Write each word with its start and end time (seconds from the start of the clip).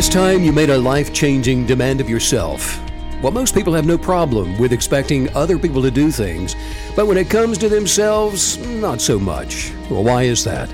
last 0.00 0.12
time 0.12 0.42
you 0.42 0.50
made 0.50 0.70
a 0.70 0.78
life 0.78 1.12
changing 1.12 1.66
demand 1.66 2.00
of 2.00 2.08
yourself? 2.08 2.80
Well, 3.20 3.32
most 3.32 3.54
people 3.54 3.74
have 3.74 3.84
no 3.84 3.98
problem 3.98 4.58
with 4.58 4.72
expecting 4.72 5.28
other 5.36 5.58
people 5.58 5.82
to 5.82 5.90
do 5.90 6.10
things, 6.10 6.56
but 6.96 7.06
when 7.06 7.18
it 7.18 7.28
comes 7.28 7.58
to 7.58 7.68
themselves, 7.68 8.56
not 8.80 9.02
so 9.02 9.18
much. 9.18 9.74
Well, 9.90 10.02
why 10.02 10.22
is 10.22 10.42
that? 10.44 10.72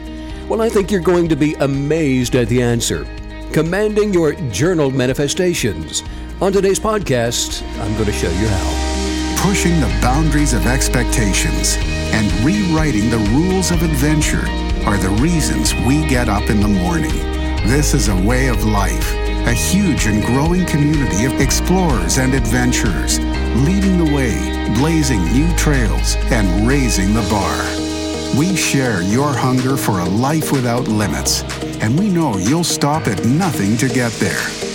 Well, 0.48 0.62
I 0.62 0.68
think 0.68 0.92
you're 0.92 1.00
going 1.00 1.26
to 1.26 1.34
be 1.34 1.54
amazed 1.54 2.36
at 2.36 2.46
the 2.46 2.62
answer. 2.62 3.04
Commanding 3.52 4.14
your 4.14 4.34
journal 4.52 4.92
manifestations. 4.92 6.04
On 6.40 6.52
today's 6.52 6.78
podcast, 6.78 7.64
I'm 7.80 7.94
going 7.94 8.06
to 8.06 8.12
show 8.12 8.30
you 8.30 8.46
how. 8.46 9.42
Pushing 9.48 9.80
the 9.80 9.98
boundaries 10.00 10.52
of 10.52 10.68
expectations 10.68 11.76
and 12.14 12.30
rewriting 12.44 13.10
the 13.10 13.18
rules 13.34 13.72
of 13.72 13.82
adventure 13.82 14.46
are 14.86 14.96
the 14.98 15.18
reasons 15.20 15.74
we 15.84 16.06
get 16.06 16.28
up 16.28 16.48
in 16.48 16.60
the 16.60 16.68
morning. 16.68 17.35
This 17.66 17.94
is 17.94 18.06
a 18.06 18.14
way 18.14 18.46
of 18.46 18.64
life, 18.64 19.12
a 19.12 19.52
huge 19.52 20.06
and 20.06 20.24
growing 20.24 20.64
community 20.66 21.24
of 21.24 21.40
explorers 21.40 22.16
and 22.16 22.32
adventurers, 22.32 23.18
leading 23.66 23.98
the 23.98 24.14
way, 24.14 24.72
blazing 24.76 25.24
new 25.32 25.52
trails, 25.56 26.14
and 26.30 26.66
raising 26.66 27.12
the 27.12 27.26
bar. 27.28 28.38
We 28.38 28.54
share 28.54 29.02
your 29.02 29.32
hunger 29.32 29.76
for 29.76 29.98
a 29.98 30.04
life 30.04 30.52
without 30.52 30.86
limits, 30.86 31.42
and 31.80 31.98
we 31.98 32.08
know 32.08 32.38
you'll 32.38 32.62
stop 32.62 33.08
at 33.08 33.24
nothing 33.24 33.76
to 33.78 33.88
get 33.88 34.12
there. 34.12 34.65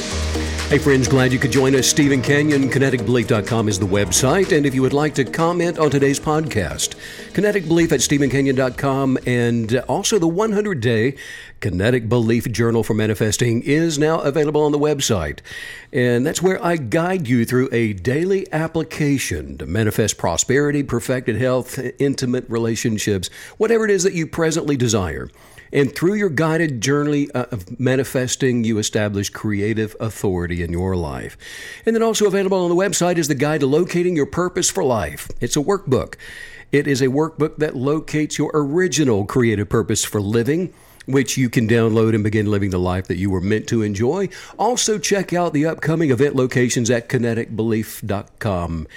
Hey, 0.71 0.77
friends, 0.77 1.09
glad 1.09 1.33
you 1.33 1.37
could 1.37 1.51
join 1.51 1.75
us. 1.75 1.85
Stephen 1.85 2.21
Canyon, 2.21 2.69
kineticbelief.com 2.69 3.67
is 3.67 3.77
the 3.77 3.85
website. 3.85 4.55
And 4.55 4.65
if 4.65 4.73
you 4.73 4.81
would 4.81 4.93
like 4.93 5.13
to 5.15 5.25
comment 5.25 5.77
on 5.77 5.91
today's 5.91 6.17
podcast, 6.17 6.95
Kinetic 7.33 7.67
Belief 7.67 7.91
at 7.91 7.99
StephenCanyon.com 7.99 9.17
and 9.27 9.79
also 9.89 10.17
the 10.17 10.29
100 10.29 10.79
day 10.79 11.17
Kinetic 11.59 12.07
Belief 12.07 12.49
Journal 12.49 12.83
for 12.83 12.93
Manifesting 12.93 13.61
is 13.63 13.99
now 13.99 14.21
available 14.21 14.63
on 14.63 14.71
the 14.71 14.79
website. 14.79 15.39
And 15.91 16.25
that's 16.25 16.41
where 16.41 16.63
I 16.63 16.77
guide 16.77 17.27
you 17.27 17.43
through 17.43 17.67
a 17.73 17.91
daily 17.91 18.47
application 18.53 19.57
to 19.57 19.65
manifest 19.65 20.17
prosperity, 20.17 20.83
perfected 20.83 21.35
health, 21.35 21.79
intimate 21.99 22.45
relationships, 22.47 23.29
whatever 23.57 23.83
it 23.83 23.91
is 23.91 24.03
that 24.03 24.13
you 24.13 24.25
presently 24.25 24.77
desire. 24.77 25.27
And 25.73 25.95
through 25.95 26.15
your 26.15 26.29
guided 26.29 26.81
journey 26.81 27.29
uh, 27.31 27.45
of 27.51 27.79
manifesting, 27.79 28.63
you 28.63 28.77
establish 28.77 29.29
creative 29.29 29.95
authority 29.99 30.63
in 30.63 30.71
your 30.71 30.95
life. 30.95 31.37
And 31.85 31.95
then 31.95 32.03
also 32.03 32.25
available 32.25 32.63
on 32.63 32.69
the 32.69 32.75
website 32.75 33.17
is 33.17 33.27
the 33.27 33.35
guide 33.35 33.61
to 33.61 33.67
locating 33.67 34.15
your 34.15 34.25
purpose 34.25 34.69
for 34.69 34.83
life. 34.83 35.29
It's 35.39 35.55
a 35.55 35.61
workbook. 35.61 36.15
It 36.71 36.87
is 36.87 37.01
a 37.01 37.07
workbook 37.07 37.57
that 37.57 37.75
locates 37.75 38.37
your 38.37 38.51
original 38.53 39.25
creative 39.25 39.69
purpose 39.69 40.03
for 40.03 40.21
living 40.21 40.73
which 41.05 41.37
you 41.37 41.49
can 41.49 41.67
download 41.67 42.13
and 42.13 42.23
begin 42.23 42.45
living 42.45 42.69
the 42.69 42.79
life 42.79 43.07
that 43.07 43.17
you 43.17 43.29
were 43.29 43.41
meant 43.41 43.67
to 43.67 43.81
enjoy. 43.81 44.29
Also, 44.57 44.97
check 44.99 45.33
out 45.33 45.53
the 45.53 45.65
upcoming 45.65 46.11
event 46.11 46.35
locations 46.35 46.89
at 46.89 47.09
kineticbelief.com. 47.09 48.87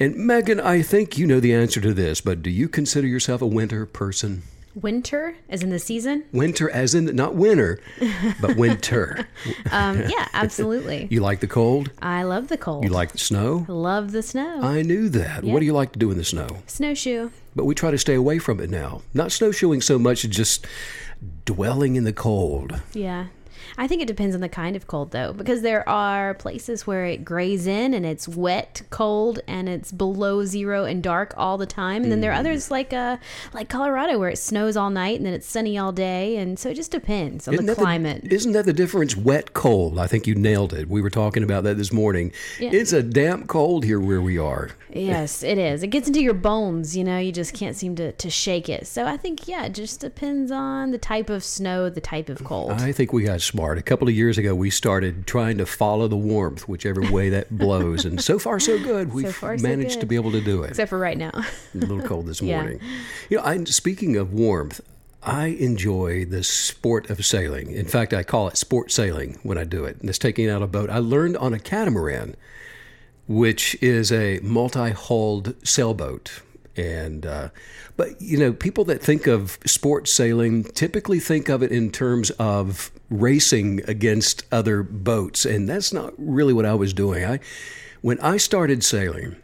And 0.00 0.16
Megan, 0.16 0.60
I 0.60 0.82
think 0.82 1.18
you 1.18 1.26
know 1.26 1.40
the 1.40 1.54
answer 1.54 1.80
to 1.80 1.92
this, 1.92 2.20
but 2.20 2.42
do 2.42 2.50
you 2.50 2.68
consider 2.68 3.06
yourself 3.06 3.42
a 3.42 3.46
winter 3.46 3.86
person? 3.86 4.42
Winter, 4.80 5.36
as 5.48 5.62
in 5.62 5.70
the 5.70 5.78
season? 5.78 6.24
Winter, 6.32 6.70
as 6.70 6.94
in 6.94 7.04
not 7.16 7.34
winter, 7.34 7.80
but 8.40 8.56
winter. 8.56 9.28
um, 9.72 10.02
yeah, 10.02 10.28
absolutely. 10.32 11.08
you 11.10 11.20
like 11.20 11.40
the 11.40 11.46
cold? 11.46 11.90
I 12.00 12.22
love 12.22 12.48
the 12.48 12.56
cold. 12.58 12.84
You 12.84 12.90
like 12.90 13.12
the 13.12 13.18
snow? 13.18 13.66
Love 13.68 14.12
the 14.12 14.22
snow. 14.22 14.60
I 14.62 14.82
knew 14.82 15.08
that. 15.10 15.44
What 15.44 15.60
do 15.60 15.66
you 15.66 15.72
like 15.72 15.92
to 15.92 15.98
do 15.98 16.10
in 16.10 16.18
the 16.18 16.24
snow? 16.24 16.48
Snowshoe. 16.66 17.30
But 17.56 17.64
we 17.64 17.74
try 17.74 17.90
to 17.90 17.98
stay 17.98 18.14
away 18.14 18.38
from 18.38 18.60
it 18.60 18.70
now. 18.70 19.02
Not 19.14 19.32
snowshoeing 19.32 19.80
so 19.80 19.98
much, 19.98 20.22
just 20.28 20.66
dwelling 21.44 21.96
in 21.96 22.04
the 22.04 22.12
cold. 22.12 22.80
Yeah. 22.92 23.26
I 23.78 23.86
think 23.86 24.02
it 24.02 24.08
depends 24.08 24.34
on 24.34 24.40
the 24.40 24.48
kind 24.48 24.74
of 24.74 24.88
cold, 24.88 25.12
though, 25.12 25.32
because 25.32 25.62
there 25.62 25.88
are 25.88 26.34
places 26.34 26.84
where 26.86 27.06
it 27.06 27.24
grays 27.24 27.66
in 27.68 27.94
and 27.94 28.04
it's 28.04 28.26
wet, 28.26 28.82
cold, 28.90 29.38
and 29.46 29.68
it's 29.68 29.92
below 29.92 30.44
zero 30.44 30.84
and 30.84 31.00
dark 31.00 31.32
all 31.36 31.56
the 31.56 31.64
time. 31.66 32.02
And 32.02 32.10
then 32.10 32.20
there 32.20 32.32
are 32.32 32.40
others 32.40 32.70
like 32.72 32.92
uh, 32.92 33.18
like 33.54 33.68
Colorado 33.68 34.18
where 34.18 34.30
it 34.30 34.38
snows 34.38 34.76
all 34.76 34.90
night 34.90 35.18
and 35.18 35.24
then 35.24 35.32
it's 35.32 35.46
sunny 35.46 35.78
all 35.78 35.92
day. 35.92 36.36
And 36.36 36.58
so 36.58 36.70
it 36.70 36.74
just 36.74 36.90
depends 36.90 37.46
on 37.46 37.54
Isn't 37.54 37.66
the 37.66 37.76
climate. 37.76 38.24
isn't 38.30 38.50
that 38.52 38.66
the 38.66 38.72
difference? 38.72 39.16
Wet, 39.16 39.54
cold. 39.54 39.96
I 39.98 40.08
think 40.08 40.26
you 40.26 40.34
nailed 40.34 40.72
it. 40.74 40.88
We 40.88 41.00
were 41.00 41.10
talking 41.10 41.44
about 41.44 41.62
that 41.62 41.76
this 41.76 41.92
morning. 41.92 42.32
Yeah. 42.58 42.70
It's 42.72 42.92
a 42.92 43.02
damp 43.02 43.46
cold 43.46 43.84
here 43.84 44.00
where 44.00 44.20
we 44.20 44.38
are. 44.38 44.70
yes, 44.92 45.44
it 45.44 45.56
is. 45.56 45.84
It 45.84 45.88
gets 45.88 46.08
into 46.08 46.20
your 46.20 46.34
bones, 46.34 46.96
you 46.96 47.04
know, 47.04 47.18
you 47.18 47.30
just 47.30 47.54
can't 47.54 47.76
seem 47.76 47.94
to, 47.96 48.10
to 48.10 48.28
shake 48.28 48.68
it. 48.68 48.88
So 48.88 49.06
I 49.06 49.16
think, 49.16 49.46
yeah, 49.46 49.66
it 49.66 49.74
just 49.74 50.00
depends 50.00 50.50
on 50.50 50.90
the 50.90 50.98
type 50.98 51.30
of 51.30 51.44
snow, 51.44 51.88
the 51.88 52.00
type 52.00 52.28
of 52.28 52.42
cold. 52.42 52.72
I 52.72 52.90
think 52.90 53.12
we 53.12 53.22
got 53.22 53.40
smart. 53.40 53.67
A 53.76 53.82
couple 53.82 54.08
of 54.08 54.14
years 54.14 54.38
ago, 54.38 54.54
we 54.54 54.70
started 54.70 55.26
trying 55.26 55.58
to 55.58 55.66
follow 55.66 56.08
the 56.08 56.16
warmth, 56.16 56.66
whichever 56.68 57.02
way 57.12 57.28
that 57.28 57.50
blows. 57.58 58.04
And 58.06 58.22
so 58.22 58.38
far, 58.38 58.58
so 58.60 58.82
good. 58.82 59.12
We've 59.12 59.34
far, 59.34 59.58
so 59.58 59.62
managed 59.68 60.00
to 60.00 60.06
be 60.06 60.14
able 60.14 60.32
to 60.32 60.40
do 60.40 60.62
it. 60.62 60.70
Except 60.70 60.88
for 60.88 60.98
right 60.98 61.18
now. 61.18 61.32
a 61.34 61.44
little 61.74 62.00
cold 62.00 62.26
this 62.26 62.40
Yeah. 62.42 62.60
morning. 62.62 62.80
You 63.28 63.36
know, 63.36 63.42
I, 63.44 63.62
speaking 63.64 64.16
of 64.16 64.32
warmth, 64.32 64.80
I 65.22 65.48
enjoy 65.48 66.24
the 66.24 66.42
sport 66.44 67.10
of 67.10 67.26
sailing. 67.26 67.72
In 67.72 67.84
fact, 67.86 68.14
I 68.14 68.22
call 68.22 68.48
it 68.48 68.56
sport 68.56 68.90
sailing 68.92 69.38
when 69.42 69.58
I 69.58 69.64
do 69.64 69.84
it. 69.84 70.00
And 70.00 70.08
it's 70.08 70.18
taking 70.18 70.48
out 70.48 70.62
a 70.62 70.66
boat. 70.68 70.88
I 70.88 70.98
learned 70.98 71.36
on 71.36 71.52
a 71.52 71.58
catamaran, 71.58 72.36
which 73.26 73.76
is 73.82 74.10
a 74.12 74.38
multi-hulled 74.42 75.54
sailboat. 75.66 76.40
And 76.76 77.26
uh, 77.26 77.48
but 77.96 78.20
you 78.22 78.38
know, 78.38 78.52
people 78.52 78.84
that 78.84 79.02
think 79.02 79.26
of 79.26 79.58
sport 79.66 80.06
sailing 80.06 80.62
typically 80.62 81.18
think 81.18 81.48
of 81.48 81.62
it 81.62 81.72
in 81.72 81.90
terms 81.90 82.30
of 82.32 82.92
racing 83.10 83.82
against 83.88 84.44
other 84.52 84.82
boats, 84.82 85.44
and 85.44 85.68
that's 85.68 85.92
not 85.92 86.12
really 86.18 86.52
what 86.52 86.66
I 86.66 86.74
was 86.74 86.92
doing. 86.92 87.24
I 87.24 87.40
when 88.00 88.20
I 88.20 88.36
started 88.36 88.84
sailing, 88.84 89.36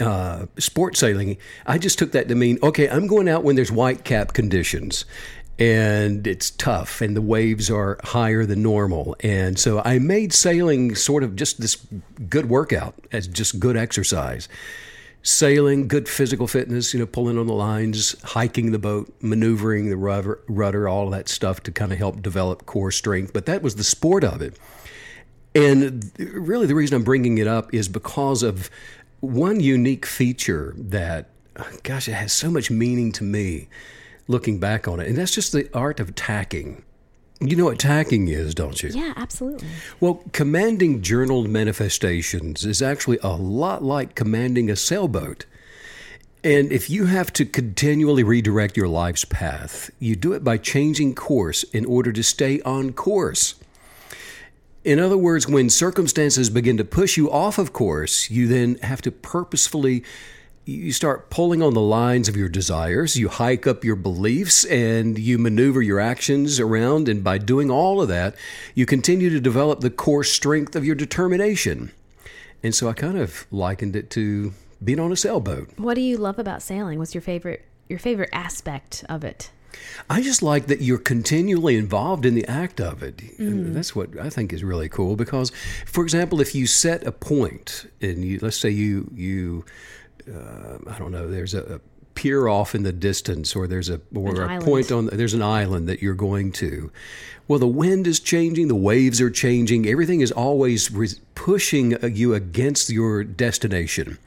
uh, 0.00 0.46
sport 0.58 0.96
sailing, 0.96 1.36
I 1.66 1.78
just 1.78 1.98
took 1.98 2.12
that 2.12 2.28
to 2.28 2.34
mean, 2.34 2.58
okay, 2.62 2.88
I'm 2.88 3.06
going 3.06 3.28
out 3.28 3.44
when 3.44 3.56
there's 3.56 3.72
white 3.72 4.04
cap 4.04 4.32
conditions 4.32 5.04
and 5.58 6.26
it's 6.26 6.50
tough 6.50 7.00
and 7.00 7.16
the 7.16 7.22
waves 7.22 7.70
are 7.70 7.98
higher 8.02 8.44
than 8.44 8.62
normal. 8.62 9.14
And 9.20 9.58
so 9.58 9.80
I 9.84 9.98
made 9.98 10.32
sailing 10.32 10.94
sort 10.94 11.22
of 11.22 11.36
just 11.36 11.60
this 11.60 11.76
good 12.28 12.48
workout 12.48 12.94
as 13.12 13.26
just 13.26 13.60
good 13.60 13.76
exercise. 13.76 14.48
Sailing, 15.24 15.86
good 15.86 16.08
physical 16.08 16.48
fitness, 16.48 16.92
you 16.92 16.98
know, 16.98 17.06
pulling 17.06 17.38
on 17.38 17.46
the 17.46 17.52
lines, 17.52 18.20
hiking 18.22 18.72
the 18.72 18.78
boat, 18.78 19.14
maneuvering 19.20 19.88
the 19.88 19.96
rudder, 19.96 20.40
rudder 20.48 20.88
all 20.88 21.10
that 21.10 21.28
stuff 21.28 21.62
to 21.62 21.70
kind 21.70 21.92
of 21.92 21.98
help 21.98 22.22
develop 22.22 22.66
core 22.66 22.90
strength. 22.90 23.32
But 23.32 23.46
that 23.46 23.62
was 23.62 23.76
the 23.76 23.84
sport 23.84 24.24
of 24.24 24.42
it. 24.42 24.58
And 25.54 26.10
really, 26.18 26.66
the 26.66 26.74
reason 26.74 26.96
I'm 26.96 27.04
bringing 27.04 27.38
it 27.38 27.46
up 27.46 27.72
is 27.72 27.88
because 27.88 28.42
of 28.42 28.68
one 29.20 29.60
unique 29.60 30.06
feature 30.06 30.74
that, 30.76 31.28
gosh, 31.84 32.08
it 32.08 32.14
has 32.14 32.32
so 32.32 32.50
much 32.50 32.70
meaning 32.70 33.12
to 33.12 33.22
me 33.22 33.68
looking 34.26 34.58
back 34.58 34.88
on 34.88 34.98
it. 34.98 35.06
And 35.06 35.16
that's 35.16 35.34
just 35.34 35.52
the 35.52 35.68
art 35.72 36.00
of 36.00 36.14
tacking. 36.16 36.82
You 37.48 37.56
know 37.56 37.64
what 37.64 37.78
tacking 37.78 38.28
is, 38.28 38.54
don't 38.54 38.82
you? 38.82 38.90
yeah, 38.90 39.12
absolutely. 39.16 39.68
Well, 40.00 40.22
commanding 40.32 41.02
journaled 41.02 41.48
manifestations 41.48 42.64
is 42.64 42.80
actually 42.80 43.18
a 43.22 43.30
lot 43.30 43.82
like 43.82 44.14
commanding 44.14 44.70
a 44.70 44.76
sailboat. 44.76 45.44
And 46.44 46.72
if 46.72 46.90
you 46.90 47.06
have 47.06 47.32
to 47.34 47.44
continually 47.44 48.24
redirect 48.24 48.76
your 48.76 48.88
life's 48.88 49.24
path, 49.24 49.90
you 50.00 50.16
do 50.16 50.32
it 50.32 50.42
by 50.42 50.58
changing 50.58 51.14
course 51.14 51.62
in 51.64 51.84
order 51.84 52.12
to 52.12 52.22
stay 52.22 52.60
on 52.62 52.92
course. 52.92 53.54
In 54.84 54.98
other 54.98 55.16
words, 55.16 55.46
when 55.46 55.70
circumstances 55.70 56.50
begin 56.50 56.76
to 56.78 56.84
push 56.84 57.16
you 57.16 57.30
off 57.30 57.58
of 57.58 57.72
course, 57.72 58.28
you 58.30 58.48
then 58.48 58.74
have 58.82 59.00
to 59.02 59.12
purposefully 59.12 60.02
you 60.64 60.92
start 60.92 61.28
pulling 61.28 61.62
on 61.62 61.74
the 61.74 61.80
lines 61.80 62.28
of 62.28 62.36
your 62.36 62.48
desires, 62.48 63.16
you 63.16 63.28
hike 63.28 63.66
up 63.66 63.84
your 63.84 63.96
beliefs 63.96 64.64
and 64.66 65.18
you 65.18 65.38
maneuver 65.38 65.82
your 65.82 65.98
actions 65.98 66.60
around 66.60 67.08
and 67.08 67.24
by 67.24 67.38
doing 67.38 67.70
all 67.70 68.00
of 68.00 68.08
that, 68.08 68.36
you 68.74 68.86
continue 68.86 69.28
to 69.30 69.40
develop 69.40 69.80
the 69.80 69.90
core 69.90 70.24
strength 70.24 70.76
of 70.76 70.84
your 70.84 70.94
determination. 70.94 71.90
And 72.62 72.74
so 72.74 72.88
I 72.88 72.92
kind 72.92 73.18
of 73.18 73.46
likened 73.50 73.96
it 73.96 74.08
to 74.10 74.52
being 74.82 75.00
on 75.00 75.10
a 75.10 75.16
sailboat. 75.16 75.70
What 75.76 75.94
do 75.94 76.00
you 76.00 76.16
love 76.16 76.38
about 76.38 76.62
sailing? 76.62 76.98
What's 76.98 77.14
your 77.14 77.22
favorite 77.22 77.64
your 77.88 77.98
favorite 77.98 78.30
aspect 78.32 79.04
of 79.08 79.24
it? 79.24 79.50
I 80.08 80.22
just 80.22 80.42
like 80.42 80.66
that 80.66 80.80
you're 80.80 80.98
continually 80.98 81.76
involved 81.76 82.26
in 82.26 82.34
the 82.34 82.46
act 82.46 82.80
of 82.80 83.02
it. 83.02 83.20
And 83.38 83.74
That's 83.74 83.96
what 83.96 84.18
I 84.18 84.30
think 84.30 84.52
is 84.52 84.62
really 84.62 84.88
cool 84.88 85.16
because, 85.16 85.50
for 85.86 86.02
example, 86.04 86.40
if 86.40 86.54
you 86.54 86.66
set 86.66 87.06
a 87.06 87.12
point 87.12 87.90
and 88.00 88.24
you, 88.24 88.38
let's 88.40 88.58
say 88.58 88.70
you 88.70 89.10
you, 89.14 89.64
uh, 90.28 90.78
I 90.90 90.98
don't 90.98 91.12
know, 91.12 91.28
there's 91.28 91.54
a, 91.54 91.76
a 91.76 91.80
pier 92.14 92.46
off 92.48 92.74
in 92.74 92.82
the 92.82 92.92
distance, 92.92 93.56
or 93.56 93.66
there's 93.66 93.88
a 93.88 94.00
or 94.14 94.30
An 94.30 94.36
a 94.38 94.46
island. 94.46 94.64
point 94.64 94.92
on 94.92 95.06
there's 95.06 95.34
an 95.34 95.42
island 95.42 95.88
that 95.88 96.02
you're 96.02 96.14
going 96.14 96.52
to. 96.52 96.90
Well, 97.48 97.58
the 97.58 97.66
wind 97.66 98.06
is 98.06 98.20
changing, 98.20 98.68
the 98.68 98.74
waves 98.74 99.20
are 99.20 99.30
changing, 99.30 99.86
everything 99.86 100.20
is 100.20 100.30
always 100.30 100.90
re- 100.90 101.08
pushing 101.34 102.02
uh, 102.02 102.06
you 102.06 102.34
against 102.34 102.88
your 102.90 103.24
destination 103.24 104.18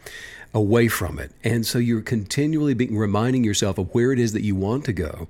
away 0.53 0.87
from 0.87 1.19
it. 1.19 1.31
And 1.43 1.65
so 1.65 1.79
you're 1.79 2.01
continually 2.01 2.73
being 2.73 2.97
reminding 2.97 3.43
yourself 3.43 3.77
of 3.77 3.93
where 3.93 4.11
it 4.11 4.19
is 4.19 4.33
that 4.33 4.43
you 4.43 4.55
want 4.55 4.85
to 4.85 4.93
go. 4.93 5.27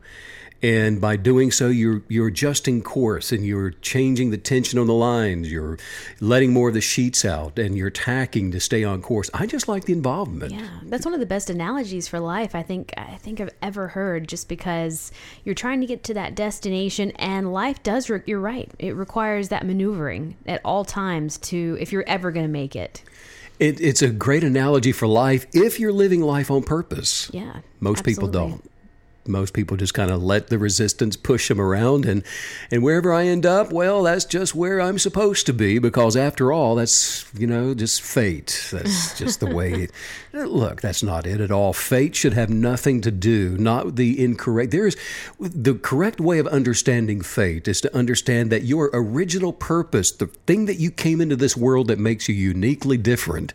And 0.66 1.00
by 1.00 1.16
doing 1.16 1.52
so, 1.52 1.68
you're 1.68 2.02
you're 2.08 2.30
adjusting 2.30 2.82
course 2.82 3.32
and 3.32 3.46
you're 3.46 3.70
changing 3.70 4.32
the 4.32 4.38
tension 4.40 4.80
on 4.80 4.88
the 4.88 4.96
lines. 4.96 5.52
You're 5.52 5.78
letting 6.20 6.54
more 6.54 6.70
of 6.70 6.74
the 6.74 6.82
sheets 6.82 7.24
out 7.24 7.60
and 7.60 7.78
you're 7.78 7.92
tacking 7.92 8.50
to 8.50 8.60
stay 8.60 8.84
on 8.84 9.04
course. 9.04 9.30
I 9.32 9.46
just 9.46 9.68
like 9.68 9.86
the 9.86 9.94
involvement. 9.94 10.54
Yeah, 10.54 10.68
that's 10.86 11.06
one 11.06 11.14
of 11.14 11.20
the 11.20 11.28
best 11.28 11.52
analogies 11.52 12.08
for 12.08 12.20
life 12.20 12.56
I 12.56 12.64
think 12.64 12.96
I 12.98 13.18
think 13.18 13.40
I've 13.40 13.54
ever 13.62 13.90
heard. 13.90 14.28
Just 14.28 14.50
because 14.50 15.12
you're 15.44 15.54
trying 15.54 15.82
to 15.82 15.86
get 15.86 16.04
to 16.06 16.16
that 16.16 16.34
destination, 16.34 17.12
and 17.12 17.54
life 17.54 17.84
does. 17.84 18.10
Re- 18.10 18.24
you're 18.26 18.40
right. 18.40 18.72
It 18.80 18.96
requires 18.96 19.50
that 19.50 19.68
maneuvering 19.68 20.36
at 20.48 20.62
all 20.66 20.84
times 20.84 21.38
to 21.50 21.78
if 21.80 21.92
you're 21.92 22.06
ever 22.08 22.32
going 22.32 22.46
to 22.46 22.52
make 22.52 22.76
it. 22.76 23.04
It, 23.60 23.80
it's 23.80 24.02
a 24.02 24.10
great 24.10 24.44
analogy 24.44 24.94
for 24.94 25.06
life 25.08 25.46
if 25.54 25.80
you're 25.80 25.94
living 25.94 26.22
life 26.22 26.50
on 26.50 26.64
purpose. 26.64 27.30
Yeah, 27.32 27.60
Most 27.80 28.04
people 28.04 28.28
don't. 28.28 28.68
Most 29.28 29.54
people 29.54 29.78
just 29.78 29.94
kind 29.94 30.12
of 30.12 30.24
let 30.24 30.48
the 30.48 30.58
resistance 30.58 31.16
push 31.16 31.48
them 31.48 31.60
around, 31.60 32.06
and 32.06 32.24
and 32.72 32.84
wherever 32.84 33.14
I 33.14 33.26
end 33.26 33.46
up, 33.46 33.72
well, 33.72 34.04
that's 34.04 34.26
just 34.26 34.56
where 34.56 34.80
I'm 34.80 35.00
supposed 35.00 35.46
to 35.48 35.54
be 35.54 35.80
because 35.80 36.16
after 36.16 36.52
all, 36.52 36.76
that's 36.76 37.26
you 37.34 37.48
know 37.48 37.74
just 37.74 38.02
fate. 38.02 38.70
That's 38.72 39.18
just 39.20 39.40
the 39.40 39.54
way. 39.54 39.74
It, 39.74 39.92
look, 40.34 40.82
that's 40.82 41.04
not 41.04 41.26
it 41.26 41.42
at 41.42 41.52
all. 41.52 41.74
Fate 41.74 42.16
should 42.16 42.34
have 42.34 42.50
nothing 42.50 43.02
to 43.02 43.12
do, 43.12 43.58
not 43.58 43.96
the 43.96 44.24
incorrect. 44.24 44.72
There's 44.72 44.96
the 45.40 45.76
correct 45.76 46.20
way 46.20 46.40
of 46.40 46.48
understanding 46.48 47.22
fate 47.22 47.68
is 47.68 47.82
to 47.82 47.96
understand 47.96 48.52
that 48.52 48.64
your 48.64 48.90
original 48.94 49.54
purpose, 49.54 50.12
the 50.12 50.28
thing 50.28 50.66
that 50.66 50.80
you 50.80 50.92
came 50.92 51.22
into 51.22 51.36
this 51.36 51.56
world 51.56 51.88
that 51.88 52.00
makes 52.00 52.28
you 52.28 52.36
uniquely 52.36 52.98
different, 52.98 53.54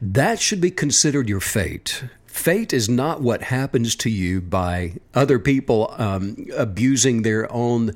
that 0.00 0.38
should 0.38 0.60
be 0.60 0.70
considered 0.70 1.28
your 1.28 1.40
fate. 1.40 2.04
Fate 2.30 2.72
is 2.72 2.88
not 2.88 3.20
what 3.20 3.42
happens 3.42 3.94
to 3.96 4.08
you 4.08 4.40
by 4.40 4.94
other 5.14 5.38
people 5.38 5.92
um, 5.98 6.46
abusing 6.56 7.20
their 7.20 7.52
own 7.52 7.92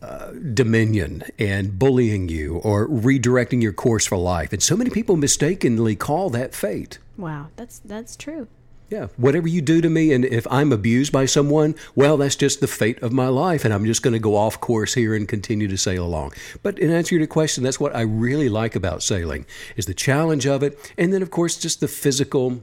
uh, 0.00 0.30
dominion 0.54 1.24
and 1.38 1.78
bullying 1.78 2.28
you 2.28 2.58
or 2.58 2.88
redirecting 2.88 3.60
your 3.60 3.72
course 3.72 4.06
for 4.06 4.16
life. 4.16 4.52
And 4.52 4.62
so 4.62 4.76
many 4.76 4.88
people 4.88 5.16
mistakenly 5.16 5.96
call 5.96 6.30
that 6.30 6.54
fate. 6.54 6.98
Wow, 7.18 7.48
that's 7.56 7.80
that's 7.80 8.16
true. 8.16 8.46
Yeah, 8.88 9.08
whatever 9.16 9.48
you 9.48 9.60
do 9.62 9.80
to 9.80 9.90
me, 9.90 10.12
and 10.12 10.24
if 10.24 10.46
I'm 10.48 10.72
abused 10.72 11.12
by 11.12 11.26
someone, 11.26 11.74
well, 11.96 12.16
that's 12.16 12.36
just 12.36 12.60
the 12.60 12.68
fate 12.68 13.02
of 13.02 13.12
my 13.12 13.26
life, 13.26 13.64
and 13.64 13.74
I'm 13.74 13.84
just 13.84 14.00
going 14.00 14.12
to 14.12 14.20
go 14.20 14.36
off 14.36 14.60
course 14.60 14.94
here 14.94 15.12
and 15.12 15.26
continue 15.26 15.66
to 15.66 15.76
sail 15.76 16.04
along. 16.04 16.34
But 16.62 16.78
in 16.78 16.92
answer 16.92 17.10
to 17.10 17.18
your 17.18 17.26
question, 17.26 17.64
that's 17.64 17.80
what 17.80 17.96
I 17.96 18.02
really 18.02 18.48
like 18.48 18.76
about 18.76 19.02
sailing 19.02 19.44
is 19.76 19.86
the 19.86 19.92
challenge 19.94 20.46
of 20.46 20.62
it, 20.62 20.92
and 20.96 21.12
then 21.12 21.20
of 21.20 21.32
course 21.32 21.58
just 21.58 21.80
the 21.80 21.88
physical 21.88 22.62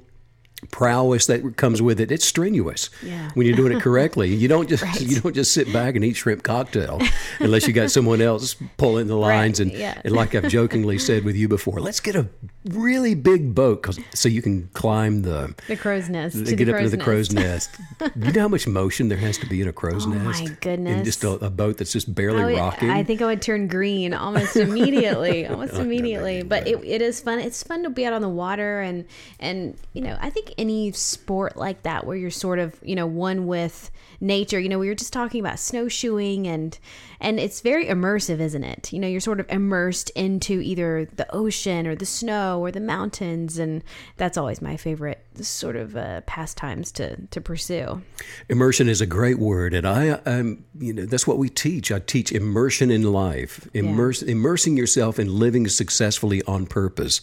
prowess 0.72 1.26
that 1.28 1.58
comes 1.58 1.82
with 1.82 2.00
it. 2.00 2.12
It's 2.12 2.26
strenuous 2.26 2.90
Yeah. 3.02 3.30
when 3.34 3.46
you're 3.48 3.56
doing 3.56 3.74
it 3.76 3.82
correctly. 3.82 4.34
You 4.34 4.48
don't 4.48 4.68
just 4.74 4.84
Right. 4.84 5.02
you 5.02 5.20
don't 5.22 5.34
just 5.36 5.54
sit 5.54 5.72
back 5.74 5.96
and 5.96 6.04
eat 6.04 6.14
shrimp 6.16 6.44
cocktail 6.44 7.02
unless 7.40 7.68
you 7.68 7.74
got 7.74 7.92
someone 7.92 8.22
else 8.22 8.56
pulling 8.78 9.08
the 9.08 9.16
lines. 9.30 9.60
Right, 9.60 9.70
And, 9.72 9.80
yeah. 9.80 10.02
and 10.04 10.14
like 10.14 10.36
I've 10.36 10.50
jokingly 10.50 10.98
said 10.98 11.24
with 11.24 11.36
you 11.36 11.48
before, 11.48 11.80
let's 11.80 12.00
get 12.00 12.16
a 12.16 12.28
really 12.66 13.14
big 13.16 13.54
boat 13.54 13.82
'cause- 13.84 14.00
so 14.14 14.30
you 14.30 14.42
can 14.42 14.70
climb 14.74 15.22
the 15.24 15.54
The 15.68 15.76
crow's 15.76 16.10
nest. 16.10 16.46
to 16.46 16.56
get 16.56 16.66
the 16.66 16.74
up 16.74 16.80
into 16.82 16.96
the 16.96 17.04
crow's 17.04 17.32
nest. 17.32 17.70
you 18.16 18.32
know 18.32 18.42
how 18.42 18.48
much 18.48 18.68
motion 18.68 19.10
there 19.10 19.18
has 19.18 19.38
to 19.40 19.46
be 19.48 19.62
in 19.62 19.68
a 19.68 19.74
crow's 19.74 20.06
Oh, 20.08 20.10
my 20.10 20.24
nest? 20.24 20.42
In 20.46 20.58
goodness. 20.62 21.06
just 21.06 21.24
a, 21.24 21.32
a 21.46 21.50
boat 21.50 21.78
that's 21.78 21.92
just 21.92 22.14
barely 22.14 22.42
oh, 22.42 22.44
I, 22.44 22.52
would- 22.52 22.58
rocking. 22.58 22.90
I 22.90 23.04
think 23.04 23.22
I 23.22 23.26
would 23.26 23.42
turn 23.42 23.68
green 23.68 24.14
almost 24.14 24.56
immediately, 24.56 25.46
almost 25.48 25.74
immediately. 25.74 26.44
But 26.44 26.68
it, 26.68 26.80
it 26.84 27.02
is 27.02 27.20
fun. 27.20 27.40
It's 27.40 27.64
fun 27.64 27.84
to 27.84 27.90
be 27.90 28.06
out 28.06 28.14
on 28.14 28.22
the 28.22 28.30
water 28.30 28.82
and 28.82 29.06
and 29.40 29.76
you 29.94 30.02
know 30.02 30.18
I 30.22 30.30
think 30.30 30.53
any 30.58 30.92
sport 30.92 31.58
like 31.58 31.84
that 31.84 32.06
where 32.06 32.18
you're 32.18 32.32
sort 32.32 32.60
of 32.60 32.76
you 32.84 32.96
know 32.96 33.08
one 33.08 33.48
with 33.48 33.92
nature. 34.20 34.60
You 34.60 34.70
know 34.70 34.80
we 34.80 34.88
were 34.88 34.96
just 34.96 35.14
talking 35.14 35.40
about 35.40 35.60
snowshoeing 35.60 36.48
and 36.48 36.78
and 37.20 37.40
it's 37.40 37.62
very 37.62 37.86
immersive, 37.86 38.40
isn't 38.40 38.64
it? 38.64 38.92
You 38.92 39.00
know 39.00 39.08
you're 39.08 39.20
sort 39.20 39.40
of 39.40 39.50
immersed 39.50 40.10
into 40.12 40.62
either 40.62 41.06
the 41.06 41.32
ocean 41.34 41.88
or 41.88 41.96
the 41.96 42.06
snow 42.06 42.60
or 42.60 42.72
the 42.72 42.80
mountains, 42.80 43.58
and 43.58 43.84
that's 44.18 44.38
always 44.38 44.62
my 44.62 44.78
favorite 44.78 45.26
sort 45.42 45.76
of 45.76 45.96
uh, 45.96 46.22
pastimes 46.22 46.92
to 46.94 47.18
to 47.28 47.42
pursue. 47.42 48.02
Immersion 48.50 48.88
is 48.88 49.02
a 49.02 49.06
great 49.06 49.40
word, 49.40 49.74
and 49.74 49.88
I 49.88 50.20
am 50.26 50.66
you 50.78 50.94
know, 50.94 51.06
that's 51.06 51.28
what 51.28 51.38
we 51.38 51.50
teach. 51.50 51.92
I 51.92 52.00
teach 52.00 52.32
immersion 52.32 52.92
in 52.92 53.04
life, 53.04 53.68
immerse, 53.74 54.22
immersing 54.22 54.78
yourself 54.78 55.20
in 55.20 55.40
living 55.40 55.68
successfully 55.68 56.42
on 56.44 56.66
purpose. 56.66 57.22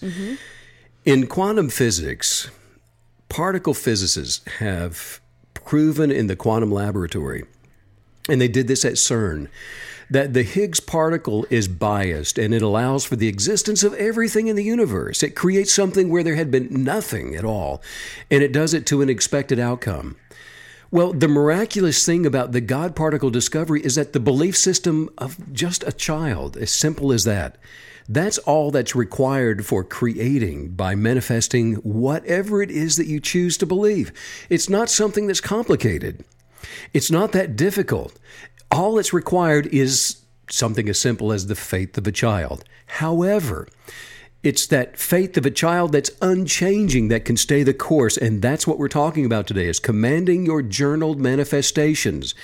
In 1.04 1.26
quantum 1.26 1.70
physics, 1.70 2.50
particle 3.30 3.72
physicists 3.72 4.44
have 4.58 5.20
proven 5.54 6.10
in 6.10 6.26
the 6.26 6.36
quantum 6.36 6.70
laboratory, 6.70 7.44
and 8.28 8.40
they 8.40 8.48
did 8.48 8.68
this 8.68 8.84
at 8.84 8.94
CERN, 8.94 9.48
that 10.10 10.34
the 10.34 10.42
Higgs 10.42 10.80
particle 10.80 11.46
is 11.48 11.68
biased 11.68 12.36
and 12.36 12.52
it 12.52 12.62
allows 12.62 13.04
for 13.04 13.14
the 13.14 13.28
existence 13.28 13.84
of 13.84 13.94
everything 13.94 14.48
in 14.48 14.56
the 14.56 14.64
universe. 14.64 15.22
It 15.22 15.36
creates 15.36 15.72
something 15.72 16.08
where 16.08 16.24
there 16.24 16.34
had 16.34 16.50
been 16.50 16.84
nothing 16.84 17.36
at 17.36 17.44
all, 17.44 17.80
and 18.30 18.42
it 18.42 18.52
does 18.52 18.74
it 18.74 18.84
to 18.86 19.00
an 19.00 19.08
expected 19.08 19.60
outcome. 19.60 20.16
Well, 20.90 21.12
the 21.12 21.28
miraculous 21.28 22.04
thing 22.04 22.26
about 22.26 22.50
the 22.50 22.60
God 22.60 22.96
particle 22.96 23.30
discovery 23.30 23.80
is 23.84 23.94
that 23.94 24.12
the 24.12 24.18
belief 24.18 24.56
system 24.56 25.08
of 25.16 25.52
just 25.52 25.84
a 25.86 25.92
child, 25.92 26.56
as 26.56 26.72
simple 26.72 27.12
as 27.12 27.22
that, 27.24 27.56
that's 28.08 28.38
all 28.38 28.70
that's 28.70 28.94
required 28.94 29.64
for 29.64 29.84
creating 29.84 30.70
by 30.70 30.94
manifesting 30.94 31.74
whatever 31.76 32.62
it 32.62 32.70
is 32.70 32.96
that 32.96 33.06
you 33.06 33.20
choose 33.20 33.56
to 33.58 33.66
believe. 33.66 34.12
It's 34.48 34.68
not 34.68 34.90
something 34.90 35.26
that's 35.26 35.40
complicated. 35.40 36.24
It's 36.92 37.10
not 37.10 37.32
that 37.32 37.56
difficult. 37.56 38.18
All 38.70 38.94
that's 38.94 39.12
required 39.12 39.66
is 39.68 40.22
something 40.48 40.88
as 40.88 41.00
simple 41.00 41.32
as 41.32 41.46
the 41.46 41.54
faith 41.54 41.96
of 41.96 42.06
a 42.06 42.12
child. 42.12 42.64
However, 42.86 43.68
it's 44.42 44.66
that 44.68 44.96
faith 44.96 45.36
of 45.36 45.44
a 45.44 45.50
child 45.50 45.92
that's 45.92 46.10
unchanging 46.22 47.08
that 47.08 47.24
can 47.24 47.36
stay 47.36 47.62
the 47.62 47.74
course. 47.74 48.16
And 48.16 48.40
that's 48.40 48.66
what 48.66 48.78
we're 48.78 48.88
talking 48.88 49.26
about 49.26 49.46
today 49.46 49.66
is 49.66 49.78
commanding 49.78 50.46
your 50.46 50.62
journaled 50.62 51.20
manifestations. 51.20 52.34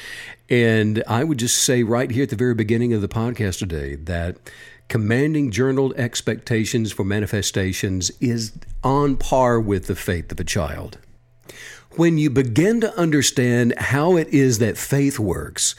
And 0.50 1.02
I 1.08 1.24
would 1.24 1.38
just 1.38 1.64
say 1.64 1.82
right 1.82 2.10
here 2.10 2.24
at 2.24 2.30
the 2.30 2.36
very 2.36 2.54
beginning 2.54 2.92
of 2.92 3.00
the 3.00 3.08
podcast 3.08 3.58
today 3.58 3.94
that 3.96 4.36
commanding 4.88 5.50
journaled 5.50 5.94
expectations 5.96 6.92
for 6.92 7.04
manifestations 7.04 8.10
is 8.20 8.52
on 8.82 9.16
par 9.16 9.60
with 9.60 9.86
the 9.86 9.96
faith 9.96 10.30
of 10.30 10.40
a 10.40 10.44
child. 10.44 10.98
When 11.92 12.18
you 12.18 12.30
begin 12.30 12.80
to 12.82 12.98
understand 12.98 13.74
how 13.78 14.16
it 14.16 14.28
is 14.28 14.58
that 14.58 14.76
faith 14.76 15.18
works, 15.18 15.74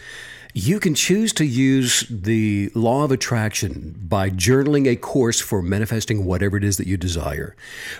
you 0.53 0.79
can 0.79 0.95
choose 0.95 1.31
to 1.33 1.45
use 1.45 2.07
the 2.09 2.71
law 2.73 3.03
of 3.03 3.11
attraction 3.11 3.95
by 4.01 4.31
journaling 4.31 4.87
a 4.87 4.95
course 4.95 5.39
for 5.39 5.61
manifesting 5.61 6.25
whatever 6.25 6.57
it 6.57 6.63
is 6.63 6.77
that 6.77 6.87
you 6.87 6.97
desire. 6.97 7.55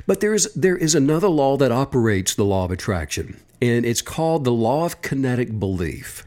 But 0.07 0.21
there 0.21 0.33
is 0.33 0.51
there 0.55 0.75
is 0.75 0.95
another 0.95 1.27
law 1.27 1.57
that 1.57 1.71
operates 1.71 2.33
the 2.33 2.45
law 2.45 2.65
of 2.65 2.71
attraction, 2.71 3.39
and 3.61 3.85
it's 3.85 4.01
called 4.01 4.43
the 4.43 4.51
law 4.51 4.85
of 4.85 5.03
kinetic 5.03 5.59
belief. 5.59 6.26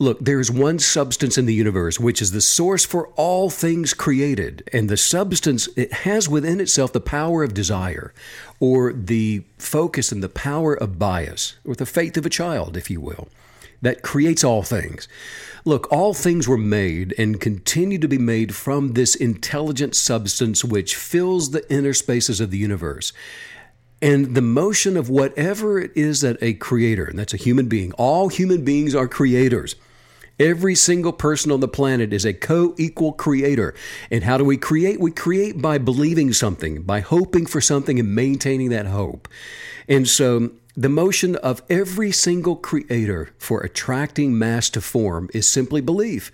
Look, 0.00 0.20
there 0.20 0.40
is 0.40 0.50
one 0.50 0.78
substance 0.78 1.36
in 1.36 1.44
the 1.44 1.52
universe 1.52 2.00
which 2.00 2.22
is 2.22 2.32
the 2.32 2.40
source 2.40 2.86
for 2.86 3.08
all 3.16 3.50
things 3.50 3.92
created, 3.92 4.66
and 4.72 4.88
the 4.88 4.96
substance 4.96 5.68
it 5.76 5.92
has 5.92 6.26
within 6.26 6.58
itself 6.58 6.94
the 6.94 7.02
power 7.02 7.44
of 7.44 7.52
desire, 7.52 8.14
or 8.60 8.94
the 8.94 9.44
focus 9.58 10.10
and 10.10 10.22
the 10.22 10.30
power 10.30 10.72
of 10.72 10.98
bias, 10.98 11.58
or 11.66 11.74
the 11.74 11.84
faith 11.84 12.16
of 12.16 12.24
a 12.24 12.30
child, 12.30 12.78
if 12.78 12.88
you 12.90 12.98
will, 12.98 13.28
that 13.82 14.00
creates 14.00 14.42
all 14.42 14.62
things. 14.62 15.06
Look, 15.66 15.86
all 15.92 16.14
things 16.14 16.48
were 16.48 16.56
made 16.56 17.14
and 17.18 17.38
continue 17.38 17.98
to 17.98 18.08
be 18.08 18.16
made 18.16 18.54
from 18.54 18.94
this 18.94 19.14
intelligent 19.14 19.94
substance 19.94 20.64
which 20.64 20.96
fills 20.96 21.50
the 21.50 21.70
inner 21.70 21.92
spaces 21.92 22.40
of 22.40 22.50
the 22.50 22.56
universe. 22.56 23.12
And 24.00 24.34
the 24.34 24.40
motion 24.40 24.96
of 24.96 25.10
whatever 25.10 25.78
it 25.78 25.92
is 25.94 26.22
that 26.22 26.38
a 26.40 26.54
creator, 26.54 27.04
and 27.04 27.18
that's 27.18 27.34
a 27.34 27.36
human 27.36 27.68
being, 27.68 27.92
all 27.98 28.30
human 28.30 28.64
beings 28.64 28.94
are 28.94 29.06
creators. 29.06 29.76
Every 30.40 30.74
single 30.74 31.12
person 31.12 31.52
on 31.52 31.60
the 31.60 31.68
planet 31.68 32.14
is 32.14 32.24
a 32.24 32.32
co 32.32 32.74
equal 32.78 33.12
creator. 33.12 33.74
And 34.10 34.24
how 34.24 34.38
do 34.38 34.44
we 34.44 34.56
create? 34.56 34.98
We 34.98 35.10
create 35.10 35.60
by 35.60 35.76
believing 35.76 36.32
something, 36.32 36.80
by 36.82 37.00
hoping 37.00 37.44
for 37.44 37.60
something 37.60 38.00
and 38.00 38.14
maintaining 38.14 38.70
that 38.70 38.86
hope. 38.86 39.28
And 39.86 40.08
so 40.08 40.52
the 40.74 40.88
motion 40.88 41.36
of 41.36 41.62
every 41.68 42.10
single 42.10 42.56
creator 42.56 43.34
for 43.36 43.60
attracting 43.60 44.38
mass 44.38 44.70
to 44.70 44.80
form 44.80 45.28
is 45.34 45.46
simply 45.46 45.82
belief. 45.82 46.32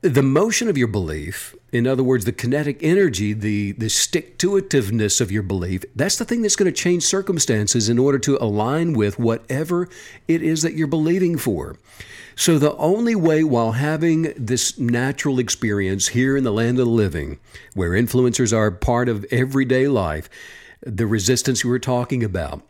The 0.00 0.22
motion 0.22 0.68
of 0.68 0.78
your 0.78 0.88
belief, 0.88 1.54
in 1.72 1.86
other 1.86 2.02
words, 2.02 2.24
the 2.24 2.32
kinetic 2.32 2.82
energy, 2.82 3.34
the, 3.34 3.72
the 3.72 3.90
stick 3.90 4.38
to 4.38 4.52
itiveness 4.52 5.20
of 5.20 5.30
your 5.30 5.42
belief, 5.42 5.84
that's 5.94 6.16
the 6.16 6.24
thing 6.24 6.40
that's 6.40 6.56
going 6.56 6.72
to 6.72 6.82
change 6.82 7.02
circumstances 7.02 7.90
in 7.90 7.98
order 7.98 8.18
to 8.20 8.38
align 8.42 8.94
with 8.94 9.18
whatever 9.18 9.88
it 10.26 10.42
is 10.42 10.62
that 10.62 10.74
you're 10.74 10.86
believing 10.86 11.36
for. 11.36 11.76
So, 12.36 12.58
the 12.58 12.76
only 12.76 13.14
way 13.14 13.44
while 13.44 13.72
having 13.72 14.34
this 14.36 14.78
natural 14.78 15.38
experience 15.38 16.08
here 16.08 16.36
in 16.36 16.44
the 16.44 16.52
land 16.52 16.78
of 16.78 16.86
the 16.86 16.90
living, 16.90 17.38
where 17.74 17.90
influencers 17.90 18.52
are 18.52 18.70
part 18.70 19.08
of 19.08 19.24
everyday 19.30 19.86
life, 19.86 20.28
the 20.80 21.06
resistance 21.06 21.64
we 21.64 21.70
were 21.70 21.78
talking 21.78 22.24
about, 22.24 22.62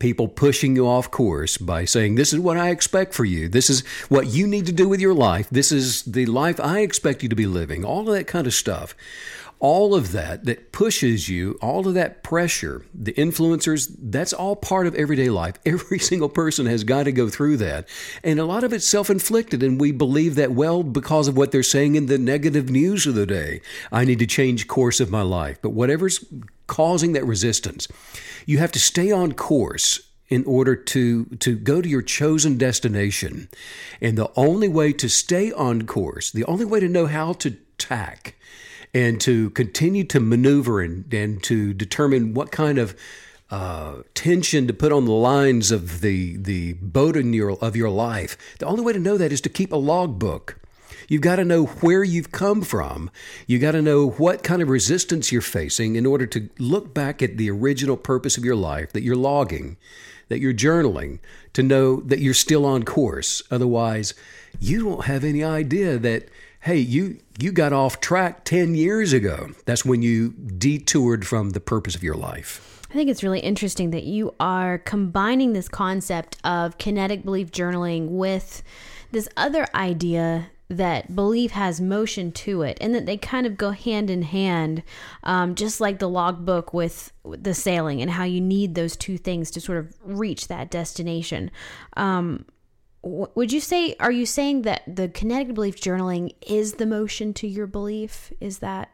people 0.00 0.28
pushing 0.28 0.74
you 0.76 0.86
off 0.86 1.10
course 1.10 1.58
by 1.58 1.84
saying, 1.84 2.14
This 2.14 2.32
is 2.32 2.40
what 2.40 2.56
I 2.56 2.70
expect 2.70 3.14
for 3.14 3.24
you. 3.24 3.48
This 3.48 3.70
is 3.70 3.86
what 4.08 4.28
you 4.28 4.46
need 4.46 4.66
to 4.66 4.72
do 4.72 4.88
with 4.88 5.00
your 5.00 5.14
life. 5.14 5.48
This 5.50 5.70
is 5.70 6.02
the 6.02 6.26
life 6.26 6.58
I 6.60 6.80
expect 6.80 7.22
you 7.22 7.28
to 7.28 7.36
be 7.36 7.46
living. 7.46 7.84
All 7.84 8.08
of 8.08 8.14
that 8.14 8.26
kind 8.26 8.46
of 8.46 8.54
stuff. 8.54 8.94
All 9.64 9.94
of 9.94 10.12
that 10.12 10.44
that 10.44 10.72
pushes 10.72 11.30
you, 11.30 11.58
all 11.62 11.88
of 11.88 11.94
that 11.94 12.22
pressure, 12.22 12.84
the 12.92 13.14
influencers, 13.14 13.90
that's 13.98 14.34
all 14.34 14.56
part 14.56 14.86
of 14.86 14.94
everyday 14.94 15.30
life. 15.30 15.54
Every 15.64 15.98
single 15.98 16.28
person 16.28 16.66
has 16.66 16.84
got 16.84 17.04
to 17.04 17.12
go 17.12 17.30
through 17.30 17.56
that. 17.56 17.88
And 18.22 18.38
a 18.38 18.44
lot 18.44 18.62
of 18.62 18.74
it's 18.74 18.86
self 18.86 19.08
inflicted, 19.08 19.62
and 19.62 19.80
we 19.80 19.90
believe 19.90 20.34
that 20.34 20.52
well 20.52 20.82
because 20.82 21.28
of 21.28 21.36
what 21.38 21.50
they're 21.50 21.62
saying 21.62 21.94
in 21.94 22.04
the 22.04 22.18
negative 22.18 22.68
news 22.68 23.06
of 23.06 23.14
the 23.14 23.24
day. 23.24 23.62
I 23.90 24.04
need 24.04 24.18
to 24.18 24.26
change 24.26 24.68
course 24.68 25.00
of 25.00 25.10
my 25.10 25.22
life. 25.22 25.56
But 25.62 25.70
whatever's 25.70 26.22
causing 26.66 27.14
that 27.14 27.24
resistance, 27.24 27.88
you 28.44 28.58
have 28.58 28.72
to 28.72 28.78
stay 28.78 29.10
on 29.12 29.32
course 29.32 30.10
in 30.28 30.44
order 30.44 30.76
to 30.76 31.24
to 31.24 31.56
go 31.56 31.80
to 31.80 31.88
your 31.88 32.02
chosen 32.02 32.58
destination. 32.58 33.48
And 34.02 34.18
the 34.18 34.30
only 34.36 34.68
way 34.68 34.92
to 34.92 35.08
stay 35.08 35.52
on 35.52 35.86
course, 35.86 36.30
the 36.30 36.44
only 36.44 36.66
way 36.66 36.80
to 36.80 36.88
know 36.90 37.06
how 37.06 37.32
to 37.32 37.56
tack 37.78 38.34
and 38.94 39.20
to 39.20 39.50
continue 39.50 40.04
to 40.04 40.20
maneuver 40.20 40.80
and, 40.80 41.12
and 41.12 41.42
to 41.42 41.74
determine 41.74 42.32
what 42.32 42.52
kind 42.52 42.78
of 42.78 42.96
uh, 43.50 43.96
tension 44.14 44.66
to 44.66 44.72
put 44.72 44.92
on 44.92 45.04
the 45.04 45.12
lines 45.12 45.70
of 45.70 46.00
the 46.00 46.36
the 46.36 46.72
boat 46.74 47.16
in 47.16 47.32
your, 47.32 47.52
of 47.62 47.76
your 47.76 47.90
life. 47.90 48.38
The 48.58 48.66
only 48.66 48.82
way 48.82 48.92
to 48.92 48.98
know 48.98 49.18
that 49.18 49.32
is 49.32 49.40
to 49.42 49.48
keep 49.48 49.72
a 49.72 49.76
logbook. 49.76 50.58
You've 51.08 51.22
got 51.22 51.36
to 51.36 51.44
know 51.44 51.66
where 51.66 52.02
you've 52.02 52.32
come 52.32 52.62
from. 52.62 53.10
You 53.46 53.58
got 53.58 53.72
to 53.72 53.82
know 53.82 54.08
what 54.08 54.42
kind 54.42 54.62
of 54.62 54.70
resistance 54.70 55.30
you're 55.30 55.42
facing 55.42 55.96
in 55.96 56.06
order 56.06 56.26
to 56.26 56.48
look 56.58 56.94
back 56.94 57.22
at 57.22 57.36
the 57.36 57.50
original 57.50 57.98
purpose 57.98 58.38
of 58.38 58.44
your 58.44 58.56
life 58.56 58.92
that 58.92 59.02
you're 59.02 59.14
logging, 59.14 59.76
that 60.28 60.40
you're 60.40 60.54
journaling, 60.54 61.18
to 61.52 61.62
know 61.62 62.00
that 62.00 62.20
you're 62.20 62.32
still 62.32 62.64
on 62.64 62.84
course. 62.84 63.42
Otherwise, 63.50 64.14
you 64.60 64.82
don't 64.82 65.04
have 65.04 65.24
any 65.24 65.44
idea 65.44 65.98
that 65.98 66.28
hey, 66.64 66.78
you 66.78 67.18
you 67.38 67.52
got 67.52 67.74
off 67.74 68.00
track 68.00 68.44
10 68.44 68.74
years 68.74 69.12
ago. 69.12 69.50
That's 69.66 69.84
when 69.84 70.00
you 70.00 70.30
detoured 70.30 71.26
from 71.26 71.50
the 71.50 71.60
purpose 71.60 71.94
of 71.94 72.02
your 72.02 72.14
life. 72.14 72.80
I 72.90 72.94
think 72.94 73.10
it's 73.10 73.22
really 73.22 73.40
interesting 73.40 73.90
that 73.90 74.04
you 74.04 74.34
are 74.40 74.78
combining 74.78 75.52
this 75.52 75.68
concept 75.68 76.38
of 76.42 76.78
kinetic 76.78 77.24
belief 77.24 77.50
journaling 77.50 78.08
with 78.10 78.62
this 79.10 79.28
other 79.36 79.66
idea 79.74 80.46
that 80.68 81.14
belief 81.14 81.50
has 81.50 81.80
motion 81.80 82.32
to 82.32 82.62
it 82.62 82.78
and 82.80 82.94
that 82.94 83.04
they 83.04 83.18
kind 83.18 83.46
of 83.46 83.58
go 83.58 83.72
hand 83.72 84.08
in 84.08 84.22
hand 84.22 84.82
um, 85.24 85.54
just 85.54 85.80
like 85.80 85.98
the 85.98 86.08
logbook 86.08 86.72
with 86.72 87.12
the 87.24 87.52
sailing 87.52 88.00
and 88.00 88.12
how 88.12 88.24
you 88.24 88.40
need 88.40 88.74
those 88.74 88.96
two 88.96 89.18
things 89.18 89.50
to 89.50 89.60
sort 89.60 89.78
of 89.78 89.94
reach 90.02 90.48
that 90.48 90.70
destination 90.70 91.50
um, 91.98 92.46
would 93.04 93.52
you 93.52 93.60
say 93.60 93.94
are 94.00 94.12
you 94.12 94.26
saying 94.26 94.62
that 94.62 94.82
the 94.86 95.08
kinetic 95.08 95.54
belief 95.54 95.76
journaling 95.76 96.34
is 96.46 96.74
the 96.74 96.86
motion 96.86 97.34
to 97.34 97.46
your 97.46 97.66
belief? 97.66 98.32
Is 98.40 98.58
that 98.58 98.90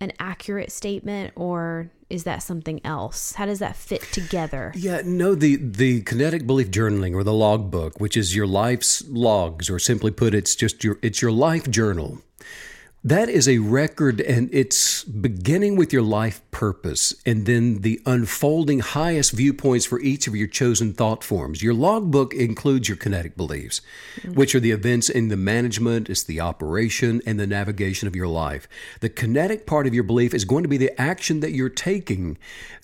an 0.00 0.12
accurate 0.18 0.72
statement 0.72 1.32
or 1.36 1.90
is 2.10 2.24
that 2.24 2.42
something 2.42 2.80
else? 2.84 3.32
How 3.32 3.46
does 3.46 3.58
that 3.58 3.76
fit 3.76 4.02
together? 4.12 4.72
Yeah 4.74 5.02
no 5.04 5.34
the 5.34 5.56
the 5.56 6.02
kinetic 6.02 6.46
belief 6.46 6.70
journaling 6.70 7.14
or 7.14 7.22
the 7.22 7.32
logbook 7.32 8.00
which 8.00 8.16
is 8.16 8.34
your 8.34 8.46
life's 8.46 9.02
logs 9.08 9.68
or 9.68 9.78
simply 9.78 10.10
put 10.10 10.34
it's 10.34 10.54
just 10.54 10.82
your 10.82 10.98
it's 11.02 11.20
your 11.20 11.32
life 11.32 11.70
journal 11.70 12.18
that 13.04 13.28
is 13.28 13.46
a 13.46 13.58
record, 13.58 14.22
and 14.22 14.48
it's 14.50 15.04
beginning 15.04 15.76
with 15.76 15.92
your 15.92 16.02
life 16.02 16.40
purpose 16.50 17.14
and 17.26 17.44
then 17.44 17.82
the 17.82 18.00
unfolding 18.06 18.78
highest 18.78 19.32
viewpoints 19.32 19.84
for 19.84 20.00
each 20.00 20.26
of 20.26 20.34
your 20.34 20.46
chosen 20.48 20.94
thought 20.94 21.22
forms. 21.22 21.62
Your 21.62 21.74
logbook 21.74 22.32
includes 22.32 22.88
your 22.88 22.96
kinetic 22.96 23.36
beliefs, 23.36 23.82
mm-hmm. 24.16 24.32
which 24.32 24.54
are 24.54 24.60
the 24.60 24.70
events 24.70 25.10
in 25.10 25.28
the 25.28 25.36
management, 25.36 26.08
it's 26.08 26.22
the 26.22 26.40
operation, 26.40 27.20
and 27.26 27.38
the 27.38 27.46
navigation 27.46 28.08
of 28.08 28.16
your 28.16 28.28
life. 28.28 28.66
The 29.00 29.10
kinetic 29.10 29.66
part 29.66 29.86
of 29.86 29.92
your 29.92 30.04
belief 30.04 30.32
is 30.32 30.46
going 30.46 30.62
to 30.62 30.68
be 30.68 30.78
the 30.78 30.98
action 30.98 31.40
that 31.40 31.52
you're 31.52 31.68
taking 31.68 32.38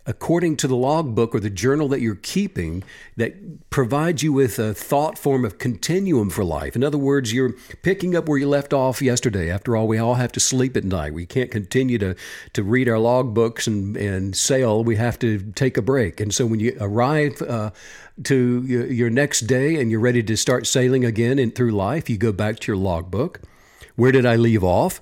according 0.07 0.57
to 0.57 0.66
the 0.66 0.76
logbook 0.76 1.35
or 1.35 1.40
the 1.40 1.50
journal 1.50 1.88
that 1.88 2.00
you're 2.00 2.14
keeping 2.14 2.83
that 3.16 3.71
provides 3.71 4.23
you 4.23 4.33
with 4.33 4.59
a 4.59 4.73
thought 4.75 5.19
form 5.19 5.45
of 5.45 5.59
continuum 5.59 6.30
for 6.30 6.42
life. 6.42 6.75
In 6.75 6.83
other 6.83 6.99
words, 6.99 7.33
you're 7.33 7.52
picking 7.83 8.16
up 8.16 8.28
where 8.28 8.38
you 8.38 8.49
left 8.49 8.73
off 8.73 9.02
yesterday. 9.02 9.50
After 9.50 9.76
all, 9.76 9.87
we 9.87 9.99
all 9.99 10.14
have 10.14 10.33
to 10.33 10.40
sleep 10.40 10.76
at 10.76 10.85
night. 10.85 11.12
We 11.12 11.26
can't 11.26 11.50
continue 11.50 11.99
to, 11.99 12.16
to 12.54 12.62
read 12.62 12.88
our 12.88 12.97
logbooks 12.97 13.66
and, 13.66 13.97
and 13.97 14.35
sail. 14.35 14.83
We 14.83 14.97
have 14.97 15.19
to 15.21 15.52
take 15.52 15.76
a 15.76 15.83
break. 15.83 16.21
And 16.21 16.35
so 16.35 16.47
when 16.47 16.61
you 16.61 16.76
arrive 16.80 17.40
uh, 17.42 17.71
to 18.25 18.62
your 18.64 19.11
next 19.11 19.40
day 19.42 19.80
and 19.80 19.90
you're 19.90 20.00
ready 20.00 20.23
to 20.23 20.37
start 20.37 20.66
sailing 20.66 21.04
again 21.04 21.38
and 21.38 21.54
through 21.54 21.73
life, 21.73 22.11
you 22.11 22.16
go 22.16 22.33
back 22.33 22.59
to 22.61 22.73
your 22.73 22.76
logbook. 22.76 23.40
Where 23.97 24.12
did 24.12 24.25
I 24.25 24.37
leave 24.37 24.64
off? 24.64 25.00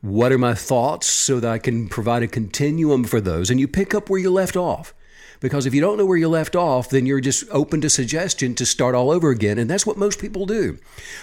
What 0.00 0.32
are 0.32 0.38
my 0.38 0.54
thoughts 0.54 1.06
so 1.06 1.40
that 1.40 1.50
I 1.50 1.58
can 1.58 1.88
provide 1.88 2.22
a 2.22 2.28
continuum 2.28 3.04
for 3.04 3.20
those? 3.20 3.50
And 3.50 3.60
you 3.60 3.68
pick 3.68 3.94
up 3.94 4.08
where 4.08 4.20
you 4.20 4.30
left 4.30 4.56
off. 4.56 4.94
Because 5.40 5.64
if 5.64 5.74
you 5.74 5.80
don't 5.80 5.96
know 5.96 6.04
where 6.04 6.18
you 6.18 6.28
left 6.28 6.54
off, 6.54 6.90
then 6.90 7.06
you're 7.06 7.20
just 7.20 7.44
open 7.50 7.80
to 7.80 7.88
suggestion 7.88 8.54
to 8.56 8.66
start 8.66 8.94
all 8.94 9.10
over 9.10 9.30
again. 9.30 9.58
And 9.58 9.70
that's 9.70 9.86
what 9.86 9.96
most 9.96 10.20
people 10.20 10.44
do. 10.44 10.78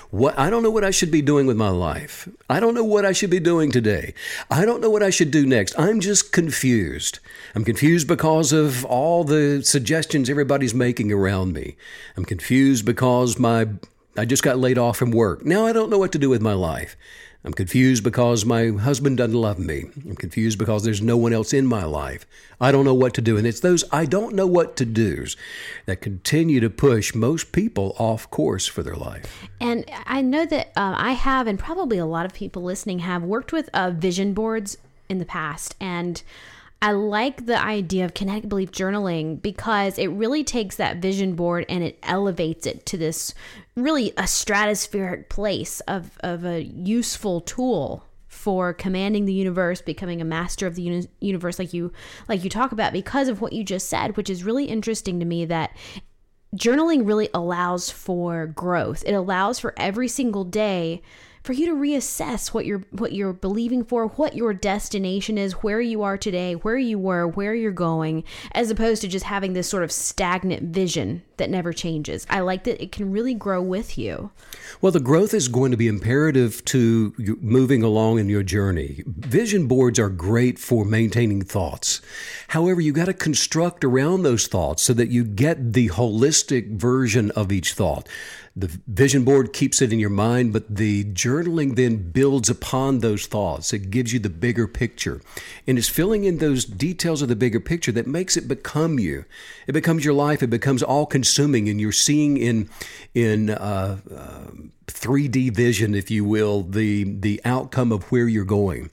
What 0.09 0.37
I 0.39 0.49
don't 0.49 0.63
know 0.63 0.71
what 0.71 0.83
I 0.83 0.89
should 0.89 1.11
be 1.11 1.21
doing 1.21 1.45
with 1.45 1.55
my 1.55 1.69
life. 1.69 2.27
I 2.49 2.59
don't 2.59 2.73
know 2.73 2.83
what 2.83 3.05
I 3.05 3.11
should 3.11 3.29
be 3.29 3.39
doing 3.39 3.71
today. 3.71 4.15
I 4.49 4.65
don't 4.65 4.81
know 4.81 4.89
what 4.89 5.03
I 5.03 5.11
should 5.11 5.29
do 5.29 5.45
next. 5.45 5.77
I'm 5.77 5.99
just 5.99 6.31
confused. 6.31 7.19
I'm 7.53 7.63
confused 7.63 8.07
because 8.07 8.51
of 8.51 8.83
all 8.85 9.23
the 9.23 9.61
suggestions 9.63 10.31
everybody's 10.31 10.73
making 10.73 11.11
around 11.11 11.53
me. 11.53 11.77
I'm 12.15 12.25
confused 12.25 12.85
because 12.85 13.37
my 13.37 13.67
I 14.17 14.25
just 14.25 14.41
got 14.41 14.57
laid 14.57 14.79
off 14.79 14.97
from 14.97 15.11
work. 15.11 15.45
Now 15.45 15.67
I 15.67 15.73
don't 15.73 15.91
know 15.91 15.99
what 15.99 16.11
to 16.13 16.17
do 16.17 16.29
with 16.29 16.41
my 16.41 16.53
life. 16.53 16.97
I'm 17.47 17.53
confused 17.53 18.03
because 18.03 18.43
my 18.43 18.71
husband 18.71 19.15
doesn't 19.15 19.33
love 19.33 19.57
me. 19.57 19.85
I'm 20.05 20.17
confused 20.17 20.59
because 20.59 20.83
there's 20.83 21.01
no 21.01 21.15
one 21.15 21.31
else 21.31 21.53
in 21.53 21.65
my 21.65 21.85
life. 21.85 22.25
I 22.59 22.73
don't 22.73 22.83
know 22.83 22.93
what 22.93 23.13
to 23.13 23.21
do. 23.21 23.37
And 23.37 23.47
it's 23.47 23.61
those 23.61 23.85
I 23.89 24.03
don't 24.03 24.35
know 24.35 24.45
what 24.45 24.75
to 24.75 24.85
do's 24.85 25.37
that 25.85 26.01
continue 26.01 26.59
to 26.59 26.69
push 26.69 27.15
most 27.15 27.53
people 27.53 27.95
off 27.97 28.29
course 28.31 28.67
for 28.67 28.83
their 28.83 28.97
life. 28.97 29.47
And 29.61 29.89
I 30.05 30.21
know 30.21 30.45
that 30.45 30.73
uh, 30.75 30.95
I 30.97 31.13
have, 31.13 31.47
and 31.47 31.57
probably 31.57 31.97
a 31.97 32.05
lot 32.05 32.25
of 32.25 32.33
people 32.33 32.63
listening 32.63 32.99
have, 32.99 33.23
worked 33.23 33.53
with 33.53 33.69
uh, 33.73 33.91
vision 33.91 34.33
boards 34.33 34.77
in 35.07 35.19
the 35.19 35.25
past. 35.25 35.73
And 35.79 36.21
I 36.81 36.91
like 36.91 37.45
the 37.45 37.59
idea 37.59 38.05
of 38.05 38.13
kinetic 38.13 38.47
belief 38.47 38.71
journaling 38.71 39.41
because 39.41 39.97
it 39.97 40.07
really 40.07 40.43
takes 40.43 40.75
that 40.75 40.97
vision 40.97 41.35
board 41.35 41.65
and 41.69 41.83
it 41.83 41.97
elevates 42.03 42.67
it 42.67 42.85
to 42.87 42.97
this 42.97 43.33
really 43.75 44.11
a 44.11 44.23
stratospheric 44.23 45.29
place 45.29 45.79
of, 45.81 46.17
of 46.19 46.45
a 46.45 46.63
useful 46.63 47.41
tool 47.41 48.05
for 48.27 48.73
commanding 48.73 49.25
the 49.25 49.33
universe 49.33 49.81
becoming 49.81 50.21
a 50.21 50.25
master 50.25 50.67
of 50.67 50.75
the 50.75 50.83
uni- 50.83 51.07
universe 51.19 51.57
like 51.57 51.73
you 51.73 51.91
like 52.27 52.43
you 52.43 52.49
talk 52.49 52.71
about 52.71 52.93
because 52.93 53.29
of 53.29 53.41
what 53.41 53.53
you 53.53 53.63
just 53.63 53.89
said 53.89 54.15
which 54.15 54.29
is 54.29 54.43
really 54.43 54.65
interesting 54.65 55.19
to 55.19 55.25
me 55.25 55.45
that 55.45 55.75
journaling 56.55 57.07
really 57.07 57.29
allows 57.33 57.89
for 57.89 58.47
growth. 58.47 59.03
It 59.05 59.13
allows 59.13 59.59
for 59.59 59.73
every 59.77 60.07
single 60.07 60.43
day 60.43 61.01
for 61.47 61.53
you 61.53 61.65
to 61.65 61.73
reassess 61.73 62.53
what 62.53 62.65
you're 62.65 62.83
what 62.91 63.13
you're 63.13 63.31
believing 63.31 63.81
for, 63.81 64.07
what 64.07 64.35
your 64.35 64.53
destination 64.53 65.37
is, 65.37 65.53
where 65.53 65.79
you 65.79 66.03
are 66.03 66.17
today, 66.17 66.55
where 66.55 66.77
you 66.77 66.99
were, 66.99 67.25
where 67.25 67.55
you're 67.55 67.71
going, 67.71 68.25
as 68.51 68.69
opposed 68.69 69.01
to 69.01 69.07
just 69.07 69.23
having 69.23 69.53
this 69.53 69.69
sort 69.69 69.83
of 69.83 69.89
stagnant 69.89 70.63
vision 70.75 71.23
that 71.37 71.49
never 71.49 71.71
changes. 71.71 72.27
I 72.29 72.41
like 72.41 72.65
that 72.65 72.83
it 72.83 72.91
can 72.91 73.11
really 73.13 73.33
grow 73.33 73.61
with 73.61 73.97
you. 73.97 74.29
Well, 74.81 74.91
the 74.91 74.99
growth 74.99 75.33
is 75.33 75.47
going 75.47 75.71
to 75.71 75.77
be 75.77 75.87
imperative 75.87 76.65
to 76.65 77.13
moving 77.39 77.81
along 77.81 78.19
in 78.19 78.27
your 78.27 78.43
journey. 78.43 79.03
Vision 79.07 79.67
boards 79.67 79.99
are 79.99 80.09
great 80.09 80.59
for 80.59 80.83
maintaining 80.83 81.43
thoughts. 81.43 82.01
However, 82.49 82.81
you 82.81 82.91
got 82.91 83.05
to 83.05 83.13
construct 83.13 83.85
around 83.85 84.23
those 84.23 84.47
thoughts 84.47 84.83
so 84.83 84.93
that 84.93 85.09
you 85.09 85.23
get 85.23 85.71
the 85.71 85.87
holistic 85.87 86.77
version 86.77 87.31
of 87.31 87.53
each 87.53 87.73
thought. 87.73 88.09
The 88.59 88.79
vision 88.87 89.23
board 89.23 89.53
keeps 89.53 89.83
it 89.83 89.93
in 89.93 89.99
your 89.99 90.09
mind, 90.09 90.51
but 90.51 90.75
the 90.75 91.03
journaling 91.03 91.75
then 91.75 92.11
builds 92.11 92.49
upon 92.49 92.99
those 92.99 93.27
thoughts. 93.27 93.71
It 93.71 93.91
gives 93.91 94.11
you 94.11 94.19
the 94.19 94.29
bigger 94.29 94.67
picture. 94.67 95.21
And 95.67 95.77
it's 95.77 95.87
filling 95.87 96.23
in 96.23 96.39
those 96.39 96.65
details 96.65 97.21
of 97.21 97.29
the 97.29 97.35
bigger 97.35 97.59
picture 97.59 97.91
that 97.91 98.07
makes 98.07 98.35
it 98.35 98.47
become 98.47 98.97
you. 98.97 99.25
It 99.67 99.73
becomes 99.73 100.03
your 100.03 100.15
life. 100.15 100.41
It 100.41 100.49
becomes 100.49 100.81
all 100.81 101.05
consuming, 101.05 101.69
and 101.69 101.79
you're 101.79 101.91
seeing 101.91 102.37
in, 102.37 102.67
in, 103.13 103.51
uh, 103.51 103.99
uh, 104.11 104.51
3D 104.87 105.53
vision, 105.53 105.93
if 105.93 106.09
you 106.09 106.23
will, 106.23 106.63
the 106.63 107.03
the 107.03 107.41
outcome 107.45 107.91
of 107.91 108.03
where 108.11 108.27
you're 108.27 108.45
going. 108.45 108.89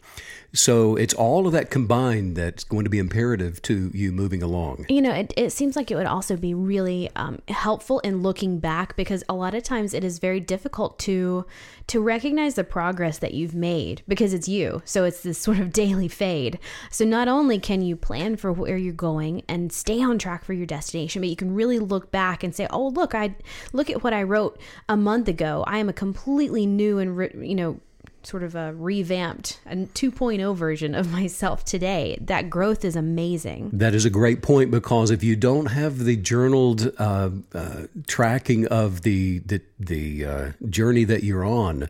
So 0.55 0.95
it's 0.95 1.13
all 1.13 1.47
of 1.47 1.53
that 1.53 1.71
combined 1.71 2.37
that's 2.37 2.63
going 2.63 2.85
to 2.85 2.91
be 2.91 2.99
imperative 2.99 3.61
to 3.63 3.91
you 3.93 4.13
moving 4.13 4.43
along. 4.43 4.87
You 4.89 5.03
know, 5.03 5.13
it, 5.13 5.35
it 5.37 5.51
seems 5.51 5.75
like 5.75 5.91
it 5.91 5.97
would 5.97 6.07
also 6.07 6.37
be 6.37 6.55
really 6.55 7.11
um, 7.17 7.41
helpful 7.49 7.99
in 8.01 8.23
looking 8.23 8.61
back 8.61 8.95
because 8.97 9.25
a 9.29 9.35
lot 9.35 9.55
of 9.55 9.65
times 9.65 9.93
it 9.93 10.05
is 10.05 10.19
very 10.21 10.41
difficult 10.41 10.99
to 11.01 11.45
to 11.87 12.01
recognize 12.01 12.55
the 12.55 12.65
progress 12.65 13.19
that 13.19 13.35
you've 13.35 13.55
made 13.55 14.03
because 14.09 14.33
it's 14.33 14.49
you. 14.49 14.81
So 14.85 15.05
it's 15.05 15.23
this 15.23 15.39
sort 15.45 15.59
of 15.59 15.73
daily 15.73 16.09
fade. 16.09 16.59
So 16.91 17.05
not 17.05 17.29
only 17.29 17.59
can 17.59 17.83
you 17.83 17.97
plan 17.97 18.37
for 18.37 18.53
where 18.53 18.77
you're 18.77 18.93
going 18.93 19.43
and 19.49 19.73
stay 19.73 20.03
on 20.03 20.19
track 20.19 20.45
for 20.45 20.53
your 20.53 20.67
destination, 20.67 21.21
but 21.21 21.29
you 21.29 21.37
can 21.37 21.55
really 21.55 21.81
look 21.81 22.11
back 22.13 22.45
and 22.45 22.55
say, 22.55 22.69
"Oh, 22.71 22.89
look, 22.89 23.15
I 23.15 23.35
look 23.73 23.91
at 23.91 24.05
what 24.05 24.13
I 24.13 24.23
wrote 24.23 24.61
a 24.89 24.97
month 24.97 25.29
ago. 25.29 25.65
I 25.67 25.79
am 25.79 25.89
a 25.89 25.93
completely 25.93 26.65
new 26.65 26.99
and 26.99 27.45
you 27.45 27.57
know." 27.57 27.81
Sort 28.27 28.43
of 28.43 28.55
a 28.55 28.73
revamped 28.75 29.61
a 29.67 29.77
2.0 29.77 30.57
version 30.57 30.95
of 30.95 31.11
myself 31.19 31.65
today. 31.65 32.19
That 32.21 32.51
growth 32.51 32.85
is 32.85 32.97
amazing. 32.97 33.71
That 33.73 33.95
is 33.95 34.05
a 34.05 34.11
great 34.11 34.43
point 34.43 34.71
because 34.71 35.11
if 35.11 35.23
you 35.23 35.37
don't 35.37 35.67
have 35.67 35.99
the 35.99 36.17
journaled 36.17 36.93
uh, 36.99 37.31
uh, 37.55 37.83
tracking 38.07 38.67
of 38.69 39.03
the 39.03 39.41
the, 39.41 39.61
the 39.79 40.25
uh, 40.25 40.53
journey 40.69 41.05
that 41.05 41.23
you're 41.23 41.45
on, 41.45 41.89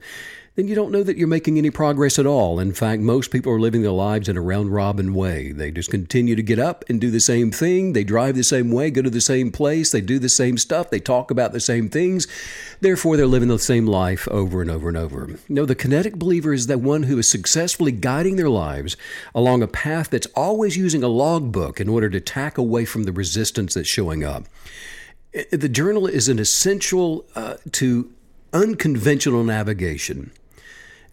then 0.57 0.69
you 0.69 0.75
don't 0.77 0.93
know 0.93 1.03
that 1.03 1.17
you're 1.17 1.27
making 1.27 1.59
any 1.59 1.71
progress 1.71 2.17
at 2.17 2.27
all. 2.27 2.61
In 2.61 2.73
fact, 2.73 3.03
most 3.03 3.33
people 3.33 3.53
are 3.53 3.59
living 3.59 3.83
their 3.83 3.91
lives 3.91 4.29
in 4.29 4.37
a 4.37 4.41
round 4.41 4.73
robin 4.73 5.13
way. 5.13 5.51
They 5.51 5.73
just 5.73 5.91
continue 5.91 6.37
to 6.37 6.43
get 6.45 6.61
up 6.61 6.85
and 6.89 7.01
do 7.01 7.11
the 7.11 7.19
same 7.19 7.51
thing. 7.51 7.93
They 7.93 8.05
drive 8.05 8.37
the 8.37 8.45
same 8.45 8.71
way, 8.71 8.91
go 8.91 9.03
to 9.03 9.11
the 9.11 9.21
same 9.21 9.51
place, 9.51 9.91
they 9.91 10.01
do 10.01 10.21
the 10.21 10.29
same 10.29 10.57
stuff, 10.57 10.91
they 10.91 11.01
talk 11.01 11.33
about 11.33 11.53
the 11.53 11.61
same 11.61 11.89
things. 11.89 12.29
Therefore, 12.81 13.17
they're 13.17 13.27
living 13.27 13.49
the 13.49 13.59
same 13.59 13.87
life 13.87 14.29
over 14.29 14.63
and 14.63 14.71
over 14.71 14.89
and 14.89 14.97
over. 14.97 15.31
No, 15.49 15.67
the 15.67 15.75
kinetic 15.75 16.17
believer 16.17 16.53
is 16.53 16.69
that 16.69 16.81
one 16.81 17.05
who 17.05 17.19
is 17.19 17.29
successfully 17.29 17.91
guiding 17.91 18.37
their 18.37 18.51
lives 18.51 18.97
along 19.35 19.63
a 19.63 19.69
path 19.69 20.11
that's 20.11 20.29
always 20.37 20.77
using 20.77 21.03
a 21.03 21.09
logbook 21.09 21.81
in 21.81 21.89
order 21.89 22.09
to 22.11 22.21
tack 22.21 22.59
away 22.59 22.85
from 22.85 23.05
the 23.05 23.13
resistance 23.13 23.75
that's 23.75 23.89
showing 23.89 24.23
up. 24.23 24.45
The 25.51 25.69
journal 25.69 26.07
is 26.07 26.29
an 26.29 26.39
essential 26.39 27.25
uh, 27.35 27.57
to 27.73 28.13
unconventional 28.53 29.43
navigation. 29.43 30.31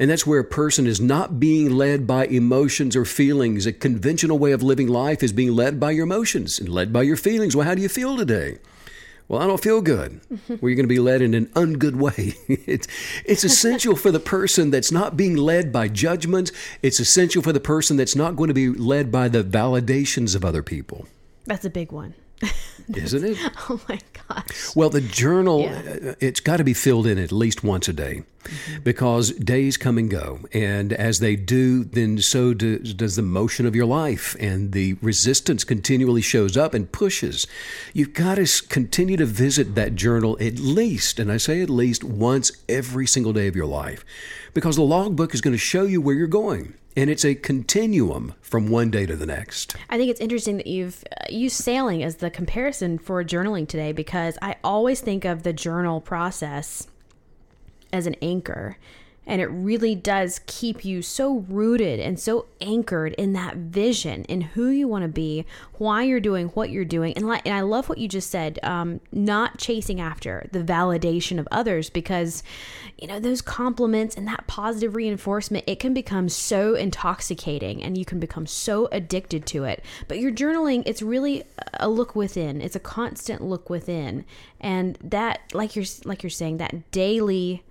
And 0.02 0.10
that's 0.10 0.26
where 0.26 0.40
a 0.40 0.44
person 0.44 0.88
is 0.88 1.00
not 1.00 1.40
being 1.40 1.70
led 1.70 2.08
by 2.08 2.26
emotions 2.26 2.96
or 2.96 3.06
feelings. 3.06 3.68
A 3.68 3.72
conventional 3.72 4.40
way 4.40 4.52
of 4.52 4.64
living 4.64 4.88
life 4.88 5.22
is 5.22 5.32
being 5.32 5.56
led 5.56 5.80
by 5.80 5.92
your 5.92 6.06
emotions 6.06 6.58
and 6.58 6.68
led 6.68 6.92
by 6.92 7.04
your 7.04 7.16
feelings. 7.16 7.56
Well, 7.56 7.68
how 7.68 7.76
do 7.76 7.84
you 7.84 7.88
feel 7.88 8.18
today? 8.18 8.58
Well, 9.28 9.40
I 9.40 9.46
don't 9.46 9.62
feel 9.62 9.80
good. 9.80 10.20
well, 10.50 10.58
you're 10.64 10.74
going 10.74 10.78
to 10.78 10.88
be 10.88 10.98
led 10.98 11.22
in 11.22 11.36
an 11.36 11.46
ungood 11.50 11.98
way. 11.98 12.34
it's, 12.48 12.88
it's 13.26 13.44
essential 13.44 13.96
for 13.96 14.10
the 14.10 14.20
person 14.20 14.72
that's 14.72 14.92
not 14.92 15.16
being 15.16 15.38
led 15.38 15.72
by 15.72 15.88
judgments. 15.88 16.52
It's 16.82 17.00
essential 17.00 17.44
for 17.44 17.54
the 17.54 17.60
person 17.60 17.96
that's 17.96 18.16
not 18.16 18.36
going 18.36 18.48
to 18.48 18.56
be 18.56 18.70
led 18.70 19.12
by 19.12 19.28
the 19.28 19.44
validations 19.44 20.36
of 20.36 20.44
other 20.44 20.64
people. 20.64 21.06
That's 21.46 21.66
a 21.66 21.70
big 21.70 21.92
one. 21.92 22.16
Isn't 22.94 23.24
it? 23.24 23.38
Oh 23.70 23.80
my 23.88 24.00
gosh. 24.28 24.76
Well, 24.76 24.90
the 24.90 25.02
journal, 25.02 25.62
Yeah. 25.62 26.10
uh, 26.12 26.16
it's 26.20 26.40
got 26.40 26.58
to 26.58 26.64
be 26.64 26.74
filled 26.74 27.08
in 27.08 27.18
at 27.18 27.32
least 27.32 27.64
once 27.64 27.88
a 27.88 27.94
day 27.94 28.24
because 28.84 29.32
days 29.32 29.78
come 29.78 29.98
and 29.98 30.10
go. 30.10 30.40
And 30.54 30.92
as 30.94 31.20
they 31.20 31.36
do, 31.36 31.84
then 31.84 32.18
so 32.20 32.54
do, 32.54 32.80
does 32.80 33.16
the 33.16 33.22
motion 33.22 33.66
of 33.66 33.76
your 33.76 33.86
life. 33.86 34.36
And 34.40 34.72
the 34.72 34.94
resistance 35.02 35.64
continually 35.64 36.22
shows 36.22 36.58
up 36.58 36.74
and 36.74 36.92
pushes. 36.92 37.48
You've 37.94 38.14
got 38.14 38.36
to 38.36 38.48
continue 38.68 39.16
to 39.18 39.26
visit 39.26 39.76
that 39.76 39.96
journal 39.96 40.38
at 40.42 40.60
least, 40.60 41.20
and 41.20 41.32
I 41.32 41.38
say 41.38 41.62
at 41.62 41.70
least 41.70 42.04
once 42.04 42.52
every 42.68 43.06
single 43.08 43.32
day 43.34 43.48
of 43.48 43.56
your 43.56 43.68
life 43.68 44.04
because 44.54 44.76
the 44.76 44.82
logbook 44.82 45.34
is 45.34 45.40
going 45.42 45.54
to 45.54 45.58
show 45.58 45.84
you 45.84 46.02
where 46.02 46.16
you're 46.16 46.28
going. 46.28 46.74
And 46.96 47.10
it's 47.10 47.24
a 47.24 47.36
continuum 47.36 48.34
from 48.42 48.70
one 48.70 48.92
day 48.92 49.06
to 49.06 49.16
the 49.16 49.26
next. 49.26 49.76
I 49.90 49.98
think 49.98 50.12
it's 50.12 50.20
interesting 50.20 50.58
that 50.58 50.68
you've 50.68 51.04
uh, 51.10 51.26
used 51.30 51.56
sailing 51.56 52.04
as 52.04 52.18
the 52.18 52.30
comparison 52.30 52.98
for 52.98 53.24
journaling 53.24 53.68
today 53.68 53.94
because 53.94 54.38
I 54.42 54.58
always 54.64 55.00
think 55.00 55.24
of 55.24 55.44
the 55.44 55.54
journal 55.54 56.02
process 56.02 56.88
as 57.94 58.08
an 58.08 58.16
anchor. 58.22 58.78
And 59.28 59.40
it 59.40 59.46
really 59.46 59.94
does 59.94 60.42
keep 60.48 60.84
you 60.84 61.04
so 61.04 61.46
rooted 61.48 62.00
and 62.00 62.20
so 62.20 62.48
anchored 62.60 63.14
in 63.14 63.34
that 63.34 63.56
vision 63.56 64.24
in 64.26 64.42
who 64.42 64.70
you 64.70 64.88
want 64.88 65.04
to 65.04 65.08
be, 65.08 65.46
why 65.74 66.04
you're 66.04 66.20
doing 66.20 66.48
what 66.48 66.72
you're 66.72 66.84
doing. 66.84 67.14
And, 67.14 67.28
like, 67.28 67.46
and 67.46 67.54
I 67.54 67.62
love 67.62 67.88
what 67.88 68.00
you 68.00 68.08
just 68.08 68.32
said 68.32 68.60
um, 68.64 69.00
not 69.12 69.60
chasing 69.60 70.02
after 70.02 70.48
the 70.52 70.64
validation 70.64 71.40
of 71.40 71.48
others 71.52 71.90
because, 71.90 72.42
you 72.98 73.08
know, 73.08 73.20
those 73.20 73.44
compliments 73.44 74.18
and 74.18 74.28
that 74.28 74.48
positive 74.48 74.96
reinforcement, 74.96 75.66
it 75.68 75.80
can 75.80 75.94
become 75.94 76.28
so 76.28 76.74
intoxicating 76.74 77.84
and 77.84 78.00
you 78.00 78.06
can 78.06 78.20
become 78.20 78.48
so 78.48 78.90
addicted 78.92 79.46
to 79.46 79.66
it. 79.66 79.84
But 80.08 80.18
your 80.20 80.32
journaling, 80.32 80.82
it's 80.88 81.04
really 81.04 81.44
a 81.76 81.88
look 81.88 82.16
within, 82.16 82.60
it's 82.60 82.76
a 82.76 82.80
constant 82.80 83.44
look 83.44 83.70
within. 83.70 84.26
And 84.60 84.98
that, 85.04 85.42
like 85.54 85.76
you're, 85.76 85.86
like 86.06 86.24
you're 86.24 86.32
saying, 86.32 86.58
that 86.58 86.92
daily 86.92 87.64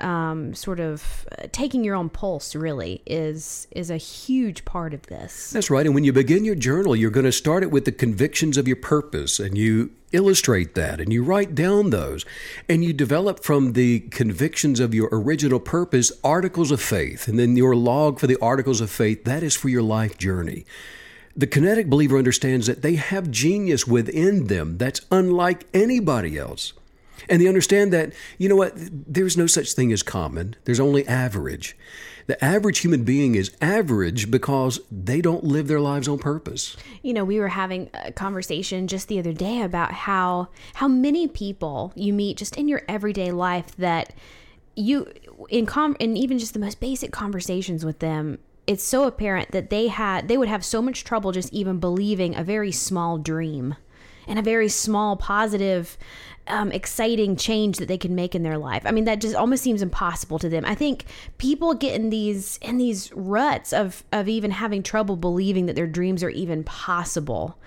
um, 0.00 0.54
sort 0.54 0.80
of 0.80 1.26
uh, 1.38 1.46
taking 1.52 1.84
your 1.84 1.94
own 1.94 2.08
pulse 2.08 2.54
really 2.54 3.02
is 3.06 3.66
is 3.70 3.90
a 3.90 3.96
huge 3.96 4.64
part 4.64 4.94
of 4.94 5.02
this. 5.06 5.50
That's 5.50 5.70
right. 5.70 5.86
And 5.86 5.94
when 5.94 6.04
you 6.04 6.12
begin 6.12 6.44
your 6.44 6.54
journal, 6.54 6.96
you're 6.96 7.10
going 7.10 7.26
to 7.26 7.32
start 7.32 7.62
it 7.62 7.70
with 7.70 7.84
the 7.84 7.92
convictions 7.92 8.56
of 8.56 8.66
your 8.66 8.76
purpose 8.76 9.38
and 9.38 9.56
you 9.56 9.90
illustrate 10.12 10.74
that 10.74 11.00
and 11.00 11.12
you 11.12 11.22
write 11.22 11.54
down 11.54 11.90
those 11.90 12.24
and 12.68 12.82
you 12.82 12.92
develop 12.92 13.44
from 13.44 13.74
the 13.74 14.00
convictions 14.00 14.80
of 14.80 14.94
your 14.94 15.08
original 15.12 15.60
purpose 15.60 16.12
articles 16.24 16.70
of 16.70 16.80
faith. 16.80 17.28
And 17.28 17.38
then 17.38 17.56
your 17.56 17.76
log 17.76 18.18
for 18.18 18.26
the 18.26 18.38
articles 18.40 18.80
of 18.80 18.90
faith, 18.90 19.24
that 19.24 19.42
is 19.42 19.54
for 19.54 19.68
your 19.68 19.82
life 19.82 20.16
journey. 20.18 20.64
The 21.36 21.46
kinetic 21.46 21.88
believer 21.88 22.18
understands 22.18 22.66
that 22.66 22.82
they 22.82 22.96
have 22.96 23.30
genius 23.30 23.86
within 23.86 24.48
them 24.48 24.76
that's 24.76 25.02
unlike 25.12 25.66
anybody 25.72 26.36
else. 26.36 26.72
And 27.28 27.40
they 27.40 27.48
understand 27.48 27.92
that, 27.92 28.12
you 28.38 28.48
know 28.48 28.56
what, 28.56 28.72
there's 28.76 29.36
no 29.36 29.46
such 29.46 29.72
thing 29.72 29.92
as 29.92 30.02
common, 30.02 30.56
there's 30.64 30.80
only 30.80 31.06
average. 31.06 31.76
The 32.26 32.42
average 32.44 32.80
human 32.80 33.04
being 33.04 33.36
is 33.36 33.56
average 33.62 34.30
because 34.30 34.80
they 34.92 35.22
don't 35.22 35.44
live 35.44 35.66
their 35.66 35.80
lives 35.80 36.08
on 36.08 36.18
purpose. 36.18 36.76
You 37.02 37.14
know, 37.14 37.24
we 37.24 37.40
were 37.40 37.48
having 37.48 37.88
a 37.94 38.12
conversation 38.12 38.86
just 38.86 39.08
the 39.08 39.18
other 39.18 39.32
day 39.32 39.62
about 39.62 39.92
how 39.92 40.48
how 40.74 40.88
many 40.88 41.26
people 41.26 41.92
you 41.96 42.12
meet 42.12 42.36
just 42.36 42.56
in 42.56 42.68
your 42.68 42.82
everyday 42.86 43.32
life 43.32 43.74
that 43.76 44.12
you 44.76 45.10
in 45.48 45.64
com 45.64 45.96
in 45.98 46.18
even 46.18 46.38
just 46.38 46.52
the 46.52 46.58
most 46.58 46.80
basic 46.80 47.10
conversations 47.12 47.84
with 47.84 47.98
them 47.98 48.38
it's 48.66 48.84
so 48.84 49.04
apparent 49.04 49.50
that 49.50 49.70
they 49.70 49.88
had 49.88 50.28
they 50.28 50.36
would 50.36 50.48
have 50.48 50.64
so 50.64 50.80
much 50.80 51.02
trouble 51.04 51.32
just 51.32 51.52
even 51.52 51.80
believing 51.80 52.36
a 52.36 52.44
very 52.44 52.70
small 52.70 53.18
dream 53.18 53.74
and 54.28 54.38
a 54.38 54.42
very 54.42 54.68
small 54.68 55.16
positive 55.16 55.96
um, 56.50 56.72
exciting 56.72 57.36
change 57.36 57.78
that 57.78 57.88
they 57.88 57.98
can 57.98 58.14
make 58.14 58.34
in 58.34 58.42
their 58.42 58.58
life. 58.58 58.82
I 58.84 58.90
mean 58.90 59.04
that 59.04 59.20
just 59.20 59.34
almost 59.34 59.62
seems 59.62 59.82
impossible 59.82 60.38
to 60.40 60.48
them. 60.48 60.64
I 60.64 60.74
think 60.74 61.04
people 61.38 61.74
get 61.74 61.94
in 61.94 62.10
these 62.10 62.58
in 62.62 62.78
these 62.78 63.12
ruts 63.12 63.72
of 63.72 64.04
of 64.12 64.28
even 64.28 64.50
having 64.50 64.82
trouble 64.82 65.16
believing 65.16 65.66
that 65.66 65.76
their 65.76 65.86
dreams 65.86 66.22
are 66.22 66.30
even 66.30 66.64
possible. 66.64 67.58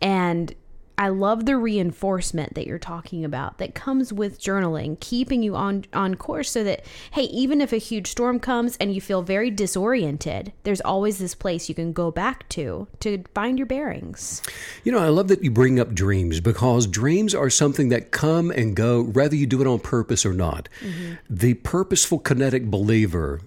And 0.00 0.54
I 0.98 1.08
love 1.08 1.46
the 1.46 1.56
reinforcement 1.56 2.54
that 2.54 2.66
you're 2.66 2.78
talking 2.78 3.24
about 3.24 3.58
that 3.58 3.74
comes 3.74 4.12
with 4.12 4.40
journaling, 4.40 4.98
keeping 4.98 5.44
you 5.44 5.54
on 5.54 5.84
on 5.92 6.16
course 6.16 6.50
so 6.50 6.64
that 6.64 6.84
hey, 7.12 7.22
even 7.24 7.60
if 7.60 7.72
a 7.72 7.78
huge 7.78 8.08
storm 8.08 8.40
comes 8.40 8.76
and 8.78 8.92
you 8.92 9.00
feel 9.00 9.22
very 9.22 9.50
disoriented, 9.50 10.52
there's 10.64 10.80
always 10.80 11.18
this 11.18 11.36
place 11.36 11.68
you 11.68 11.74
can 11.74 11.92
go 11.92 12.10
back 12.10 12.48
to 12.50 12.88
to 13.00 13.22
find 13.32 13.58
your 13.58 13.66
bearings. 13.66 14.42
You 14.82 14.90
know, 14.90 14.98
I 14.98 15.08
love 15.08 15.28
that 15.28 15.44
you 15.44 15.52
bring 15.52 15.78
up 15.78 15.94
dreams 15.94 16.40
because 16.40 16.88
dreams 16.88 17.32
are 17.34 17.48
something 17.48 17.90
that 17.90 18.10
come 18.10 18.50
and 18.50 18.74
go, 18.74 19.02
whether 19.02 19.36
you 19.36 19.46
do 19.46 19.60
it 19.60 19.68
on 19.68 19.78
purpose 19.78 20.26
or 20.26 20.32
not. 20.32 20.68
Mm-hmm. 20.80 21.14
The 21.30 21.54
purposeful 21.54 22.18
kinetic 22.18 22.66
believer 22.66 23.40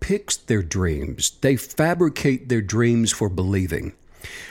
picks 0.00 0.36
their 0.36 0.62
dreams, 0.62 1.32
they 1.42 1.56
fabricate 1.56 2.48
their 2.48 2.62
dreams 2.62 3.12
for 3.12 3.28
believing. 3.28 3.92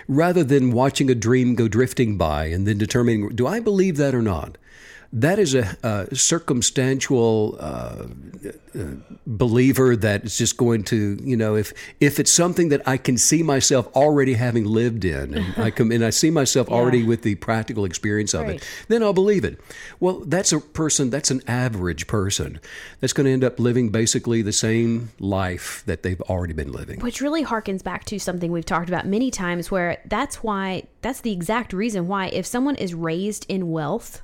Rather 0.07 0.43
than 0.43 0.71
watching 0.71 1.09
a 1.09 1.15
dream 1.15 1.55
go 1.55 1.67
drifting 1.67 2.17
by 2.17 2.45
and 2.45 2.67
then 2.67 2.77
determining, 2.77 3.29
do 3.29 3.47
I 3.47 3.59
believe 3.59 3.97
that 3.97 4.15
or 4.15 4.21
not? 4.21 4.57
That 5.15 5.39
is 5.39 5.55
a, 5.55 5.77
a 5.81 6.13
circumstantial 6.13 7.57
uh, 7.57 8.07
believer 9.25 9.95
that 9.95 10.25
is 10.25 10.37
just 10.37 10.57
going 10.57 10.83
to, 10.83 11.17
you 11.23 11.37
know, 11.37 11.55
if 11.55 11.73
if 12.01 12.19
it's 12.19 12.31
something 12.31 12.67
that 12.69 12.85
I 12.85 12.97
can 12.97 13.17
see 13.17 13.41
myself 13.41 13.87
already 13.95 14.33
having 14.33 14.65
lived 14.65 15.05
in, 15.05 15.33
and 15.33 15.57
I 15.57 15.71
come 15.77 15.91
and 15.91 16.03
I 16.03 16.09
see 16.09 16.29
myself 16.29 16.69
already 16.69 17.03
with 17.03 17.21
the 17.21 17.35
practical 17.35 17.85
experience 17.85 18.33
of 18.33 18.41
Right. 18.41 18.57
it, 18.57 18.67
then 18.89 19.01
I'll 19.03 19.13
believe 19.13 19.45
it. 19.45 19.59
Well, 20.01 20.19
that's 20.25 20.51
a 20.51 20.59
person, 20.59 21.09
that's 21.09 21.31
an 21.31 21.41
average 21.47 22.07
person 22.07 22.59
that's 22.99 23.13
going 23.13 23.25
to 23.25 23.31
end 23.31 23.43
up 23.45 23.57
living 23.57 23.89
basically 23.89 24.41
the 24.41 24.51
same 24.51 25.11
life 25.19 25.81
that 25.85 26.03
they've 26.03 26.21
already 26.23 26.53
been 26.53 26.73
living. 26.73 26.99
Which 26.99 27.21
really 27.21 27.45
harkens 27.45 27.83
back 27.83 28.03
to 28.05 28.19
something 28.19 28.51
we've 28.51 28.65
talked 28.65 28.89
about 28.89 29.07
many 29.07 29.31
times 29.31 29.71
where 29.71 30.01
that's 30.05 30.43
why 30.43 30.83
that's 31.01 31.21
the 31.21 31.31
exact 31.31 31.71
reason 31.71 32.07
why 32.09 32.27
if 32.27 32.45
someone 32.45 32.75
is 32.75 32.93
raised 32.93 33.45
in 33.47 33.71
wealth 33.71 34.21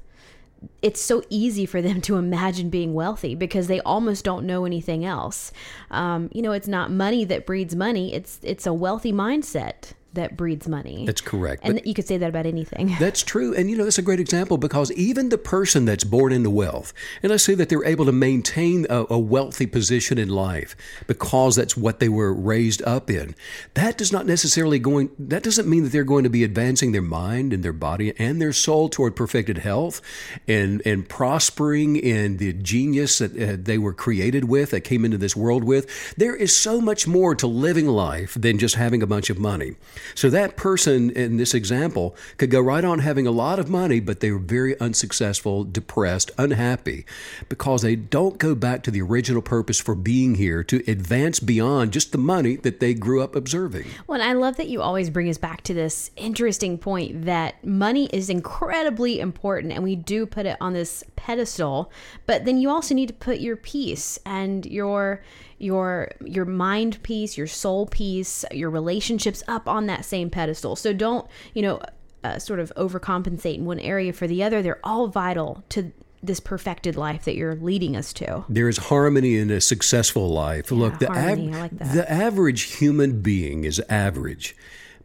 it's 0.82 1.02
so 1.02 1.24
easy 1.30 1.66
for 1.66 1.82
them 1.82 2.02
to 2.08 2.18
imagine 2.18 2.70
being 2.70 2.94
wealthy 2.94 3.36
because 3.36 3.68
they 3.68 3.80
almost 3.82 4.24
don't 4.24 4.46
know 4.46 4.66
anything 4.66 5.06
else. 5.06 5.52
Um, 5.90 6.30
you 6.34 6.42
know, 6.42 6.52
it's 6.52 6.68
not 6.68 6.92
money 6.92 7.26
that 7.26 7.46
breeds 7.46 7.76
money; 7.76 8.14
it's 8.14 8.40
it's 8.44 8.66
a 8.66 8.74
wealthy 8.74 9.14
mindset 9.14 9.94
that 10.14 10.36
breeds 10.36 10.68
money. 10.68 11.06
That's 11.06 11.22
correct. 11.22 11.62
And 11.64 11.82
you 11.86 11.94
could 11.94 12.08
say 12.08 12.18
that 12.18 12.30
about 12.30 12.46
anything. 12.46 12.96
That's 13.00 13.24
true. 13.24 13.56
And 13.56 13.70
you 13.70 13.78
know, 13.78 13.86
that's 13.86 13.98
a 13.98 14.02
great 14.02 14.20
example 14.20 14.58
because 14.58 14.92
even 14.94 15.30
the 15.30 15.38
person 15.38 15.86
that's 15.86 16.04
born 16.04 16.34
into 16.34 16.50
wealth, 16.50 16.94
and 17.24 17.30
let's 17.30 17.44
say 17.44 17.56
that 17.56 17.70
they're 17.70 17.86
able 17.86 18.06
to 18.06 18.12
maintain 18.12 18.86
a, 18.90 19.06
a, 19.10 19.20
wealthy 19.20 19.66
position 19.66 20.18
in 20.18 20.30
life 20.30 20.76
because 21.08 21.56
that's 21.56 21.78
what 21.78 22.00
they 22.00 22.10
were 22.10 22.34
raised 22.34 22.82
up 22.84 23.10
in, 23.10 23.36
that 23.76 23.98
does 23.98 24.12
not 24.12 24.26
necessarily 24.26 24.80
going, 24.80 25.10
that 25.18 25.44
doesn't 25.44 25.68
mean 25.68 25.84
that 25.84 25.92
they're 25.92 26.04
going 26.04 26.24
to 26.24 26.30
be 26.30 26.44
advancing 26.44 26.92
their 26.92 27.02
mind 27.02 27.54
and 27.54 27.64
their 27.64 27.74
body 27.74 28.14
and 28.18 28.42
their 28.42 28.54
soul 28.54 28.90
toward 28.90 29.16
perfected 29.16 29.60
health 29.60 30.02
and, 30.48 30.82
and 30.86 31.08
prospering 31.08 31.96
in 31.96 32.38
the 32.38 32.54
genius 32.54 33.20
that 33.20 33.40
uh, 33.40 33.56
they 33.60 33.78
were 33.78 33.94
created 33.94 34.46
with, 34.46 34.72
that 34.72 34.82
came 34.82 35.06
into 35.06 35.18
this 35.18 35.36
world 35.36 35.64
with. 35.64 36.16
There 36.16 36.36
is 36.36 36.56
so 36.56 36.82
much 36.82 37.08
more 37.08 37.36
to 37.36 37.48
living 37.48 37.88
life 37.88 38.36
than 38.40 38.58
just 38.58 38.76
having 38.76 39.02
a 39.02 39.08
bunch 39.08 39.30
of 39.30 39.40
money. 39.40 39.76
So 40.16 40.30
that 40.30 40.56
person 40.56 41.10
in 41.12 41.38
this 41.38 41.54
example 41.54 42.16
could 42.38 42.50
go 42.50 42.62
right 42.62 42.84
on 42.84 43.00
having 43.00 43.28
a 43.28 43.32
lot 43.32 43.60
of 43.60 43.70
money, 43.70 44.00
but 44.00 44.20
they 44.20 44.32
were 44.32 44.40
very 44.40 44.80
unsuccessful, 44.80 45.64
depressed, 45.64 46.32
unhappy 46.38 47.06
because 47.50 47.82
they 47.82 47.96
don't 47.96 48.38
go 48.38 48.56
back 48.56 48.84
to 48.84 48.92
the 48.92 49.02
original 49.02 49.42
purpose 49.42 49.80
for 49.80 49.96
being 49.96 50.36
here 50.36 50.64
to 50.64 50.84
advance 50.90 51.40
beyond 51.40 51.94
just 51.94 52.12
the 52.12 52.18
money 52.18 52.56
that 52.58 52.80
they 52.80 52.94
grew 52.94 53.22
up 53.22 53.36
observing. 53.36 53.88
Well, 54.08 54.20
and 54.20 54.30
I 54.30 54.34
love 54.34 54.58
that 54.58 54.68
you 54.68 54.82
always 54.82 55.10
bring 55.10 55.30
us 55.30 55.38
back 55.38 55.62
to 55.64 55.74
this 55.74 56.12
interesting 56.16 56.78
point 56.78 57.26
that 57.26 57.64
money 57.64 58.08
is 58.08 58.30
incredibly 58.30 59.20
important 59.20 59.74
and 59.74 59.84
we 59.84 59.96
do 59.96 60.26
put 60.26 60.46
it 60.46 60.58
on 60.60 60.74
this 60.74 61.04
pedestal, 61.16 61.92
but 62.26 62.46
then 62.46 62.58
you 62.58 62.70
also 62.70 62.96
need 62.96 63.08
to 63.08 63.14
put 63.14 63.40
your 63.40 63.56
peace 63.56 64.20
and 64.26 64.66
your 64.66 65.22
your 65.62 66.12
your 66.26 66.46
mind 66.46 67.02
peace, 67.04 67.38
your 67.38 67.48
soul 67.48 67.86
peace, 67.86 68.44
your 68.52 68.70
relationships 68.70 69.44
up 69.48 69.68
on 69.68 69.86
that 69.88 70.06
same 70.06 70.30
pedestal. 70.30 70.76
So 70.76 70.94
don't, 70.94 71.28
you 71.54 71.62
know, 71.62 71.82
uh, 72.24 72.40
sort 72.40 72.60
of 72.60 72.72
overcompensate 72.76 73.56
in 73.56 73.66
one 73.66 73.80
area 73.80 74.14
for 74.14 74.28
the 74.28 74.44
other. 74.44 74.62
They're 74.62 74.80
all 74.84 75.08
vital 75.08 75.64
to 75.70 75.92
this 76.24 76.40
perfected 76.40 76.96
life 76.96 77.26
that 77.26 77.36
you're 77.36 77.56
leading 77.56 77.96
us 77.96 78.14
to. 78.14 78.46
There 78.48 78.70
is 78.70 78.78
harmony 78.78 79.38
in 79.38 79.50
a 79.50 79.60
successful 79.60 80.30
life. 80.30 80.72
Yeah, 80.72 80.78
Look, 80.78 81.00
the, 81.00 81.08
harmony, 81.08 81.52
like 81.52 81.78
the 81.78 82.06
average 82.10 82.64
human 82.64 83.22
being 83.22 83.64
is 83.64 83.82
average 83.90 84.56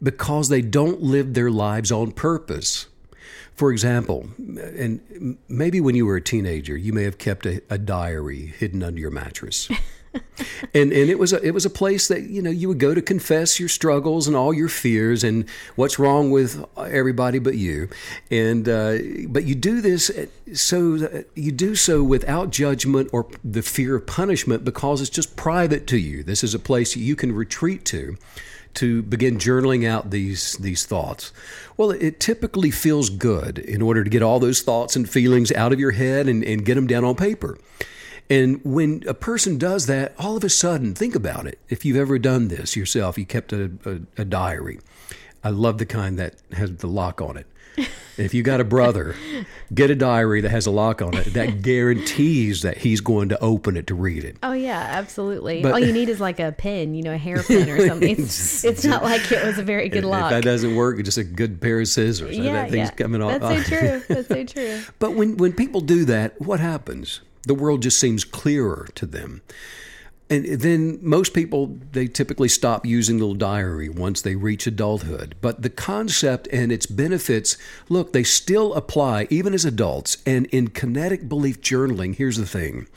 because 0.01 0.49
they 0.49 0.61
don't 0.61 1.01
live 1.01 1.33
their 1.33 1.49
lives 1.49 1.91
on 1.91 2.11
purpose. 2.11 2.87
For 3.55 3.71
example, 3.71 4.29
and 4.37 5.37
maybe 5.47 5.81
when 5.81 5.95
you 5.95 6.05
were 6.05 6.17
a 6.17 6.21
teenager, 6.21 6.77
you 6.77 6.93
may 6.93 7.03
have 7.03 7.17
kept 7.17 7.47
a, 7.47 7.63
a 7.71 7.79
diary 7.79 8.53
hidden 8.57 8.83
under 8.83 8.99
your 8.99 9.09
mattress. 9.09 9.67
and 10.73 10.91
and 10.91 11.09
it 11.09 11.19
was 11.19 11.33
a 11.33 11.41
it 11.45 11.51
was 11.51 11.65
a 11.65 11.69
place 11.69 12.07
that 12.07 12.23
you 12.23 12.41
know 12.41 12.49
you 12.49 12.67
would 12.67 12.79
go 12.79 12.93
to 12.93 13.01
confess 13.01 13.59
your 13.59 13.69
struggles 13.69 14.27
and 14.27 14.35
all 14.35 14.53
your 14.53 14.69
fears 14.69 15.23
and 15.23 15.47
what's 15.75 15.99
wrong 15.99 16.31
with 16.31 16.63
everybody 16.77 17.39
but 17.39 17.55
you, 17.55 17.89
and 18.31 18.67
uh, 18.67 18.97
but 19.27 19.45
you 19.45 19.55
do 19.55 19.81
this 19.81 20.11
so 20.53 21.23
you 21.35 21.51
do 21.51 21.75
so 21.75 22.03
without 22.03 22.51
judgment 22.51 23.09
or 23.11 23.27
the 23.43 23.61
fear 23.61 23.95
of 23.95 24.07
punishment 24.07 24.63
because 24.63 25.01
it's 25.01 25.09
just 25.09 25.35
private 25.35 25.87
to 25.87 25.97
you. 25.97 26.23
This 26.23 26.43
is 26.43 26.53
a 26.53 26.59
place 26.59 26.95
you 26.95 27.15
can 27.15 27.31
retreat 27.31 27.85
to 27.85 28.17
to 28.77 29.01
begin 29.01 29.37
journaling 29.37 29.87
out 29.87 30.11
these 30.11 30.53
these 30.57 30.85
thoughts? 30.85 31.33
Well, 31.77 31.91
it 31.91 32.19
typically 32.19 32.71
feels 32.71 33.09
good 33.09 33.57
in 33.57 33.81
order 33.81 34.03
to 34.03 34.09
get 34.09 34.21
all 34.21 34.39
those 34.39 34.61
thoughts 34.61 34.95
and 34.95 35.09
feelings 35.09 35.51
out 35.51 35.73
of 35.73 35.79
your 35.79 35.91
head 35.91 36.27
and, 36.27 36.43
and 36.43 36.63
get 36.63 36.75
them 36.75 36.85
down 36.87 37.03
on 37.03 37.15
paper. 37.15 37.57
And 38.29 38.59
when 38.63 39.03
a 39.07 39.13
person 39.13 39.57
does 39.57 39.85
that, 39.85 40.13
all 40.17 40.35
of 40.35 40.43
a 40.43 40.49
sudden, 40.49 40.93
think 40.93 41.15
about 41.15 41.47
it. 41.47 41.59
If 41.69 41.85
you've 41.85 41.97
ever 41.97 42.19
done 42.19 42.49
this 42.49 42.75
yourself, 42.75 43.17
you 43.17 43.25
kept 43.25 43.53
a, 43.53 43.71
a, 43.85 44.21
a 44.21 44.25
diary. 44.25 44.79
I 45.43 45.49
love 45.49 45.77
the 45.77 45.85
kind 45.85 46.19
that 46.19 46.35
has 46.51 46.75
the 46.77 46.87
lock 46.87 47.21
on 47.21 47.37
it. 47.37 47.47
if 48.17 48.33
you 48.33 48.41
got 48.41 48.59
a 48.59 48.63
brother, 48.63 49.15
get 49.73 49.91
a 49.91 49.95
diary 49.95 50.41
that 50.41 50.49
has 50.49 50.65
a 50.65 50.71
lock 50.71 51.01
on 51.01 51.15
it. 51.15 51.33
That 51.33 51.61
guarantees 51.61 52.63
that 52.63 52.77
he's 52.77 53.01
going 53.01 53.29
to 53.29 53.39
open 53.39 53.77
it 53.77 53.87
to 53.87 53.95
read 53.95 54.23
it. 54.23 54.37
Oh 54.41 54.53
yeah, 54.53 54.79
absolutely. 54.79 55.61
But, 55.61 55.73
All 55.73 55.79
you 55.79 55.93
need 55.93 56.09
is 56.09 56.19
like 56.19 56.39
a 56.39 56.51
pen, 56.51 56.95
you 56.95 57.03
know, 57.03 57.13
a 57.13 57.17
hairpin 57.17 57.69
or 57.69 57.87
something. 57.87 58.07
It's, 58.17 58.63
it's 58.63 58.85
not 58.85 59.03
like 59.03 59.31
it 59.31 59.45
was 59.45 59.59
a 59.59 59.63
very 59.63 59.89
good 59.89 60.05
lock. 60.05 60.31
If 60.31 60.37
that 60.37 60.43
doesn't 60.43 60.75
work, 60.75 61.01
just 61.03 61.17
a 61.17 61.23
good 61.23 61.61
pair 61.61 61.79
of 61.79 61.87
scissors. 61.87 62.37
Yeah, 62.37 62.53
that 62.53 62.71
thing's 62.71 62.89
yeah. 62.89 62.95
coming 62.95 63.21
off. 63.21 63.39
That's 63.39 63.67
so 63.67 63.77
true. 63.77 64.01
That's 64.07 64.27
so 64.27 64.43
true. 64.43 64.81
but 64.99 65.13
when 65.13 65.37
when 65.37 65.53
people 65.53 65.81
do 65.81 66.05
that, 66.05 66.39
what 66.41 66.59
happens? 66.59 67.21
The 67.47 67.55
world 67.55 67.81
just 67.81 67.99
seems 67.99 68.23
clearer 68.23 68.87
to 68.95 69.05
them. 69.05 69.41
And 70.29 70.45
then 70.45 70.99
most 71.01 71.33
people, 71.33 71.77
they 71.93 72.07
typically 72.07 72.49
stop 72.49 72.85
using 72.85 73.17
the 73.17 73.33
diary 73.33 73.87
once 73.87 74.21
they 74.21 74.35
reach 74.35 74.67
adulthood. 74.67 75.35
But 75.39 75.61
the 75.61 75.69
concept 75.69 76.49
and 76.51 76.69
its 76.69 76.85
benefits, 76.85 77.57
look, 77.87 78.11
they 78.11 78.23
still 78.23 78.73
apply 78.73 79.27
even 79.29 79.53
as 79.53 79.63
adults. 79.63 80.17
And 80.25 80.45
in 80.47 80.67
kinetic 80.67 81.29
belief 81.29 81.61
journaling, 81.61 82.15
here's 82.15 82.35
the 82.35 82.45
thing 82.45 82.87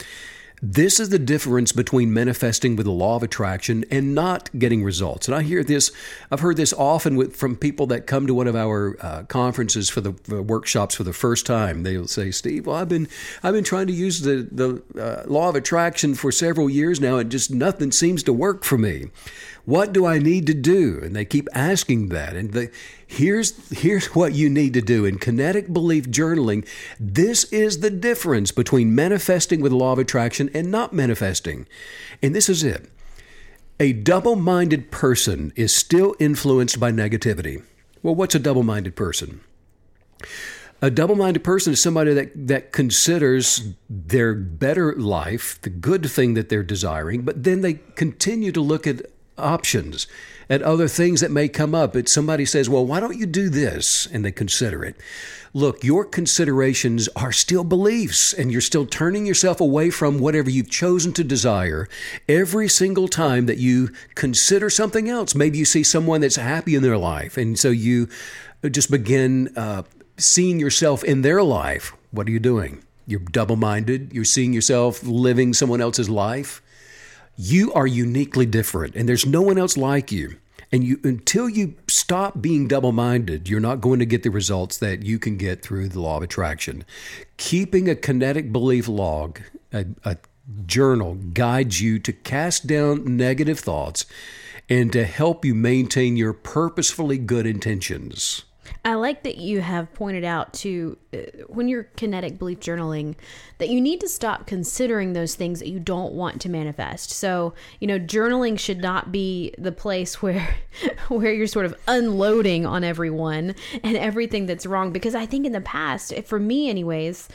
this 0.62 1.00
is 1.00 1.08
the 1.08 1.18
difference 1.18 1.72
between 1.72 2.12
manifesting 2.12 2.76
with 2.76 2.84
the 2.86 2.92
law 2.92 3.16
of 3.16 3.22
attraction 3.22 3.84
and 3.90 4.14
not 4.14 4.50
getting 4.58 4.84
results. 4.84 5.26
And 5.26 5.34
I 5.34 5.42
hear 5.42 5.64
this, 5.64 5.90
I've 6.30 6.40
heard 6.40 6.56
this 6.56 6.72
often 6.74 7.16
with, 7.16 7.34
from 7.34 7.56
people 7.56 7.86
that 7.88 8.06
come 8.06 8.26
to 8.26 8.34
one 8.34 8.46
of 8.46 8.54
our 8.54 8.96
uh, 9.00 9.22
conferences 9.24 9.88
for 9.88 10.00
the, 10.00 10.10
workshops 10.42 10.94
for 10.94 11.04
the 11.04 11.12
first 11.12 11.46
time. 11.46 11.82
They'll 11.82 12.06
say, 12.06 12.30
"Steve, 12.30 12.66
well, 12.66 12.76
I've 12.76 12.88
been 12.88 13.08
I've 13.42 13.54
been 13.54 13.64
trying 13.64 13.86
to 13.86 13.92
use 13.92 14.20
the 14.20 14.48
the 14.50 14.82
uh, 15.00 15.24
law 15.26 15.48
of 15.48 15.56
attraction 15.56 16.14
for 16.14 16.32
several 16.32 16.68
years 16.68 17.00
now, 17.00 17.18
and 17.18 17.30
just 17.30 17.50
nothing 17.50 17.92
seems 17.92 18.22
to 18.24 18.32
work 18.32 18.64
for 18.64 18.78
me." 18.78 19.06
What 19.70 19.92
do 19.92 20.04
I 20.04 20.18
need 20.18 20.48
to 20.48 20.54
do? 20.54 20.98
And 21.00 21.14
they 21.14 21.24
keep 21.24 21.46
asking 21.54 22.08
that. 22.08 22.34
And 22.34 22.50
the, 22.50 22.72
here's, 23.06 23.70
here's 23.70 24.16
what 24.16 24.32
you 24.32 24.50
need 24.50 24.74
to 24.74 24.80
do. 24.80 25.04
In 25.04 25.20
kinetic 25.20 25.72
belief 25.72 26.10
journaling, 26.10 26.66
this 26.98 27.44
is 27.52 27.78
the 27.78 27.88
difference 27.88 28.50
between 28.50 28.96
manifesting 28.96 29.60
with 29.60 29.70
law 29.70 29.92
of 29.92 30.00
attraction 30.00 30.50
and 30.54 30.72
not 30.72 30.92
manifesting. 30.92 31.68
And 32.20 32.34
this 32.34 32.48
is 32.48 32.64
it. 32.64 32.90
A 33.78 33.92
double 33.92 34.34
minded 34.34 34.90
person 34.90 35.52
is 35.54 35.72
still 35.72 36.16
influenced 36.18 36.80
by 36.80 36.90
negativity. 36.90 37.62
Well, 38.02 38.16
what's 38.16 38.34
a 38.34 38.40
double 38.40 38.64
minded 38.64 38.96
person? 38.96 39.40
A 40.82 40.90
double 40.90 41.14
minded 41.14 41.44
person 41.44 41.74
is 41.74 41.80
somebody 41.80 42.12
that, 42.12 42.32
that 42.48 42.72
considers 42.72 43.68
their 43.88 44.34
better 44.34 44.94
life, 44.96 45.60
the 45.62 45.70
good 45.70 46.10
thing 46.10 46.34
that 46.34 46.48
they're 46.48 46.64
desiring, 46.64 47.22
but 47.22 47.44
then 47.44 47.60
they 47.60 47.74
continue 47.94 48.50
to 48.50 48.60
look 48.60 48.88
at 48.88 49.02
options 49.38 50.06
and 50.48 50.62
other 50.62 50.88
things 50.88 51.20
that 51.20 51.30
may 51.30 51.48
come 51.48 51.74
up. 51.74 51.92
But 51.92 52.08
somebody 52.08 52.44
says, 52.44 52.68
well, 52.68 52.84
why 52.84 53.00
don't 53.00 53.18
you 53.18 53.26
do 53.26 53.48
this? 53.48 54.06
And 54.06 54.24
they 54.24 54.32
consider 54.32 54.84
it. 54.84 54.96
Look, 55.52 55.82
your 55.82 56.04
considerations 56.04 57.08
are 57.16 57.32
still 57.32 57.64
beliefs, 57.64 58.32
and 58.32 58.52
you're 58.52 58.60
still 58.60 58.86
turning 58.86 59.26
yourself 59.26 59.60
away 59.60 59.90
from 59.90 60.20
whatever 60.20 60.48
you've 60.48 60.70
chosen 60.70 61.12
to 61.14 61.24
desire 61.24 61.88
every 62.28 62.68
single 62.68 63.08
time 63.08 63.46
that 63.46 63.58
you 63.58 63.90
consider 64.14 64.70
something 64.70 65.08
else. 65.08 65.34
Maybe 65.34 65.58
you 65.58 65.64
see 65.64 65.82
someone 65.82 66.20
that's 66.20 66.36
happy 66.36 66.76
in 66.76 66.82
their 66.82 66.98
life, 66.98 67.36
and 67.36 67.58
so 67.58 67.70
you 67.70 68.08
just 68.70 68.92
begin 68.92 69.52
uh, 69.56 69.82
seeing 70.18 70.60
yourself 70.60 71.02
in 71.02 71.22
their 71.22 71.42
life. 71.42 71.94
What 72.12 72.28
are 72.28 72.30
you 72.30 72.38
doing? 72.38 72.84
You're 73.06 73.18
double 73.18 73.56
minded. 73.56 74.12
You're 74.12 74.24
seeing 74.24 74.52
yourself 74.52 75.02
living 75.02 75.52
someone 75.52 75.80
else's 75.80 76.08
life. 76.08 76.62
You 77.36 77.72
are 77.72 77.86
uniquely 77.86 78.46
different, 78.46 78.94
and 78.94 79.08
there's 79.08 79.26
no 79.26 79.42
one 79.42 79.58
else 79.58 79.76
like 79.76 80.12
you. 80.12 80.36
And 80.72 80.84
you, 80.84 81.00
until 81.02 81.48
you 81.48 81.74
stop 81.88 82.40
being 82.40 82.68
double 82.68 82.92
minded, 82.92 83.48
you're 83.48 83.58
not 83.58 83.80
going 83.80 83.98
to 83.98 84.06
get 84.06 84.22
the 84.22 84.30
results 84.30 84.78
that 84.78 85.02
you 85.02 85.18
can 85.18 85.36
get 85.36 85.62
through 85.62 85.88
the 85.88 86.00
law 86.00 86.18
of 86.18 86.22
attraction. 86.22 86.84
Keeping 87.38 87.88
a 87.88 87.96
kinetic 87.96 88.52
belief 88.52 88.86
log, 88.86 89.40
a, 89.72 89.86
a 90.04 90.16
journal, 90.66 91.14
guides 91.14 91.80
you 91.80 91.98
to 91.98 92.12
cast 92.12 92.68
down 92.68 93.16
negative 93.16 93.58
thoughts 93.58 94.06
and 94.68 94.92
to 94.92 95.04
help 95.04 95.44
you 95.44 95.54
maintain 95.54 96.16
your 96.16 96.32
purposefully 96.32 97.18
good 97.18 97.46
intentions. 97.46 98.44
I 98.84 98.94
like 98.94 99.24
that 99.24 99.36
you 99.36 99.60
have 99.60 99.92
pointed 99.92 100.24
out 100.24 100.54
to 100.54 100.96
uh, 101.12 101.18
when 101.48 101.68
you're 101.68 101.84
kinetic 101.84 102.38
belief 102.38 102.60
journaling 102.60 103.14
that 103.58 103.68
you 103.68 103.80
need 103.80 104.00
to 104.00 104.08
stop 104.08 104.46
considering 104.46 105.12
those 105.12 105.34
things 105.34 105.58
that 105.58 105.68
you 105.68 105.78
don't 105.78 106.14
want 106.14 106.40
to 106.42 106.48
manifest. 106.48 107.10
So, 107.10 107.52
you 107.78 107.86
know, 107.86 107.98
journaling 107.98 108.58
should 108.58 108.80
not 108.80 109.12
be 109.12 109.54
the 109.58 109.72
place 109.72 110.22
where 110.22 110.56
where 111.08 111.32
you're 111.32 111.46
sort 111.46 111.66
of 111.66 111.74
unloading 111.88 112.64
on 112.64 112.82
everyone 112.82 113.54
and 113.82 113.96
everything 113.96 114.46
that's 114.46 114.64
wrong 114.64 114.92
because 114.92 115.14
I 115.14 115.26
think 115.26 115.44
in 115.44 115.52
the 115.52 115.60
past, 115.60 116.14
for 116.24 116.38
me 116.38 116.70
anyways, 116.70 117.28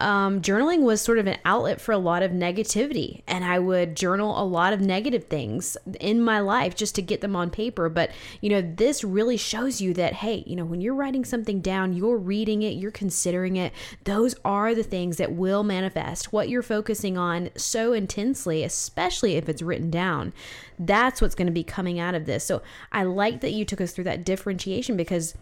um, 0.00 0.40
journaling 0.40 0.82
was 0.82 1.00
sort 1.00 1.18
of 1.18 1.26
an 1.26 1.38
outlet 1.44 1.80
for 1.80 1.92
a 1.92 1.98
lot 1.98 2.22
of 2.22 2.30
negativity. 2.30 3.22
And 3.26 3.44
I 3.44 3.58
would 3.58 3.96
journal 3.96 4.40
a 4.40 4.44
lot 4.44 4.72
of 4.72 4.80
negative 4.80 5.24
things 5.24 5.76
in 6.00 6.20
my 6.20 6.40
life 6.40 6.74
just 6.74 6.94
to 6.96 7.02
get 7.02 7.20
them 7.20 7.36
on 7.36 7.50
paper. 7.50 7.88
But, 7.88 8.10
you 8.40 8.50
know, 8.50 8.62
this 8.62 9.04
really 9.04 9.36
shows 9.36 9.80
you 9.80 9.94
that, 9.94 10.14
hey, 10.14 10.44
you 10.46 10.56
know, 10.56 10.64
when 10.64 10.80
you're 10.80 10.94
writing 10.94 11.24
something 11.24 11.60
down, 11.60 11.92
you're 11.92 12.16
reading 12.16 12.62
it, 12.62 12.74
you're 12.74 12.90
considering 12.90 13.56
it. 13.56 13.72
Those 14.04 14.34
are 14.44 14.74
the 14.74 14.82
things 14.82 15.18
that 15.18 15.32
will 15.32 15.62
manifest 15.62 16.32
what 16.32 16.48
you're 16.48 16.62
focusing 16.62 17.18
on 17.18 17.50
so 17.56 17.92
intensely, 17.92 18.64
especially 18.64 19.36
if 19.36 19.48
it's 19.48 19.62
written 19.62 19.90
down. 19.90 20.32
That's 20.78 21.20
what's 21.20 21.34
going 21.34 21.46
to 21.46 21.52
be 21.52 21.64
coming 21.64 22.00
out 22.00 22.14
of 22.14 22.26
this. 22.26 22.44
So 22.44 22.62
I 22.90 23.04
like 23.04 23.40
that 23.42 23.52
you 23.52 23.64
took 23.64 23.80
us 23.80 23.92
through 23.92 24.04
that 24.04 24.24
differentiation 24.24 24.96
because 24.96 25.34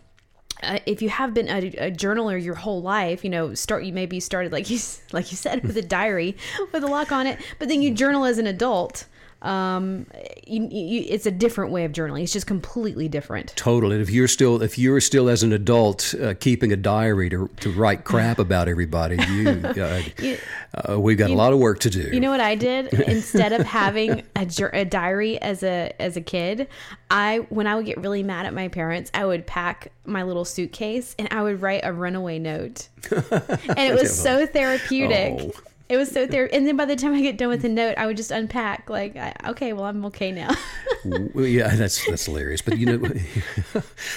uh, 0.63 0.79
if 0.87 1.01
you 1.01 1.09
have 1.09 1.33
been 1.33 1.49
a, 1.49 1.59
a, 1.87 1.91
journaler 1.91 2.43
your 2.43 2.55
whole 2.55 2.83
life, 2.83 3.25
you 3.25 3.31
know, 3.31 3.55
start 3.55 3.85
you 3.85 3.93
maybe 3.93 4.21
started 4.21 4.53
like 4.53 4.69
you 4.69 4.79
like 5.13 5.31
you 5.31 5.37
said 5.37 5.63
with 5.65 5.77
a 5.77 5.83
diary 5.83 6.37
with 6.73 6.85
a 6.85 6.87
lock 6.87 7.13
on 7.13 7.27
it, 7.27 7.39
but 7.59 7.69
then 7.69 7.83
you 7.83 7.93
journal 7.93 8.25
as 8.25 8.39
an 8.39 8.47
adult 8.47 9.07
um, 9.43 10.07
you, 10.47 10.69
you, 10.71 11.07
it's 11.09 11.25
a 11.25 11.31
different 11.31 11.73
way 11.73 11.85
of 11.85 11.93
journaling. 11.93 12.23
It's 12.23 12.33
just 12.33 12.47
completely 12.47 13.09
different. 13.09 13.55
Total. 13.57 13.91
And 13.91 14.03
if 14.03 14.11
you're 14.11 14.29
still, 14.29 14.63
if 14.63 14.79
you're 14.79 15.01
still 15.01 15.29
as 15.29 15.43
an 15.43 15.53
adult 15.53 16.15
uh, 16.21 16.35
keeping 16.35 16.73
a 16.73 16.77
diary 16.77 17.31
to, 17.31 17.49
to 17.61 17.73
write 17.73 18.05
crap 18.05 18.39
about 18.51 18.69
everybody, 18.69 19.17
you, 19.31 19.49
uh, 19.49 20.03
you 20.19 20.39
uh, 20.75 21.01
we've 21.01 21.17
got 21.17 21.31
a 21.31 21.35
lot 21.35 21.53
of 21.53 21.59
work 21.59 21.81
to 21.81 21.91
do. 21.91 22.11
You 22.13 22.21
know 22.21 22.31
what 22.31 22.41
I 22.41 22.55
did? 22.55 22.93
Instead 22.93 23.53
of 23.53 23.67
having 23.67 24.23
a, 24.37 24.47
a 24.73 24.85
diary 24.85 25.41
as 25.41 25.63
a 25.63 25.93
as 25.99 26.17
a 26.17 26.21
kid, 26.21 26.69
I 27.11 27.47
when 27.49 27.67
I 27.67 27.77
would 27.77 27.87
get 27.87 27.99
really 27.99 28.23
mad 28.23 28.47
at 28.47 28.53
my 28.53 28.69
parents, 28.69 29.11
I 29.15 29.25
would 29.25 29.47
pack 29.47 29.91
my 30.05 30.23
little 30.23 30.45
suitcase 30.45 31.15
and 31.19 31.29
I 31.31 31.43
would 31.43 31.63
write 31.63 31.81
a 31.85 31.93
runaway 31.93 32.39
note, 32.39 32.89
and 33.11 33.79
it 33.79 33.95
was 33.95 34.15
so 34.15 34.47
therapeutic. 34.47 35.35
Oh 35.39 35.70
it 35.91 35.97
was 35.97 36.09
so 36.09 36.25
there. 36.25 36.49
And 36.55 36.69
then 36.69 36.77
by 36.77 36.85
the 36.85 36.95
time 36.95 37.15
I 37.15 37.21
get 37.21 37.37
done 37.37 37.49
with 37.49 37.63
the 37.63 37.69
note, 37.69 37.99
I 37.99 38.07
would 38.07 38.17
just 38.17 38.31
unpack. 38.31 38.89
Like, 38.89 39.17
I, 39.17 39.35
okay, 39.49 39.73
well, 39.73 39.87
I'm 39.87 40.05
okay 40.07 40.31
now. 40.31 40.55
well, 41.05 41.45
yeah, 41.45 41.75
that's 41.75 42.07
that's 42.07 42.27
hilarious. 42.27 42.63
But 42.63 42.79
you 42.79 42.87
know, 42.87 42.99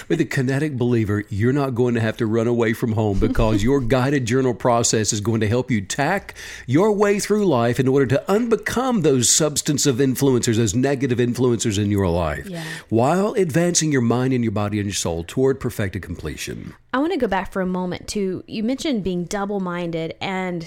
with 0.08 0.18
the 0.18 0.24
kinetic 0.24 0.76
believer, 0.76 1.24
you're 1.30 1.52
not 1.52 1.74
going 1.74 1.94
to 1.94 2.00
have 2.00 2.16
to 2.18 2.26
run 2.26 2.46
away 2.46 2.74
from 2.74 2.92
home 2.92 3.18
because 3.18 3.64
your 3.64 3.80
guided 3.96 4.24
journal 4.24 4.54
process 4.54 5.12
is 5.12 5.20
going 5.20 5.40
to 5.40 5.48
help 5.48 5.68
you 5.68 5.80
tack 5.80 6.36
your 6.66 6.92
way 6.92 7.18
through 7.18 7.44
life 7.44 7.80
in 7.80 7.88
order 7.88 8.06
to 8.06 8.22
unbecome 8.28 9.02
those 9.02 9.28
substantive 9.28 9.96
influencers, 9.96 10.56
those 10.56 10.76
negative 10.76 11.18
influencers 11.18 11.76
in 11.76 11.90
your 11.90 12.06
life, 12.06 12.48
yeah. 12.48 12.62
while 12.88 13.32
advancing 13.32 13.90
your 13.90 14.00
mind 14.00 14.32
and 14.32 14.44
your 14.44 14.52
body 14.52 14.78
and 14.78 14.86
your 14.86 14.94
soul 14.94 15.24
toward 15.24 15.58
perfected 15.58 16.02
completion. 16.02 16.72
I 16.92 16.98
want 16.98 17.12
to 17.12 17.18
go 17.18 17.26
back 17.26 17.50
for 17.50 17.60
a 17.60 17.66
moment 17.66 18.06
to 18.10 18.44
you 18.46 18.62
mentioned 18.62 19.02
being 19.02 19.24
double 19.24 19.58
minded 19.58 20.14
and 20.20 20.64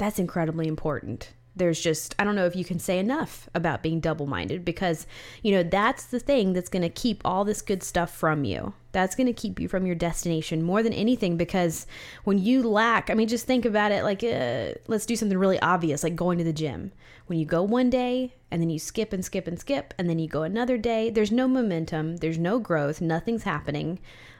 that's 0.00 0.18
incredibly 0.18 0.66
important. 0.66 1.34
There's 1.54 1.78
just, 1.78 2.14
I 2.18 2.24
don't 2.24 2.36
know 2.36 2.46
if 2.46 2.56
you 2.56 2.64
can 2.64 2.78
say 2.78 2.98
enough 2.98 3.50
about 3.54 3.82
being 3.82 4.00
double 4.00 4.26
minded 4.26 4.64
because, 4.64 5.06
you 5.42 5.52
know, 5.52 5.62
that's 5.62 6.04
the 6.04 6.18
thing 6.18 6.54
that's 6.54 6.70
going 6.70 6.82
to 6.82 6.88
keep 6.88 7.20
all 7.22 7.44
this 7.44 7.60
good 7.60 7.82
stuff 7.82 8.10
from 8.10 8.44
you. 8.44 8.72
That's 8.92 9.14
going 9.14 9.26
to 9.26 9.34
keep 9.34 9.60
you 9.60 9.68
from 9.68 9.84
your 9.84 9.94
destination 9.94 10.62
more 10.62 10.82
than 10.82 10.94
anything 10.94 11.36
because 11.36 11.86
when 12.24 12.38
you 12.38 12.62
lack, 12.62 13.10
I 13.10 13.14
mean, 13.14 13.28
just 13.28 13.46
think 13.46 13.66
about 13.66 13.92
it 13.92 14.02
like, 14.02 14.24
uh, 14.24 14.78
let's 14.86 15.04
do 15.04 15.16
something 15.16 15.36
really 15.36 15.60
obvious, 15.60 16.02
like 16.02 16.16
going 16.16 16.38
to 16.38 16.44
the 16.44 16.52
gym. 16.52 16.92
When 17.26 17.38
you 17.38 17.44
go 17.44 17.62
one 17.62 17.90
day 17.90 18.32
and 18.50 18.62
then 18.62 18.70
you 18.70 18.78
skip 18.78 19.12
and 19.12 19.22
skip 19.22 19.46
and 19.46 19.60
skip, 19.60 19.92
and 19.98 20.08
then 20.08 20.18
you 20.18 20.28
go 20.28 20.44
another 20.44 20.78
day, 20.78 21.10
there's 21.10 21.30
no 21.30 21.46
momentum, 21.46 22.16
there's 22.18 22.38
no 22.38 22.58
growth, 22.58 23.02
nothing's 23.02 23.42
happening 23.42 23.98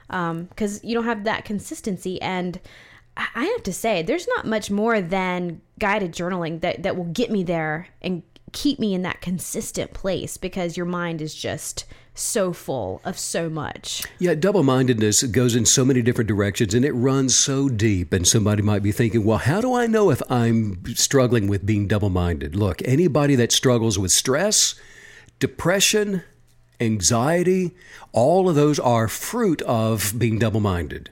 because 0.09 0.77
um, 0.77 0.81
you 0.83 0.95
don't 0.95 1.05
have 1.05 1.25
that 1.25 1.45
consistency. 1.45 2.21
And 2.23 2.61
I 3.35 3.45
have 3.45 3.63
to 3.65 3.73
say, 3.73 4.03
there's 4.03 4.29
not 4.29 4.47
much 4.47 4.71
more 4.71 5.01
than 5.01 5.61
guided 5.79 6.13
journaling 6.13 6.61
that, 6.61 6.83
that 6.83 6.97
will 6.97 7.05
get 7.05 7.31
me 7.31 7.43
there 7.43 7.89
and 8.01 8.23
keep 8.53 8.79
me 8.79 8.95
in 8.95 9.03
that 9.03 9.21
consistent 9.21 9.93
place 9.93 10.37
because 10.37 10.77
your 10.77 10.87
mind 10.87 11.21
is 11.23 11.35
just 11.35 11.85
so 12.15 12.53
full 12.53 13.01
of 13.05 13.19
so 13.19 13.49
much. 13.49 14.03
Yeah, 14.19 14.35
double 14.35 14.63
mindedness 14.63 15.23
goes 15.25 15.55
in 15.55 15.65
so 15.65 15.85
many 15.85 16.03
different 16.03 16.29
directions 16.29 16.75
and 16.75 16.85
it 16.85 16.93
runs 16.93 17.35
so 17.35 17.69
deep. 17.69 18.13
And 18.13 18.27
somebody 18.27 18.63
might 18.63 18.83
be 18.83 18.93
thinking, 18.93 19.25
well, 19.25 19.39
how 19.39 19.61
do 19.61 19.75
I 19.75 19.87
know 19.87 20.11
if 20.11 20.21
I'm 20.31 20.83
struggling 20.95 21.49
with 21.49 21.65
being 21.65 21.87
double 21.87 22.11
minded? 22.11 22.57
Look, 22.57 22.83
anybody 22.85 23.37
that 23.37 23.53
struggles 23.53 23.99
with 23.99 24.11
stress, 24.13 24.75
depression, 25.39 26.23
anxiety, 26.81 27.75
all 28.13 28.49
of 28.49 28.55
those 28.55 28.79
are 28.79 29.09
fruit 29.09 29.63
of 29.63 30.15
being 30.19 30.39
double 30.39 30.61
minded. 30.61 31.11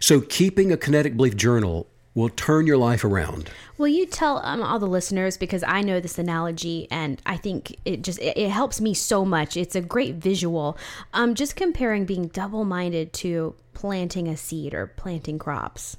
So, 0.00 0.20
keeping 0.20 0.72
a 0.72 0.76
kinetic 0.76 1.16
belief 1.16 1.36
journal 1.36 1.86
will 2.16 2.30
turn 2.30 2.66
your 2.66 2.78
life 2.78 3.04
around. 3.04 3.50
Will 3.76 3.88
you 3.88 4.06
tell 4.06 4.38
um, 4.38 4.62
all 4.62 4.78
the 4.78 4.86
listeners 4.86 5.36
because 5.36 5.62
I 5.62 5.82
know 5.82 6.00
this 6.00 6.18
analogy 6.18 6.88
and 6.90 7.20
I 7.26 7.36
think 7.36 7.76
it 7.84 8.02
just 8.02 8.18
it, 8.20 8.36
it 8.36 8.50
helps 8.50 8.80
me 8.80 8.94
so 8.94 9.24
much. 9.24 9.56
It's 9.56 9.76
a 9.76 9.82
great 9.82 10.14
visual. 10.14 10.78
Um, 11.12 11.34
just 11.34 11.56
comparing 11.56 12.06
being 12.06 12.28
double-minded 12.28 13.12
to 13.14 13.54
planting 13.74 14.28
a 14.28 14.36
seed 14.36 14.72
or 14.72 14.86
planting 14.86 15.38
crops. 15.38 15.98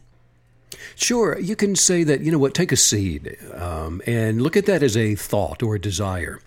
Sure, 0.96 1.40
you 1.40 1.56
can 1.56 1.76
say 1.76 2.04
that. 2.04 2.22
You 2.22 2.32
know 2.32 2.40
what? 2.40 2.54
Take 2.54 2.72
a 2.72 2.76
seed 2.76 3.38
um, 3.54 4.02
and 4.08 4.42
look 4.42 4.58
at 4.58 4.66
that 4.66 4.84
as 4.84 4.98
a 4.98 5.16
thought 5.16 5.62
or 5.62 5.76
a 5.76 5.80
desire. 5.80 6.42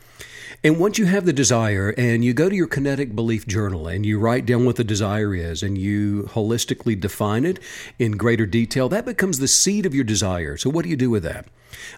And 0.63 0.79
once 0.79 0.99
you 0.99 1.07
have 1.07 1.25
the 1.25 1.33
desire 1.33 1.95
and 1.97 2.23
you 2.23 2.35
go 2.35 2.51
to 2.51 2.55
your 2.55 2.67
kinetic 2.67 3.17
belief 3.17 3.47
journal 3.47 3.89
and 3.89 4.05
you 4.05 4.19
write 4.19 4.45
down 4.45 4.67
what 4.67 4.77
the 4.77 4.85
desire 4.85 5.35
is 5.35 5.63
and 5.63 5.79
you 5.79 6.25
holistically 6.35 7.01
define 7.01 7.47
it 7.47 7.59
in 7.99 8.19
greater 8.19 8.45
detail, 8.45 8.91
that 8.91 9.07
becomes 9.07 9.39
the 9.39 9.49
seed 9.49 9.87
of 9.87 9.95
your 9.95 10.05
desire. 10.05 10.59
So, 10.59 10.69
what 10.69 10.83
do 10.83 10.91
you 10.91 10.97
do 10.97 11.09
with 11.09 11.23
that? 11.23 11.47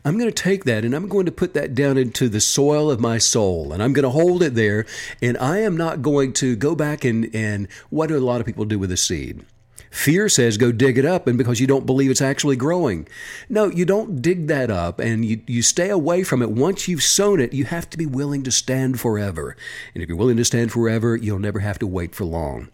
I'm 0.05 0.16
going 0.16 0.31
to 0.31 0.42
take 0.42 0.62
that 0.64 0.85
and 0.85 0.94
I'm 0.94 1.09
going 1.09 1.27
to 1.27 1.33
put 1.33 1.55
that 1.55 1.75
down 1.75 1.98
into 1.98 2.29
the 2.29 2.40
soil 2.40 2.88
of 2.88 3.01
my 3.01 3.18
soul 3.18 3.72
and 3.72 3.83
I'm 3.83 3.92
going 3.92 4.05
to 4.05 4.11
hold 4.11 4.44
it 4.44 4.55
there. 4.55 4.87
And 5.20 5.37
I 5.38 5.59
am 5.59 5.77
not 5.77 6.01
going 6.01 6.33
to 6.35 6.55
go 6.55 6.77
back 6.77 7.05
and, 7.05 7.35
and 7.35 7.66
what 7.90 8.11
do 8.11 8.16
a 8.16 8.20
lot 8.20 8.40
of 8.40 8.46
people 8.46 8.64
do 8.64 8.79
with 8.79 8.92
a 8.92 8.96
seed? 8.96 9.44
Fear 9.92 10.31
says 10.31 10.57
go 10.57 10.72
dig 10.72 10.96
it 10.96 11.05
up, 11.05 11.26
and 11.26 11.37
because 11.37 11.61
you 11.61 11.66
don't 11.66 11.85
believe 11.85 12.11
it's 12.11 12.22
actually 12.22 12.57
growing. 12.57 13.07
No, 13.50 13.66
you 13.66 13.85
don't 13.85 14.22
dig 14.22 14.46
that 14.46 14.70
up 14.70 14.98
and 14.98 15.22
you, 15.22 15.42
you 15.46 15.61
stay 15.61 15.90
away 15.90 16.24
from 16.24 16.40
it. 16.40 16.50
Once 16.50 16.88
you've 16.88 17.02
sown 17.02 17.40
it, 17.40 17.52
you 17.52 17.66
have 17.66 17.90
to 17.90 17.98
be 17.98 18.07
willing 18.07 18.42
to 18.44 18.50
stand 18.50 18.98
forever. 18.98 19.55
And 19.94 20.02
if 20.02 20.09
you're 20.09 20.16
willing 20.16 20.38
to 20.38 20.46
stand 20.46 20.72
forever, 20.72 21.14
you'll 21.14 21.38
never 21.38 21.61
have 21.61 21.78
to 21.81 21.87
wait 21.87 22.14
for 22.14 22.24
long. 22.24 22.70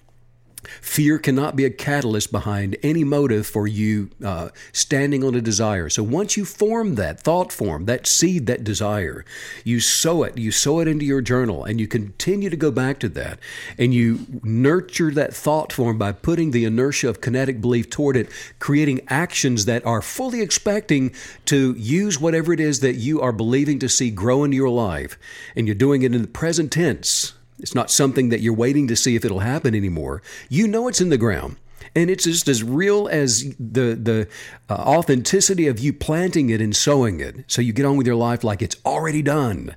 Fear 0.81 1.19
cannot 1.19 1.57
be 1.57 1.65
a 1.65 1.71
catalyst 1.71 2.31
behind 2.31 2.77
any 2.83 3.05
motive 3.05 3.47
for 3.47 3.67
you 3.67 4.11
uh, 4.25 4.51
standing 4.73 5.25
on 5.25 5.35
a 5.35 5.41
desire. 5.41 5.89
So 5.89 6.03
once 6.03 6.37
you 6.37 6.45
form 6.45 6.95
that 6.97 7.21
thought 7.21 7.53
form, 7.53 7.87
that 7.87 8.07
seed, 8.07 8.47
that 8.47 8.65
desire, 8.65 9.25
you 9.65 9.81
sow 9.81 10.23
it, 10.23 10.37
you 10.39 10.51
sow 10.51 10.81
it 10.81 10.89
into 10.89 11.05
your 11.05 11.21
journal, 11.21 11.65
and 11.65 11.81
you 11.81 11.87
continue 11.87 12.51
to 12.51 12.57
go 12.57 12.71
back 12.71 12.99
to 13.01 13.09
that, 13.11 13.39
and 13.79 13.95
you 13.95 14.27
nurture 14.43 15.11
that 15.13 15.35
thought 15.35 15.73
form 15.73 15.99
by 15.99 16.13
putting 16.13 16.51
the 16.51 16.65
inertia 16.65 17.09
of 17.09 17.21
kinetic 17.21 17.61
belief 17.61 17.91
toward 17.91 18.17
it, 18.17 18.29
creating 18.59 19.01
actions 19.09 19.65
that 19.65 19.85
are 19.87 20.03
fully 20.03 20.41
expecting 20.41 21.13
to 21.47 21.75
use 21.79 22.21
whatever 22.21 22.53
it 22.53 22.61
is 22.61 22.81
that 22.81 22.95
you 22.95 23.21
are 23.21 23.33
believing 23.33 23.79
to 23.79 23.89
see 23.89 24.11
grow 24.11 24.45
into 24.45 24.57
your 24.57 24.69
life, 24.69 25.19
and 25.57 25.67
you're 25.67 25.75
doing 25.75 26.03
it 26.03 26.15
in 26.15 26.23
the 26.23 26.29
present 26.29 26.73
tense 26.73 27.35
it's 27.59 27.75
not 27.75 27.91
something 27.91 28.29
that 28.29 28.41
you're 28.41 28.55
waiting 28.55 28.89
to 28.89 28.97
see 28.97 29.17
if 29.17 29.25
it'll 29.25 29.41
happen 29.41 29.75
anymore. 29.75 30.23
You 30.49 30.69
know 30.69 30.89
it's 30.89 31.01
in 31.01 31.11
the 31.11 31.19
ground. 31.19 31.57
And 31.95 32.11
it's 32.11 32.25
just 32.25 32.49
as 32.49 32.63
real 32.63 33.09
as 33.09 33.55
the 33.59 33.95
the 33.95 34.29
uh, 34.69 34.75
authenticity 34.75 35.67
of 35.67 35.79
you 35.79 35.93
planting 35.93 36.51
it 36.51 36.61
and 36.61 36.75
sowing 36.75 37.21
it. 37.21 37.45
So 37.47 37.63
you 37.63 37.73
get 37.73 37.87
on 37.87 37.97
with 37.97 38.07
your 38.07 38.17
life 38.17 38.45
like 38.45 38.63
it's 38.63 38.77
already 38.85 39.23
done. 39.23 39.75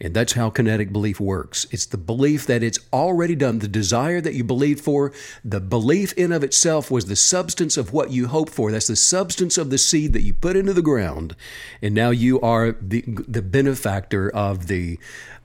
And 0.00 0.12
that's 0.12 0.34
how 0.34 0.50
kinetic 0.50 0.92
belief 0.92 1.18
works. 1.18 1.66
It's 1.70 1.86
the 1.86 1.96
belief 1.96 2.46
that 2.46 2.62
it's 2.62 2.78
already 2.92 3.34
done, 3.34 3.60
the 3.60 3.68
desire 3.68 4.20
that 4.20 4.34
you 4.34 4.44
believed 4.44 4.84
for, 4.84 5.12
the 5.44 5.60
belief 5.60 6.12
in 6.14 6.32
of 6.32 6.44
itself 6.44 6.90
was 6.90 7.06
the 7.06 7.16
substance 7.16 7.76
of 7.76 7.92
what 7.92 8.10
you 8.10 8.26
hoped 8.26 8.52
for. 8.52 8.70
That's 8.70 8.88
the 8.88 8.96
substance 8.96 9.56
of 9.56 9.70
the 9.70 9.78
seed 9.78 10.12
that 10.12 10.22
you 10.22 10.34
put 10.34 10.56
into 10.56 10.74
the 10.74 10.82
ground. 10.82 11.34
And 11.80 11.94
now 11.94 12.10
you 12.10 12.40
are 12.40 12.72
the 12.72 13.04
the 13.06 13.42
benefactor 13.42 14.28
of 14.30 14.66
the 14.66 14.98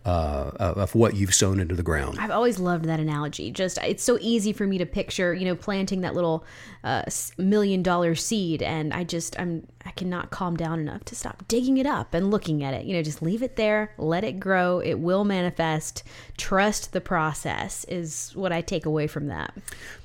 uh, 0.06 0.52
of 0.60 0.96
what 0.96 1.16
you've 1.16 1.34
sown 1.34 1.60
into 1.60 1.76
the 1.76 1.84
ground. 1.84 2.18
I've 2.20 2.32
always 2.32 2.60
loved 2.60 2.86
that 2.86 3.00
analogy. 3.00 3.52
Just 3.52 3.78
it's 3.80 4.04
so 4.04 4.18
easy 4.22 4.54
for 4.54 4.66
me 4.66 4.78
to 4.78 4.86
picture, 4.86 5.34
you 5.34 5.46
know, 5.46 5.56
planting 5.56 6.02
that 6.02 6.14
little 6.16 6.46
uh, 6.84 7.04
million 7.38 7.84
dollar 7.84 8.16
seed, 8.16 8.62
and 8.62 8.94
I 8.94 9.04
just 9.04 9.40
I'm 9.40 9.68
cannot 10.00 10.32
calm 10.32 10.56
down 10.56 10.80
enough 10.80 11.04
to 11.06 11.16
stop 11.16 11.44
digging 11.48 11.78
it 11.78 11.86
up 11.86 12.14
and 12.14 12.32
looking 12.32 12.64
at 12.64 12.74
it. 12.74 12.86
You 12.86 12.96
know, 12.96 13.04
just 13.04 13.22
leave 13.22 13.44
it 13.44 13.58
there, 13.58 13.94
let 13.98 14.24
it 14.24 14.40
grow. 14.40 14.80
It 14.80 14.96
will 14.96 15.26
manifest. 15.26 16.04
Trust 16.38 16.94
the 16.94 17.02
process 17.02 17.84
is 17.84 18.32
what 18.34 18.54
I 18.54 18.62
take 18.62 18.86
away 18.86 19.08
from 19.08 19.28
that. 19.28 19.54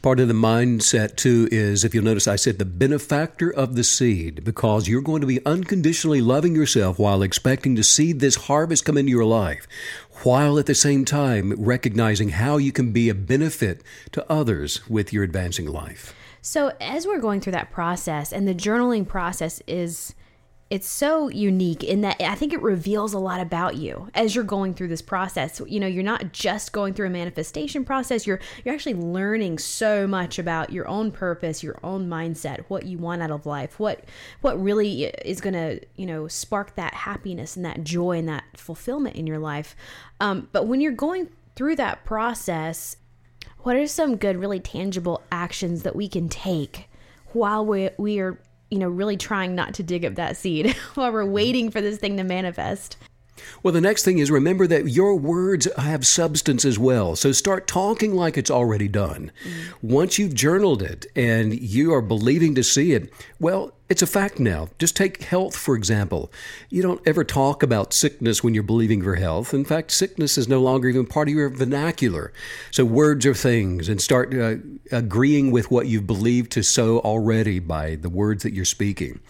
Part 0.03 0.19
of 0.19 0.29
the 0.29 0.35
mindset, 0.35 1.17
too, 1.17 1.49
is 1.53 1.85
if 1.85 1.95
you'll 1.95 2.05
notice, 2.05 2.27
I 2.27 2.37
said 2.37 2.59
the 2.59 2.65
benefactor 2.65 3.51
of 3.51 3.77
the 3.77 3.85
seed, 3.85 4.45
because 4.45 4.89
you're 4.89 5.01
going 5.01 5.21
to 5.21 5.27
be 5.27 5.45
unconditionally 5.47 6.21
loving 6.21 6.57
yourself 6.57 6.99
while 6.99 7.23
expecting 7.23 7.77
to 7.77 7.85
see 7.85 8.13
this 8.13 8.35
harvest 8.35 8.85
come 8.85 8.99
into 8.99 9.13
your 9.13 9.25
life, 9.25 9.69
while 10.25 10.59
at 10.59 10.67
the 10.67 10.75
same 10.75 11.05
time 11.05 11.55
recognizing 11.57 12.31
how 12.31 12.57
you 12.57 12.73
can 12.73 12.93
be 12.93 13.09
a 13.09 13.15
benefit 13.15 13.83
to 14.11 14.31
others 14.31 14.87
with 14.89 15.13
your 15.13 15.23
advancing 15.23 15.67
life. 15.67 16.13
So 16.47 16.73
as 16.79 17.07
we're 17.07 17.21
going 17.21 17.41
through 17.41 17.53
that 17.53 17.71
process, 17.71 18.31
and 18.31 18.47
the 18.47 18.55
journaling 18.55 19.09
process 19.09 19.63
is 19.67 20.15
it's 20.69 20.87
so 20.87 21.29
unique 21.29 21.83
in 21.83 22.03
that 22.03 22.21
I 22.21 22.35
think 22.35 22.53
it 22.53 22.61
reveals 22.61 23.15
a 23.15 23.19
lot 23.19 23.41
about 23.41 23.77
you 23.77 24.11
as 24.13 24.35
you're 24.35 24.45
going 24.45 24.75
through 24.75 24.89
this 24.89 25.01
process. 25.01 25.63
You 25.67 25.81
know, 25.81 25.87
you're 25.87 26.03
not 26.03 26.35
just 26.35 26.73
going 26.73 26.93
through 26.93 27.07
a 27.07 27.11
manifestation 27.11 27.83
process, 27.83 28.27
you're 28.27 28.41
you're 28.63 28.75
actually 28.75 28.93
learning 28.93 29.59
so 29.59 30.07
much 30.07 30.39
about 30.39 30.71
your 30.71 30.87
own 30.87 31.13
purpose, 31.13 31.63
your 31.63 31.79
own 31.83 32.11
mindset, 32.11 32.65
what 32.69 32.85
you 32.85 32.99
want 32.99 33.23
out 33.23 33.31
of 33.31 33.47
life, 33.47 33.81
what 33.81 34.05
what 34.43 34.63
really 34.63 35.05
is 35.05 35.41
going 35.41 35.55
to, 35.55 35.81
you 35.97 36.05
know, 36.05 36.29
spark 36.29 36.75
that 36.77 36.93
happiness 36.93 37.57
and 37.57 37.65
that 37.65 37.85
joy 37.85 38.19
and 38.19 38.29
that 38.29 38.45
fulfillment 38.55 39.17
in 39.17 39.27
your 39.27 39.39
life. 39.39 39.75
Um, 40.21 40.49
but 40.53 40.67
when 40.67 40.83
you're 40.83 40.93
going 40.93 41.31
through 41.57 41.77
that 41.77 42.05
process, 42.05 42.99
what 43.65 43.77
are 43.77 43.87
some 43.87 44.17
good 44.17 44.37
really 44.37 44.61
tangible 44.61 45.23
actions 45.31 45.83
that 45.83 45.97
we 45.97 46.09
can 46.09 46.29
take 46.29 46.89
while 47.33 47.67
we 47.67 47.91
we 47.99 48.21
are 48.21 48.39
you 48.75 48.81
know, 48.81 48.89
really 48.89 49.17
trying 49.17 49.55
not 49.55 49.75
to 49.75 49.85
dig 49.85 50.05
up 50.05 50.17
that 50.17 50.37
seed 50.37 50.75
while 50.95 51.13
we're 51.13 51.25
waiting 51.25 51.71
for 51.71 51.81
this 51.81 51.97
thing 51.97 52.17
to 52.17 52.25
manifest. 52.25 52.97
Well, 53.63 53.73
the 53.73 53.81
next 53.81 54.05
thing 54.05 54.19
is 54.19 54.33
remember 54.33 54.67
that 54.67 54.89
your 54.89 55.15
words 55.17 55.69
have 55.77 56.05
substance 56.05 56.65
as 56.65 56.77
well. 56.77 57.15
So 57.15 57.31
start 57.31 57.69
talking 57.69 58.15
like 58.15 58.37
it's 58.37 58.51
already 58.51 58.89
done. 58.89 59.31
Mm. 59.45 59.53
Once 59.83 60.19
you've 60.19 60.35
journaled 60.35 60.83
it 60.83 61.07
and 61.15 61.55
you 61.55 61.93
are 61.95 62.01
believing 62.01 62.57
to 62.57 62.65
see 62.65 62.93
it, 62.93 63.13
well, 63.39 63.73
it's 63.89 64.03
a 64.03 64.07
fact 64.07 64.41
now. 64.41 64.69
Just 64.79 64.97
take 64.97 65.23
health, 65.23 65.55
for 65.55 65.77
example. 65.77 66.33
You 66.71 66.83
don't 66.83 67.07
ever 67.07 67.23
talk 67.23 67.63
about 67.63 67.93
sickness 67.93 68.43
when 68.43 68.55
you're 68.55 68.63
believing 68.63 69.03
for 69.03 69.17
health. 69.17 69.53
In 69.53 69.65
fact, 69.65 69.91
sickness 69.91 70.39
is 70.39 70.49
no 70.49 70.61
longer 70.61 70.89
even 70.89 71.07
part 71.07 71.29
of 71.29 71.35
your 71.35 71.51
vernacular. 71.51 72.33
So, 72.71 72.85
words 72.85 73.27
are 73.27 73.35
things, 73.35 73.89
and 73.89 74.01
start 74.01 74.35
uh, 74.35 74.57
agreeing 74.91 75.51
with 75.51 75.71
what 75.71 75.87
you've 75.87 76.07
believed 76.07 76.53
to 76.53 76.63
so 76.63 77.01
already 77.01 77.59
by 77.59 77.97
the 77.97 78.09
words 78.09 78.43
that 78.43 78.55
you're 78.55 78.65
speaking. 78.65 79.21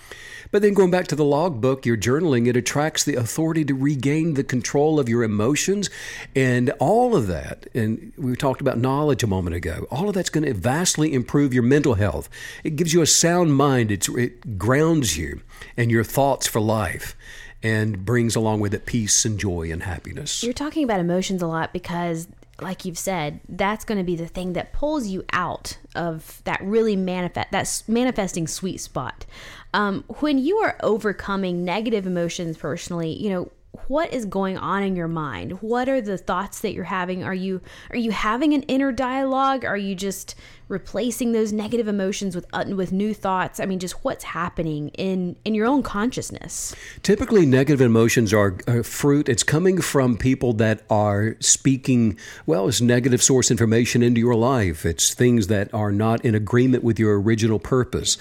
But 0.55 0.63
then 0.63 0.73
going 0.73 0.93
back 0.93 1.09
to 1.09 1.17
the 1.17 1.25
logbook, 1.25 1.85
your 1.85 1.97
journaling, 1.97 2.47
it 2.47 2.57
attracts 2.57 3.03
the 3.03 3.17
authority 3.17 3.65
to 3.65 3.75
regain 3.75 4.35
the 4.35 4.45
control 4.45 5.01
of 5.01 5.09
your 5.09 5.25
emotions 5.25 5.91
and 6.37 6.71
all 6.79 7.17
of 7.17 7.27
that. 7.27 7.67
And 7.75 8.13
we 8.17 8.37
talked 8.37 8.61
about 8.61 8.79
knowledge 8.79 9.25
a 9.25 9.27
moment 9.27 9.57
ago. 9.57 9.89
All 9.91 10.09
of 10.09 10.15
that's 10.15 10.31
going 10.31 10.45
to 10.45 10.55
vastly 10.55 11.13
improve 11.13 11.53
your 11.53 11.65
mental 11.65 11.95
health. 11.95 12.29
It 12.63 12.77
gives 12.77 12.93
you 12.93 13.03
a 13.03 13.07
sound 13.07 13.57
mind, 13.57 13.91
it's, 13.91 14.09
it 14.11 14.44
grounds 14.59 15.17
you 15.17 15.41
and 15.77 15.91
your 15.91 16.05
thoughts 16.05 16.47
for 16.47 16.61
life 16.61 17.17
and 17.63 18.05
brings 18.05 18.37
along 18.37 18.61
with 18.61 18.75
it 18.75 18.85
peace 18.87 19.25
and 19.25 19.39
joy 19.39 19.71
and 19.73 19.83
happiness. 19.83 20.43
You're 20.43 20.53
talking 20.53 20.85
about 20.85 21.01
emotions 21.01 21.43
a 21.43 21.47
lot 21.47 21.73
because 21.73 22.29
like 22.61 22.85
you've 22.85 22.99
said, 22.99 23.41
that's 23.49 23.85
going 23.85 23.99
to 23.99 24.05
be 24.05 24.17
the 24.17 24.29
thing 24.29 24.53
that 24.53 24.73
pulls 24.73 25.09
you 25.09 25.25
out 25.33 25.77
of 25.97 26.41
that 26.45 26.61
really 26.63 26.95
manifest 26.95 27.51
that 27.51 27.83
manifesting 27.89 28.47
sweet 28.47 28.81
spot. 28.81 29.27
Um, 29.73 30.05
when 30.21 30.39
you 30.39 30.59
are 30.59 30.77
overcoming 30.83 31.65
negative 31.65 32.07
emotions 32.07 32.57
personally, 32.57 33.13
you 33.13 33.31
know 33.31 33.51
what 33.89 34.13
is 34.13 34.25
going 34.25 34.57
on 34.57 34.85
in 34.85 34.95
your 34.95 35.09
mind 35.09 35.51
what 35.61 35.89
are 35.89 36.01
the 36.01 36.17
thoughts 36.17 36.61
that 36.61 36.73
you're 36.73 36.85
having 36.85 37.25
are 37.25 37.35
you 37.35 37.61
are 37.91 37.97
you 37.97 38.13
having 38.13 38.55
an 38.55 38.63
inner 38.63 38.93
dialogue 38.93 39.65
are 39.65 39.77
you 39.77 39.97
just 39.97 40.37
replacing 40.69 41.33
those 41.33 41.53
negative 41.53 41.89
emotions 41.89 42.35
with 42.35 42.47
uh, 42.53 42.65
with 42.69 42.93
new 42.93 43.15
thoughts. 43.15 43.61
I 43.61 43.67
mean 43.67 43.79
just 43.79 44.05
what's 44.05 44.25
happening 44.25 44.89
in 44.91 45.37
in 45.45 45.55
your 45.55 45.67
own 45.67 45.83
consciousness? 45.83 46.75
Typically 47.03 47.47
negative 47.47 47.81
emotions 47.81 48.33
are, 48.33 48.57
are 48.67 48.83
fruit. 48.83 49.29
It's 49.29 49.43
coming 49.43 49.81
from 49.81 50.17
people 50.17 50.53
that 50.55 50.83
are 50.91 51.37
speaking 51.41 52.19
well 52.47 52.69
it's 52.69 52.81
negative 52.81 53.23
source 53.23 53.51
information 53.51 54.03
into 54.03 54.21
your 54.21 54.35
life. 54.35 54.87
It's 54.87 55.15
things 55.15 55.49
that 55.49 55.73
are 55.75 55.93
not 55.93 56.25
in 56.25 56.35
agreement 56.35 56.85
with 56.85 56.99
your 56.99 57.21
original 57.21 57.59
purpose. 57.59 58.17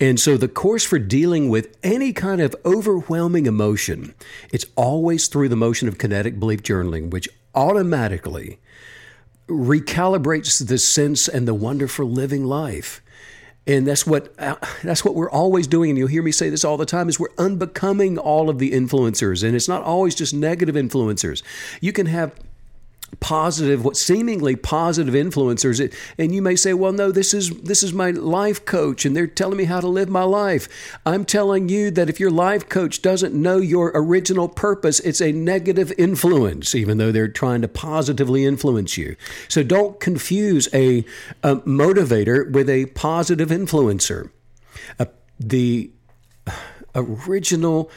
And 0.00 0.18
so 0.18 0.36
the 0.36 0.48
course 0.48 0.84
for 0.84 0.98
dealing 0.98 1.48
with 1.48 1.76
any 1.82 2.12
kind 2.12 2.40
of 2.40 2.56
overwhelming 2.64 3.46
emotion 3.46 4.14
it's 4.50 4.66
always 4.76 5.28
through 5.28 5.48
the 5.48 5.56
motion 5.56 5.88
of 5.88 5.98
kinetic 5.98 6.38
belief 6.38 6.62
journaling 6.62 7.10
which 7.10 7.28
automatically 7.54 8.58
recalibrates 9.48 10.66
the 10.66 10.78
sense 10.78 11.28
and 11.28 11.46
the 11.46 11.54
wonder 11.54 11.88
for 11.88 12.04
living 12.04 12.44
life. 12.44 13.02
And 13.66 13.86
that's 13.86 14.06
what 14.06 14.34
uh, 14.38 14.56
that's 14.82 15.04
what 15.04 15.14
we're 15.14 15.30
always 15.30 15.66
doing. 15.66 15.90
And 15.90 15.98
you'll 15.98 16.08
hear 16.08 16.22
me 16.22 16.32
say 16.32 16.50
this 16.50 16.64
all 16.64 16.76
the 16.76 16.84
time: 16.84 17.08
is 17.08 17.18
we're 17.18 17.28
unbecoming 17.38 18.18
all 18.18 18.50
of 18.50 18.58
the 18.58 18.72
influencers, 18.72 19.42
and 19.42 19.56
it's 19.56 19.68
not 19.68 19.82
always 19.82 20.14
just 20.14 20.34
negative 20.34 20.74
influencers. 20.74 21.42
You 21.80 21.92
can 21.92 22.06
have 22.06 22.34
positive 23.20 23.84
what 23.84 23.96
seemingly 23.96 24.56
positive 24.56 25.14
influencers 25.14 25.94
and 26.18 26.34
you 26.34 26.42
may 26.42 26.56
say 26.56 26.74
well 26.74 26.92
no 26.92 27.12
this 27.12 27.34
is 27.34 27.50
this 27.60 27.82
is 27.82 27.92
my 27.92 28.10
life 28.10 28.64
coach 28.64 29.04
and 29.04 29.16
they're 29.16 29.26
telling 29.26 29.56
me 29.56 29.64
how 29.64 29.80
to 29.80 29.88
live 29.88 30.08
my 30.08 30.22
life. 30.22 30.68
I'm 31.06 31.24
telling 31.24 31.68
you 31.68 31.90
that 31.92 32.08
if 32.08 32.20
your 32.20 32.30
life 32.30 32.68
coach 32.68 33.02
doesn't 33.02 33.34
know 33.34 33.58
your 33.58 33.92
original 33.94 34.48
purpose 34.48 35.00
it's 35.00 35.20
a 35.20 35.32
negative 35.32 35.92
influence 35.98 36.74
even 36.74 36.98
though 36.98 37.12
they're 37.12 37.28
trying 37.28 37.62
to 37.62 37.68
positively 37.68 38.44
influence 38.44 38.96
you. 38.96 39.16
So 39.48 39.62
don't 39.62 40.00
confuse 40.00 40.68
a, 40.72 41.04
a 41.42 41.56
motivator 41.56 42.50
with 42.50 42.68
a 42.68 42.86
positive 42.86 43.48
influencer. 43.48 44.30
Uh, 44.98 45.06
the 45.38 45.90
original 46.94 47.90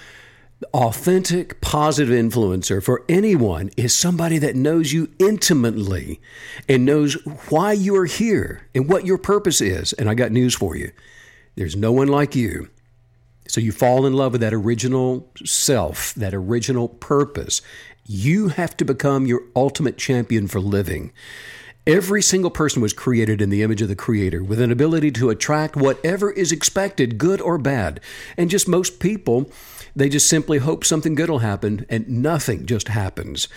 authentic, 0.74 1.62
positive 1.62 2.14
influencer 2.14 2.82
for 2.82 3.04
anyone 3.08 3.70
is 3.78 3.94
somebody 3.94 4.38
that 4.40 4.56
knows 4.56 4.92
you 4.92 5.10
intimately 5.20 6.20
and 6.68 6.86
knows 6.86 7.14
why 7.50 7.74
you 7.74 7.96
are 7.96 8.06
here 8.06 8.68
and 8.74 8.90
what 8.90 9.06
your 9.06 9.18
purpose 9.18 9.62
is. 9.62 9.94
And 9.94 10.10
I 10.10 10.16
got 10.16 10.32
news 10.32 10.56
for 10.56 10.76
you 10.76 10.92
there's 11.56 11.76
no 11.76 11.92
one 11.92 12.08
like 12.08 12.36
you. 12.36 12.70
So 13.48 13.60
you 13.60 13.72
fall 13.72 14.06
in 14.06 14.14
love 14.14 14.34
with 14.34 14.42
that 14.42 14.54
original 14.54 15.28
self, 15.44 16.14
that 16.14 16.34
original 16.34 16.88
purpose. 16.88 17.62
You 18.06 18.50
have 18.50 18.78
to 18.78 18.86
become 18.86 19.26
your 19.26 19.42
ultimate 19.56 19.98
champion 19.98 20.48
for 20.48 20.60
living. 20.60 21.14
Every 21.88 22.22
single 22.22 22.52
person 22.52 22.82
was 22.82 22.92
created 22.92 23.42
in 23.42 23.50
the 23.50 23.64
image 23.64 23.82
of 23.82 23.88
the 23.88 23.96
Creator 23.96 24.44
with 24.44 24.60
an 24.60 24.72
ability 24.72 25.10
to 25.12 25.30
attract 25.30 25.78
whatever 25.78 26.30
is 26.30 26.52
expected, 26.52 27.18
good 27.18 27.40
or 27.40 27.58
bad. 27.58 28.02
And 28.36 28.50
just 28.50 28.68
most 28.68 29.00
people, 29.00 29.50
they 29.98 30.10
just 30.10 30.30
simply 30.30 30.60
hope 30.60 30.86
something 30.86 31.16
good 31.16 31.30
will 31.30 31.40
happen, 31.40 31.86
and 31.90 32.08
nothing 32.08 32.66
just 32.66 32.88
happens. 32.88 33.48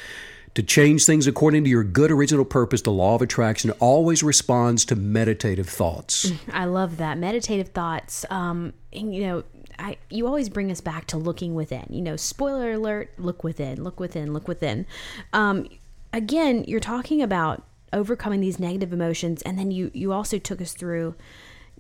To 0.55 0.63
change 0.63 1.05
things 1.05 1.27
according 1.29 1.63
to 1.65 1.71
your 1.71 1.85
good 1.85 2.11
original 2.11 2.45
purpose, 2.45 2.83
the 2.83 2.91
law 2.91 3.15
of 3.15 3.23
attraction 3.23 3.71
always 3.73 4.23
responds 4.23 4.85
to 4.87 4.97
meditative 4.97 5.69
thoughts. 5.69 6.33
I 6.53 6.65
love 6.65 6.97
that. 6.97 7.19
Meditative 7.19 7.69
thoughts. 7.69 8.25
Um, 8.31 8.73
you 8.91 9.21
know, 9.21 9.45
I, 9.79 9.99
you 10.09 10.27
always 10.27 10.49
bring 10.49 10.71
us 10.71 10.81
back 10.81 11.07
to 11.09 11.19
looking 11.19 11.55
within. 11.55 11.87
You 11.91 12.01
know, 12.01 12.17
spoiler 12.17 12.73
alert, 12.73 13.13
look 13.19 13.45
within, 13.45 13.85
look 13.85 14.01
within, 14.01 14.33
look 14.33 14.49
within. 14.49 14.87
Um, 15.33 15.69
again, 16.13 16.65
you're 16.67 16.81
talking 16.81 17.23
about 17.23 17.63
overcoming 17.93 18.41
these 18.41 18.59
negative 18.59 18.93
emotions, 18.93 19.43
and 19.43 19.59
then 19.59 19.71
you, 19.71 19.91
you 19.95 20.13
also 20.13 20.39
took 20.39 20.61
us 20.61 20.73
through 20.73 21.15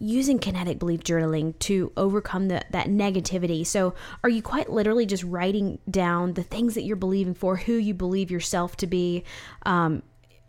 using 0.00 0.38
kinetic 0.38 0.78
belief 0.78 1.00
journaling 1.04 1.56
to 1.60 1.92
overcome 1.96 2.48
the, 2.48 2.64
that 2.70 2.88
negativity. 2.88 3.64
So, 3.64 3.94
are 4.24 4.30
you 4.30 4.42
quite 4.42 4.70
literally 4.70 5.06
just 5.06 5.22
writing 5.22 5.78
down 5.88 6.32
the 6.32 6.42
things 6.42 6.74
that 6.74 6.82
you're 6.82 6.96
believing 6.96 7.34
for, 7.34 7.56
who 7.56 7.74
you 7.74 7.94
believe 7.94 8.30
yourself 8.30 8.76
to 8.78 8.86
be? 8.86 9.24
Um, 9.64 10.02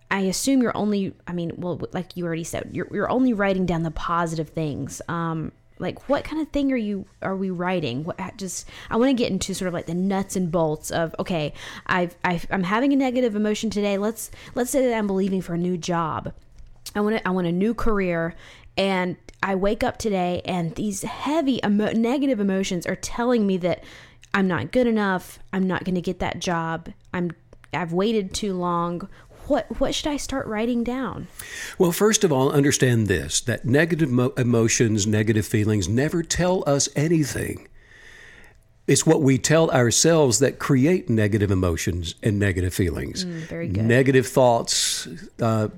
I 0.10 0.22
assume 0.22 0.62
you're 0.62 0.76
only, 0.76 1.14
I 1.28 1.34
mean, 1.34 1.54
well, 1.58 1.80
like 1.94 2.18
you 2.18 2.26
already 2.26 2.44
said, 2.44 2.70
you're, 2.72 2.88
you're 2.92 3.10
only 3.10 3.34
writing 3.34 3.66
down 3.66 3.84
the 3.84 3.92
positive 3.92 4.50
things. 4.50 5.02
Um, 5.08 5.52
like 5.80 6.08
what 6.08 6.24
kind 6.24 6.42
of 6.42 6.48
thing 6.50 6.72
are 6.72 6.78
you 6.78 7.06
are 7.24 7.36
we 7.36 7.50
writing 7.50 8.04
what 8.04 8.20
just 8.38 8.70
i 8.92 8.96
want 8.96 9.10
to 9.10 9.14
get 9.14 9.32
into 9.32 9.56
sort 9.56 9.68
of 9.68 9.74
like 9.74 9.88
the 9.88 9.96
nuts 9.96 10.36
and 10.36 10.52
bolts 10.52 10.92
of 10.92 11.16
okay 11.18 11.54
I've, 11.88 12.16
I've 12.24 12.46
i'm 12.52 12.62
having 12.62 12.94
a 12.94 12.96
negative 12.96 13.36
emotion 13.36 13.72
today 13.72 13.98
let's 13.98 14.30
let's 14.54 14.70
say 14.70 14.86
that 14.86 14.96
i'm 14.96 15.08
believing 15.08 15.42
for 15.42 15.56
a 15.56 15.58
new 15.58 15.78
job 15.78 16.34
i 16.94 17.02
want 17.02 17.18
to 17.18 17.28
i 17.28 17.32
want 17.32 17.48
a 17.48 17.52
new 17.52 17.74
career 17.74 18.36
and 18.78 19.18
I 19.44 19.56
wake 19.56 19.84
up 19.84 19.98
today 19.98 20.42
and 20.46 20.76
these 20.76 21.02
heavy 21.04 21.60
emo- 21.66 21.94
negative 21.94 22.40
emotions 22.40 22.86
are 22.86 22.96
telling 22.96 23.48
me 23.48 23.58
that 23.58 23.84
I'm 24.34 24.48
not 24.48 24.72
good 24.72 24.88
enough, 24.88 25.40
I'm 25.52 25.68
not 25.68 25.84
going 25.84 25.96
to 25.96 26.02
get 26.02 26.20
that 26.20 26.40
job, 26.40 26.90
I'm 27.14 27.32
I've 27.74 27.94
waited 27.94 28.34
too 28.34 28.54
long. 28.54 29.08
What 29.48 29.80
what 29.80 29.96
should 29.96 30.08
I 30.08 30.18
start 30.18 30.46
writing 30.48 30.84
down? 30.84 31.28
Well, 31.78 31.92
first 31.92 32.24
of 32.24 32.32
all, 32.32 32.52
understand 32.52 33.08
this 33.08 33.42
that 33.42 33.66
negative 33.66 34.10
mo- 34.10 34.34
emotions, 34.38 35.08
negative 35.08 35.46
feelings 35.46 35.90
never 35.90 36.22
tell 36.22 36.64
us 36.68 36.88
anything. 36.96 37.68
It's 38.88 39.06
what 39.06 39.22
we 39.22 39.38
tell 39.38 39.70
ourselves 39.72 40.40
that 40.40 40.60
create 40.60 41.10
negative 41.10 41.52
emotions 41.52 42.16
and 42.24 42.40
negative 42.40 42.74
feelings. 42.74 43.26
Mm, 43.26 43.32
very 43.48 43.68
good. 43.68 43.86
Negative 43.86 44.28
thoughts, 44.28 44.74
uh, 45.40 45.70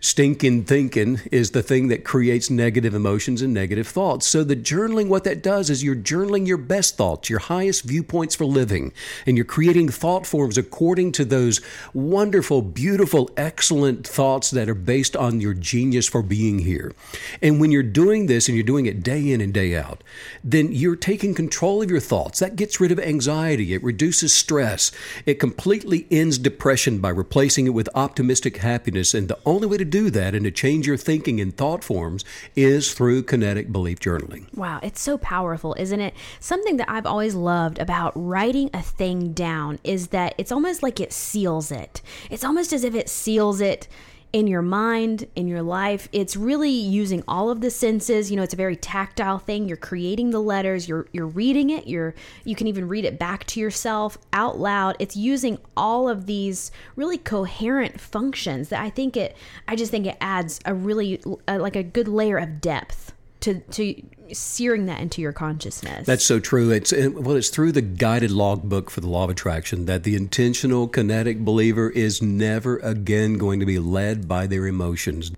stinking 0.00 0.64
thinking 0.64 1.20
is 1.30 1.52
the 1.52 1.62
thing 1.62 1.86
that 1.86 2.04
creates 2.04 2.50
negative 2.50 2.92
emotions 2.92 3.40
and 3.40 3.54
negative 3.54 3.86
thoughts. 3.86 4.26
So, 4.26 4.42
the 4.42 4.56
journaling, 4.56 5.08
what 5.08 5.24
that 5.24 5.42
does 5.42 5.70
is 5.70 5.84
you're 5.84 5.94
journaling 5.94 6.46
your 6.46 6.56
best 6.56 6.96
thoughts, 6.96 7.30
your 7.30 7.38
highest 7.38 7.84
viewpoints 7.84 8.34
for 8.34 8.44
living, 8.44 8.92
and 9.26 9.36
you're 9.36 9.44
creating 9.44 9.88
thought 9.88 10.26
forms 10.26 10.58
according 10.58 11.12
to 11.12 11.24
those 11.24 11.60
wonderful, 11.94 12.62
beautiful, 12.62 13.30
excellent 13.36 14.06
thoughts 14.06 14.50
that 14.50 14.68
are 14.68 14.74
based 14.74 15.16
on 15.16 15.40
your 15.40 15.54
genius 15.54 16.08
for 16.08 16.22
being 16.22 16.58
here. 16.58 16.92
And 17.40 17.60
when 17.60 17.70
you're 17.70 17.82
doing 17.84 18.26
this 18.26 18.48
and 18.48 18.56
you're 18.56 18.66
doing 18.66 18.86
it 18.86 19.02
day 19.04 19.30
in 19.30 19.40
and 19.40 19.54
day 19.54 19.76
out, 19.76 20.02
then 20.42 20.72
you're 20.72 20.96
taking 20.96 21.32
control 21.32 21.80
of 21.80 21.90
your 21.90 22.00
thoughts. 22.00 22.40
That 22.40 22.56
gets 22.56 22.80
rid 22.80 22.90
of 22.90 22.98
anxiety, 22.98 23.72
it 23.72 23.84
reduces 23.84 24.34
stress, 24.34 24.90
it 25.26 25.34
completely 25.34 26.08
ends 26.10 26.38
depression 26.38 26.98
by 26.98 27.10
replacing 27.10 27.66
it 27.66 27.70
with 27.70 27.88
optimistic 27.94 28.56
happiness. 28.62 29.14
And 29.14 29.28
the 29.28 29.38
only 29.44 29.66
way 29.66 29.76
to 29.76 29.84
do 29.84 30.10
that 30.10 30.34
and 30.34 30.44
to 30.44 30.50
change 30.50 30.86
your 30.86 30.96
thinking 30.96 31.40
and 31.40 31.56
thought 31.56 31.84
forms 31.84 32.24
is 32.56 32.92
through 32.92 33.24
kinetic 33.24 33.72
belief 33.72 34.00
journaling. 34.00 34.52
Wow, 34.56 34.80
it's 34.82 35.00
so 35.00 35.18
powerful, 35.18 35.74
isn't 35.78 36.00
it? 36.00 36.14
Something 36.40 36.76
that 36.78 36.90
I've 36.90 37.06
always 37.06 37.34
loved 37.34 37.78
about 37.78 38.12
writing 38.14 38.70
a 38.72 38.82
thing 38.82 39.32
down 39.32 39.78
is 39.84 40.08
that 40.08 40.34
it's 40.38 40.52
almost 40.52 40.82
like 40.82 41.00
it 41.00 41.12
seals 41.12 41.70
it. 41.70 42.02
It's 42.30 42.44
almost 42.44 42.72
as 42.72 42.84
if 42.84 42.94
it 42.94 43.08
seals 43.08 43.60
it 43.60 43.88
in 44.32 44.46
your 44.46 44.62
mind, 44.62 45.26
in 45.36 45.46
your 45.46 45.62
life. 45.62 46.08
It's 46.12 46.36
really 46.36 46.70
using 46.70 47.22
all 47.28 47.50
of 47.50 47.60
the 47.60 47.70
senses. 47.70 48.30
You 48.30 48.36
know, 48.36 48.42
it's 48.42 48.54
a 48.54 48.56
very 48.56 48.76
tactile 48.76 49.38
thing. 49.38 49.68
You're 49.68 49.76
creating 49.76 50.30
the 50.30 50.40
letters, 50.40 50.88
you're 50.88 51.06
you're 51.12 51.26
reading 51.26 51.70
it, 51.70 51.86
you're 51.86 52.14
you 52.44 52.54
can 52.54 52.66
even 52.66 52.88
read 52.88 53.04
it 53.04 53.18
back 53.18 53.44
to 53.48 53.60
yourself 53.60 54.18
out 54.32 54.58
loud. 54.58 54.96
It's 54.98 55.16
using 55.16 55.58
all 55.76 56.08
of 56.08 56.26
these 56.26 56.70
really 56.96 57.18
coherent 57.18 58.00
functions 58.00 58.70
that 58.70 58.80
I 58.80 58.90
think 58.90 59.16
it 59.16 59.36
I 59.68 59.76
just 59.76 59.90
think 59.90 60.06
it 60.06 60.16
adds 60.20 60.60
a 60.64 60.74
really 60.74 61.22
uh, 61.46 61.58
like 61.60 61.76
a 61.76 61.82
good 61.82 62.08
layer 62.08 62.38
of 62.38 62.60
depth 62.60 63.12
to 63.42 63.60
to 63.60 64.02
searing 64.32 64.86
that 64.86 65.00
into 65.00 65.20
your 65.20 65.32
consciousness. 65.32 66.06
That's 66.06 66.24
so 66.24 66.40
true. 66.40 66.70
It's 66.70 66.92
well, 66.92 67.36
it's 67.36 67.50
through 67.50 67.72
the 67.72 67.82
guided 67.82 68.30
logbook 68.30 68.90
for 68.90 69.00
the 69.00 69.08
law 69.08 69.24
of 69.24 69.30
attraction 69.30 69.86
that 69.86 70.04
the 70.04 70.16
intentional 70.16 70.88
kinetic 70.88 71.40
believer 71.40 71.90
is 71.90 72.22
never 72.22 72.78
again 72.78 73.38
going 73.38 73.60
to 73.60 73.66
be 73.66 73.78
led 73.78 74.26
by 74.26 74.46
their 74.46 74.66
emotions. 74.66 75.32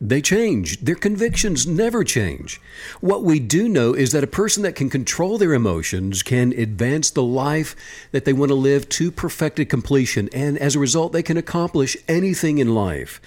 They 0.00 0.22
change. 0.22 0.80
Their 0.80 0.94
convictions 0.94 1.66
never 1.66 2.04
change. 2.04 2.60
What 3.00 3.24
we 3.24 3.40
do 3.40 3.68
know 3.68 3.94
is 3.94 4.12
that 4.12 4.22
a 4.22 4.28
person 4.28 4.62
that 4.62 4.76
can 4.76 4.90
control 4.90 5.38
their 5.38 5.52
emotions 5.52 6.22
can 6.22 6.52
advance 6.52 7.10
the 7.10 7.24
life 7.24 7.74
that 8.12 8.24
they 8.24 8.32
want 8.32 8.50
to 8.50 8.54
live 8.54 8.88
to 8.90 9.10
perfected 9.10 9.68
completion, 9.68 10.28
and 10.32 10.56
as 10.56 10.76
a 10.76 10.78
result, 10.78 11.12
they 11.12 11.24
can 11.24 11.36
accomplish 11.36 11.96
anything 12.06 12.58
in 12.58 12.76
life. 12.76 13.20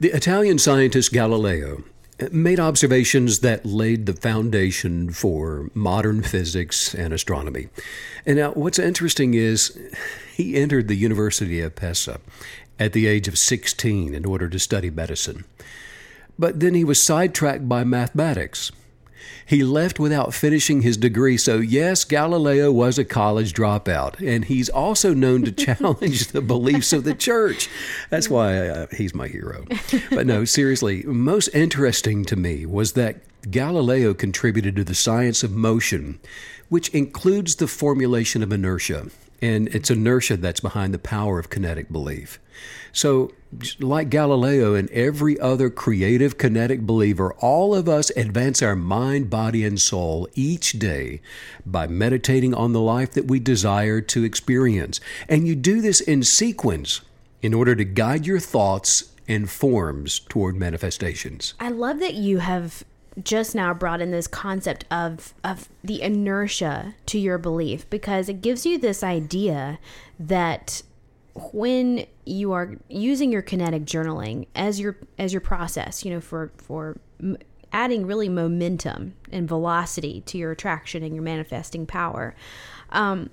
The 0.00 0.10
Italian 0.10 0.58
scientist 0.58 1.12
Galileo 1.12 1.84
made 2.30 2.60
observations 2.60 3.40
that 3.40 3.66
laid 3.66 4.06
the 4.06 4.12
foundation 4.12 5.10
for 5.10 5.70
modern 5.74 6.22
physics 6.22 6.94
and 6.94 7.12
astronomy. 7.12 7.68
And 8.24 8.36
now, 8.36 8.52
what's 8.52 8.78
interesting 8.78 9.34
is 9.34 9.78
he 10.34 10.56
entered 10.56 10.88
the 10.88 10.96
University 10.96 11.60
of 11.60 11.76
Pisa 11.76 12.20
at 12.78 12.92
the 12.92 13.06
age 13.06 13.28
of 13.28 13.38
16 13.38 14.14
in 14.14 14.24
order 14.24 14.48
to 14.48 14.58
study 14.58 14.90
medicine. 14.90 15.44
But 16.38 16.60
then 16.60 16.74
he 16.74 16.84
was 16.84 17.02
sidetracked 17.02 17.68
by 17.68 17.84
mathematics. 17.84 18.72
He 19.46 19.62
left 19.62 19.98
without 19.98 20.32
finishing 20.34 20.82
his 20.82 20.96
degree. 20.96 21.36
So, 21.36 21.58
yes, 21.58 22.04
Galileo 22.04 22.72
was 22.72 22.98
a 22.98 23.04
college 23.04 23.52
dropout, 23.52 24.20
and 24.26 24.44
he's 24.44 24.68
also 24.68 25.12
known 25.14 25.44
to 25.44 25.52
challenge 25.66 26.28
the 26.28 26.40
beliefs 26.40 26.92
of 26.92 27.04
the 27.04 27.14
church. 27.14 27.68
That's 28.10 28.30
why 28.30 28.68
uh, 28.68 28.86
he's 28.96 29.14
my 29.14 29.28
hero. 29.28 29.64
But 30.10 30.26
no, 30.26 30.44
seriously, 30.44 31.02
most 31.04 31.48
interesting 31.48 32.24
to 32.26 32.36
me 32.36 32.66
was 32.66 32.92
that 32.92 33.16
Galileo 33.50 34.14
contributed 34.14 34.76
to 34.76 34.84
the 34.84 34.94
science 34.94 35.42
of 35.42 35.52
motion, 35.52 36.18
which 36.68 36.88
includes 36.90 37.56
the 37.56 37.66
formulation 37.66 38.42
of 38.42 38.52
inertia. 38.52 39.08
And 39.44 39.68
it's 39.74 39.90
inertia 39.90 40.38
that's 40.38 40.60
behind 40.60 40.94
the 40.94 40.98
power 40.98 41.38
of 41.38 41.50
kinetic 41.50 41.92
belief. 41.92 42.40
So, 42.92 43.32
like 43.78 44.08
Galileo 44.08 44.74
and 44.74 44.88
every 44.90 45.38
other 45.38 45.68
creative 45.68 46.38
kinetic 46.38 46.80
believer, 46.80 47.34
all 47.34 47.74
of 47.74 47.86
us 47.86 48.08
advance 48.16 48.62
our 48.62 48.74
mind, 48.74 49.28
body, 49.28 49.62
and 49.62 49.78
soul 49.78 50.28
each 50.34 50.78
day 50.78 51.20
by 51.66 51.86
meditating 51.86 52.54
on 52.54 52.72
the 52.72 52.80
life 52.80 53.10
that 53.12 53.26
we 53.26 53.38
desire 53.38 54.00
to 54.00 54.24
experience. 54.24 54.98
And 55.28 55.46
you 55.46 55.54
do 55.54 55.82
this 55.82 56.00
in 56.00 56.22
sequence 56.22 57.02
in 57.42 57.52
order 57.52 57.74
to 57.74 57.84
guide 57.84 58.26
your 58.26 58.40
thoughts 58.40 59.12
and 59.28 59.50
forms 59.50 60.20
toward 60.20 60.56
manifestations. 60.56 61.52
I 61.60 61.68
love 61.68 61.98
that 61.98 62.14
you 62.14 62.38
have 62.38 62.82
just 63.22 63.54
now 63.54 63.72
brought 63.72 64.00
in 64.00 64.10
this 64.10 64.26
concept 64.26 64.84
of 64.90 65.34
of 65.44 65.68
the 65.82 66.02
inertia 66.02 66.94
to 67.06 67.18
your 67.18 67.38
belief 67.38 67.88
because 67.90 68.28
it 68.28 68.40
gives 68.40 68.66
you 68.66 68.78
this 68.78 69.02
idea 69.02 69.78
that 70.18 70.82
when 71.52 72.06
you 72.24 72.52
are 72.52 72.76
using 72.88 73.32
your 73.32 73.42
kinetic 73.42 73.84
journaling 73.84 74.46
as 74.54 74.80
your 74.80 74.96
as 75.18 75.32
your 75.32 75.40
process, 75.40 76.04
you 76.04 76.12
know, 76.12 76.20
for 76.20 76.52
for 76.56 76.98
adding 77.72 78.06
really 78.06 78.28
momentum 78.28 79.14
and 79.32 79.48
velocity 79.48 80.22
to 80.22 80.38
your 80.38 80.52
attraction 80.52 81.02
and 81.02 81.14
your 81.14 81.24
manifesting 81.24 81.86
power, 81.86 82.34
um, 82.90 83.30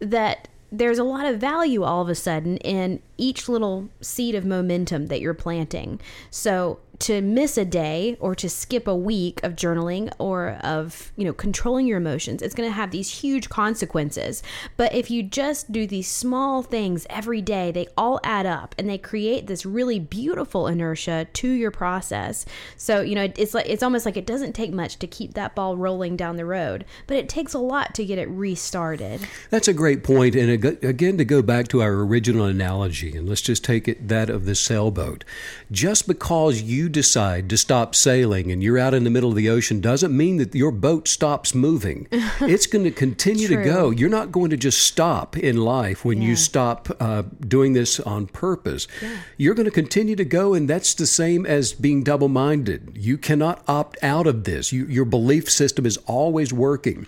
that 0.00 0.48
there's 0.72 0.98
a 0.98 1.04
lot 1.04 1.26
of 1.26 1.38
value 1.38 1.84
all 1.84 2.00
of 2.00 2.08
a 2.08 2.14
sudden 2.14 2.56
in 2.58 3.00
each 3.18 3.48
little 3.48 3.88
seed 4.00 4.34
of 4.34 4.44
momentum 4.44 5.06
that 5.06 5.20
you're 5.20 5.34
planting. 5.34 6.00
So 6.30 6.80
to 7.02 7.20
miss 7.20 7.58
a 7.58 7.64
day 7.64 8.16
or 8.20 8.32
to 8.36 8.48
skip 8.48 8.86
a 8.86 8.94
week 8.94 9.42
of 9.42 9.56
journaling 9.56 10.12
or 10.18 10.50
of, 10.62 11.12
you 11.16 11.24
know, 11.24 11.32
controlling 11.32 11.84
your 11.84 11.98
emotions, 11.98 12.42
it's 12.42 12.54
going 12.54 12.68
to 12.68 12.72
have 12.72 12.92
these 12.92 13.10
huge 13.10 13.48
consequences. 13.48 14.40
But 14.76 14.94
if 14.94 15.10
you 15.10 15.24
just 15.24 15.72
do 15.72 15.84
these 15.84 16.06
small 16.06 16.62
things 16.62 17.04
every 17.10 17.42
day, 17.42 17.72
they 17.72 17.88
all 17.96 18.20
add 18.22 18.46
up 18.46 18.76
and 18.78 18.88
they 18.88 18.98
create 18.98 19.48
this 19.48 19.66
really 19.66 19.98
beautiful 19.98 20.68
inertia 20.68 21.26
to 21.32 21.48
your 21.48 21.72
process. 21.72 22.46
So, 22.76 23.00
you 23.00 23.16
know, 23.16 23.32
it's 23.34 23.52
like 23.52 23.68
it's 23.68 23.82
almost 23.82 24.06
like 24.06 24.16
it 24.16 24.26
doesn't 24.26 24.52
take 24.52 24.72
much 24.72 25.00
to 25.00 25.08
keep 25.08 25.34
that 25.34 25.56
ball 25.56 25.76
rolling 25.76 26.16
down 26.16 26.36
the 26.36 26.46
road, 26.46 26.84
but 27.08 27.16
it 27.16 27.28
takes 27.28 27.52
a 27.52 27.58
lot 27.58 27.96
to 27.96 28.04
get 28.04 28.18
it 28.18 28.28
restarted. 28.28 29.26
That's 29.50 29.66
a 29.66 29.74
great 29.74 30.04
point 30.04 30.36
and 30.36 30.50
again 30.84 31.18
to 31.18 31.24
go 31.24 31.42
back 31.42 31.66
to 31.68 31.82
our 31.82 31.94
original 31.94 32.46
analogy 32.46 33.16
and 33.16 33.28
let's 33.28 33.40
just 33.40 33.64
take 33.64 33.88
it 33.88 34.06
that 34.06 34.30
of 34.30 34.44
the 34.44 34.54
sailboat. 34.54 35.24
Just 35.72 36.06
because 36.06 36.62
you 36.62 36.91
decide 36.92 37.50
to 37.50 37.58
stop 37.58 37.94
sailing 37.94 38.52
and 38.52 38.62
you're 38.62 38.78
out 38.78 38.94
in 38.94 39.04
the 39.04 39.10
middle 39.10 39.30
of 39.30 39.36
the 39.36 39.48
ocean 39.48 39.80
doesn't 39.80 40.16
mean 40.16 40.36
that 40.36 40.54
your 40.54 40.70
boat 40.70 41.08
stops 41.08 41.54
moving. 41.54 42.06
it's 42.12 42.66
going 42.66 42.84
to 42.84 42.90
continue 42.90 43.48
to 43.48 43.62
go. 43.64 43.90
You're 43.90 44.08
not 44.08 44.30
going 44.30 44.50
to 44.50 44.56
just 44.56 44.82
stop 44.82 45.36
in 45.36 45.56
life 45.56 46.04
when 46.04 46.22
yeah. 46.22 46.28
you 46.28 46.36
stop 46.36 46.88
uh, 47.00 47.22
doing 47.40 47.72
this 47.72 47.98
on 48.00 48.26
purpose. 48.26 48.86
Yeah. 49.00 49.16
You're 49.36 49.54
going 49.54 49.64
to 49.64 49.72
continue 49.72 50.16
to 50.16 50.24
go, 50.24 50.54
and 50.54 50.68
that's 50.68 50.94
the 50.94 51.06
same 51.06 51.46
as 51.46 51.72
being 51.72 52.02
double 52.02 52.28
minded. 52.28 52.92
You 52.94 53.18
cannot 53.18 53.62
opt 53.66 53.96
out 54.02 54.26
of 54.26 54.44
this. 54.44 54.72
You, 54.72 54.86
your 54.86 55.04
belief 55.04 55.50
system 55.50 55.86
is 55.86 55.96
always 56.06 56.52
working. 56.52 57.06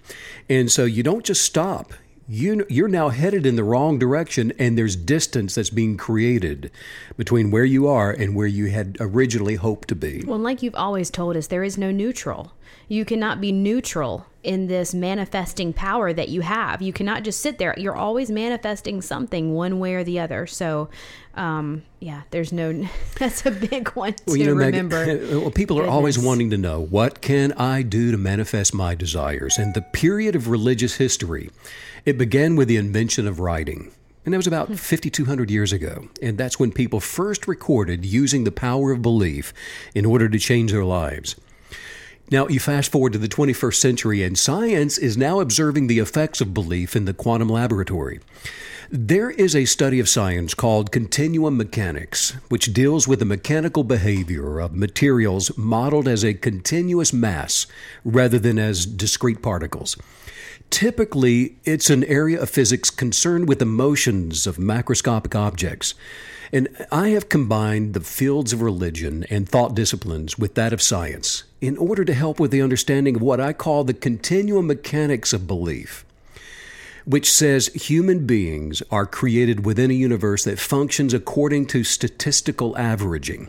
And 0.48 0.72
so 0.72 0.84
you 0.84 1.02
don't 1.02 1.24
just 1.24 1.42
stop 1.42 1.92
you 2.26 2.64
you're 2.68 2.88
now 2.88 3.10
headed 3.10 3.44
in 3.44 3.56
the 3.56 3.64
wrong 3.64 3.98
direction 3.98 4.52
and 4.58 4.78
there's 4.78 4.96
distance 4.96 5.54
that's 5.54 5.70
being 5.70 5.96
created 5.96 6.70
between 7.16 7.50
where 7.50 7.64
you 7.64 7.86
are 7.86 8.10
and 8.10 8.34
where 8.34 8.46
you 8.46 8.66
had 8.66 8.96
originally 9.00 9.56
hoped 9.56 9.88
to 9.88 9.94
be. 9.94 10.24
Well, 10.26 10.38
like 10.38 10.62
you've 10.62 10.74
always 10.74 11.10
told 11.10 11.36
us, 11.36 11.48
there 11.48 11.64
is 11.64 11.76
no 11.76 11.90
neutral. 11.90 12.52
You 12.88 13.04
cannot 13.04 13.40
be 13.40 13.50
neutral 13.50 14.26
in 14.42 14.66
this 14.66 14.94
manifesting 14.94 15.72
power 15.72 16.12
that 16.12 16.28
you 16.28 16.42
have. 16.42 16.82
You 16.82 16.92
cannot 16.92 17.22
just 17.24 17.40
sit 17.40 17.58
there. 17.58 17.74
You're 17.78 17.96
always 17.96 18.30
manifesting 18.30 19.00
something 19.00 19.54
one 19.54 19.78
way 19.78 19.94
or 19.94 20.04
the 20.04 20.20
other. 20.20 20.46
So, 20.46 20.90
um, 21.34 21.82
yeah, 21.98 22.22
there's 22.30 22.52
no. 22.52 22.86
That's 23.18 23.46
a 23.46 23.50
big 23.50 23.88
one 23.90 24.12
to 24.12 24.22
well, 24.26 24.36
you 24.36 24.44
know, 24.44 24.52
remember. 24.52 25.06
Meg, 25.06 25.30
well, 25.30 25.50
people 25.50 25.76
Goodness. 25.76 25.90
are 25.90 25.94
always 25.94 26.18
wanting 26.18 26.50
to 26.50 26.58
know 26.58 26.80
what 26.80 27.22
can 27.22 27.52
I 27.52 27.82
do 27.82 28.10
to 28.12 28.18
manifest 28.18 28.74
my 28.74 28.94
desires, 28.94 29.56
and 29.56 29.72
the 29.72 29.82
period 29.82 30.36
of 30.36 30.48
religious 30.48 30.96
history 30.96 31.50
it 32.04 32.18
began 32.18 32.56
with 32.56 32.68
the 32.68 32.76
invention 32.76 33.26
of 33.26 33.40
writing. 33.40 33.92
And 34.24 34.32
that 34.32 34.38
was 34.38 34.46
about 34.46 34.68
hmm. 34.68 34.74
5,200 34.74 35.50
years 35.50 35.72
ago. 35.72 36.08
And 36.22 36.38
that's 36.38 36.58
when 36.58 36.72
people 36.72 37.00
first 37.00 37.46
recorded 37.46 38.04
using 38.04 38.44
the 38.44 38.52
power 38.52 38.92
of 38.92 39.02
belief 39.02 39.52
in 39.94 40.06
order 40.06 40.28
to 40.28 40.38
change 40.38 40.72
their 40.72 40.84
lives. 40.84 41.36
Now, 42.30 42.48
you 42.48 42.58
fast 42.58 42.90
forward 42.90 43.12
to 43.12 43.18
the 43.18 43.28
21st 43.28 43.74
century, 43.74 44.22
and 44.22 44.38
science 44.38 44.96
is 44.96 45.16
now 45.16 45.40
observing 45.40 45.88
the 45.88 45.98
effects 45.98 46.40
of 46.40 46.54
belief 46.54 46.96
in 46.96 47.04
the 47.04 47.12
quantum 47.12 47.50
laboratory. 47.50 48.20
There 48.90 49.30
is 49.30 49.54
a 49.54 49.66
study 49.66 50.00
of 50.00 50.08
science 50.08 50.54
called 50.54 50.90
continuum 50.90 51.58
mechanics, 51.58 52.30
which 52.48 52.72
deals 52.72 53.06
with 53.06 53.18
the 53.18 53.24
mechanical 53.26 53.84
behavior 53.84 54.58
of 54.58 54.74
materials 54.74 55.56
modeled 55.58 56.08
as 56.08 56.24
a 56.24 56.32
continuous 56.32 57.12
mass 57.12 57.66
rather 58.04 58.38
than 58.38 58.58
as 58.58 58.86
discrete 58.86 59.42
particles. 59.42 59.96
Typically, 60.74 61.54
it's 61.64 61.88
an 61.88 62.02
area 62.02 62.42
of 62.42 62.50
physics 62.50 62.90
concerned 62.90 63.46
with 63.46 63.60
the 63.60 63.64
motions 63.64 64.44
of 64.44 64.56
macroscopic 64.56 65.32
objects. 65.36 65.94
And 66.52 66.66
I 66.90 67.10
have 67.10 67.28
combined 67.28 67.94
the 67.94 68.00
fields 68.00 68.52
of 68.52 68.60
religion 68.60 69.24
and 69.30 69.48
thought 69.48 69.76
disciplines 69.76 70.36
with 70.36 70.56
that 70.56 70.72
of 70.72 70.82
science 70.82 71.44
in 71.60 71.76
order 71.76 72.04
to 72.04 72.12
help 72.12 72.40
with 72.40 72.50
the 72.50 72.60
understanding 72.60 73.14
of 73.14 73.22
what 73.22 73.40
I 73.40 73.52
call 73.52 73.84
the 73.84 73.94
continuum 73.94 74.66
mechanics 74.66 75.32
of 75.32 75.46
belief 75.46 76.04
which 77.04 77.30
says 77.30 77.68
human 77.68 78.26
beings 78.26 78.82
are 78.90 79.06
created 79.06 79.64
within 79.64 79.90
a 79.92 79.94
universe 79.94 80.42
that 80.42 80.58
functions 80.58 81.12
according 81.12 81.66
to 81.66 81.84
statistical 81.84 82.76
averaging. 82.78 83.48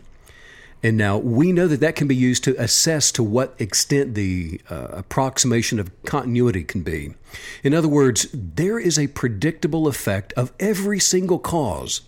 And 0.82 0.96
now 0.96 1.18
we 1.18 1.52
know 1.52 1.66
that 1.66 1.80
that 1.80 1.96
can 1.96 2.06
be 2.06 2.14
used 2.14 2.44
to 2.44 2.54
assess 2.62 3.10
to 3.12 3.22
what 3.22 3.54
extent 3.58 4.14
the 4.14 4.60
uh, 4.70 4.88
approximation 4.90 5.80
of 5.80 5.90
continuity 6.04 6.64
can 6.64 6.82
be. 6.82 7.14
In 7.62 7.74
other 7.74 7.88
words, 7.88 8.28
there 8.32 8.78
is 8.78 8.98
a 8.98 9.08
predictable 9.08 9.88
effect 9.88 10.32
of 10.34 10.52
every 10.60 11.00
single 11.00 11.38
cause. 11.38 12.02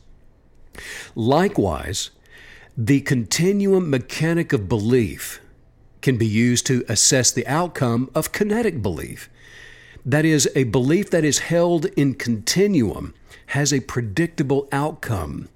Likewise, 1.14 2.10
the 2.76 3.00
continuum 3.00 3.90
mechanic 3.90 4.52
of 4.52 4.68
belief 4.68 5.40
can 6.00 6.16
be 6.16 6.26
used 6.26 6.64
to 6.66 6.84
assess 6.88 7.32
the 7.32 7.46
outcome 7.48 8.10
of 8.14 8.32
kinetic 8.32 8.80
belief. 8.82 9.28
That 10.06 10.24
is, 10.24 10.48
a 10.54 10.64
belief 10.64 11.10
that 11.10 11.24
is 11.24 11.40
held 11.40 11.86
in 11.96 12.14
continuum 12.14 13.14
has 13.46 13.72
a 13.72 13.80
predictable 13.80 14.68
outcome. 14.70 15.48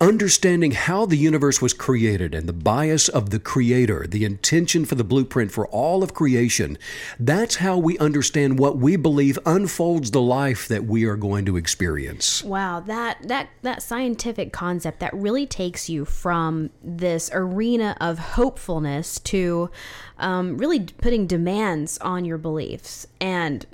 Understanding 0.00 0.72
how 0.72 1.06
the 1.06 1.16
universe 1.16 1.62
was 1.62 1.72
created 1.72 2.34
and 2.34 2.46
the 2.46 2.52
bias 2.52 3.08
of 3.08 3.30
the 3.30 3.38
creator, 3.38 4.06
the 4.06 4.26
intention 4.26 4.84
for 4.84 4.94
the 4.94 5.02
blueprint 5.04 5.50
for 5.50 5.66
all 5.68 6.02
of 6.02 6.12
creation, 6.12 6.76
that's 7.18 7.56
how 7.56 7.78
we 7.78 7.96
understand 7.96 8.58
what 8.58 8.76
we 8.76 8.96
believe 8.96 9.38
unfolds 9.46 10.10
the 10.10 10.20
life 10.20 10.68
that 10.68 10.84
we 10.84 11.06
are 11.06 11.16
going 11.16 11.46
to 11.46 11.56
experience. 11.56 12.44
Wow, 12.44 12.80
that 12.80 13.26
that 13.26 13.48
that 13.62 13.82
scientific 13.82 14.52
concept 14.52 15.00
that 15.00 15.14
really 15.14 15.46
takes 15.46 15.88
you 15.88 16.04
from 16.04 16.68
this 16.84 17.30
arena 17.32 17.96
of 17.98 18.18
hopefulness 18.18 19.18
to 19.20 19.70
um, 20.18 20.58
really 20.58 20.80
putting 20.80 21.26
demands 21.26 21.96
on 21.98 22.26
your 22.26 22.38
beliefs 22.38 23.06
and 23.18 23.64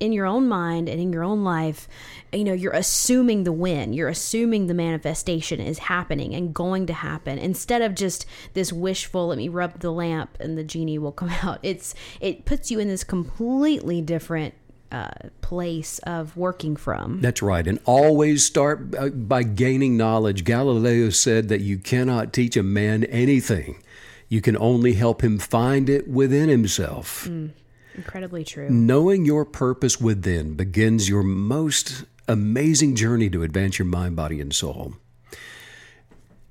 in 0.00 0.12
your 0.12 0.26
own 0.26 0.48
mind 0.48 0.88
and 0.88 0.98
in 1.00 1.12
your 1.12 1.22
own 1.22 1.44
life, 1.44 1.86
you 2.32 2.42
know, 2.42 2.54
you're 2.54 2.72
assuming 2.72 3.44
the 3.44 3.52
win. 3.52 3.92
You're 3.92 4.08
assuming 4.08 4.66
the 4.66 4.74
manifestation 4.74 5.60
is 5.60 5.78
happening 5.78 6.34
and 6.34 6.54
going 6.54 6.86
to 6.86 6.92
happen 6.92 7.38
instead 7.38 7.82
of 7.82 7.94
just 7.94 8.26
this 8.54 8.72
wishful, 8.72 9.28
let 9.28 9.38
me 9.38 9.48
rub 9.48 9.80
the 9.80 9.92
lamp 9.92 10.36
and 10.40 10.56
the 10.56 10.64
genie 10.64 10.98
will 10.98 11.12
come 11.12 11.30
out. 11.42 11.60
It's 11.62 11.94
it 12.20 12.46
puts 12.46 12.70
you 12.70 12.80
in 12.80 12.88
this 12.88 13.04
completely 13.04 14.00
different 14.00 14.54
uh, 14.90 15.10
place 15.40 15.98
of 16.00 16.36
working 16.36 16.74
from. 16.74 17.20
That's 17.20 17.42
right. 17.42 17.66
And 17.66 17.78
always 17.84 18.44
start 18.44 18.94
uh, 18.98 19.10
by 19.10 19.42
gaining 19.44 19.96
knowledge. 19.96 20.44
Galileo 20.44 21.10
said 21.10 21.48
that 21.48 21.60
you 21.60 21.78
cannot 21.78 22.32
teach 22.32 22.56
a 22.56 22.62
man 22.62 23.04
anything. 23.04 23.82
You 24.28 24.40
can 24.40 24.56
only 24.56 24.94
help 24.94 25.22
him 25.22 25.38
find 25.38 25.88
it 25.88 26.08
within 26.08 26.48
himself. 26.48 27.26
Mm. 27.28 27.50
Incredibly 27.94 28.44
true. 28.44 28.68
Knowing 28.70 29.24
your 29.24 29.44
purpose 29.44 30.00
within 30.00 30.54
begins 30.54 31.08
your 31.08 31.22
most 31.22 32.04
amazing 32.28 32.94
journey 32.94 33.28
to 33.30 33.42
advance 33.42 33.78
your 33.78 33.86
mind, 33.86 34.16
body, 34.16 34.40
and 34.40 34.54
soul. 34.54 34.94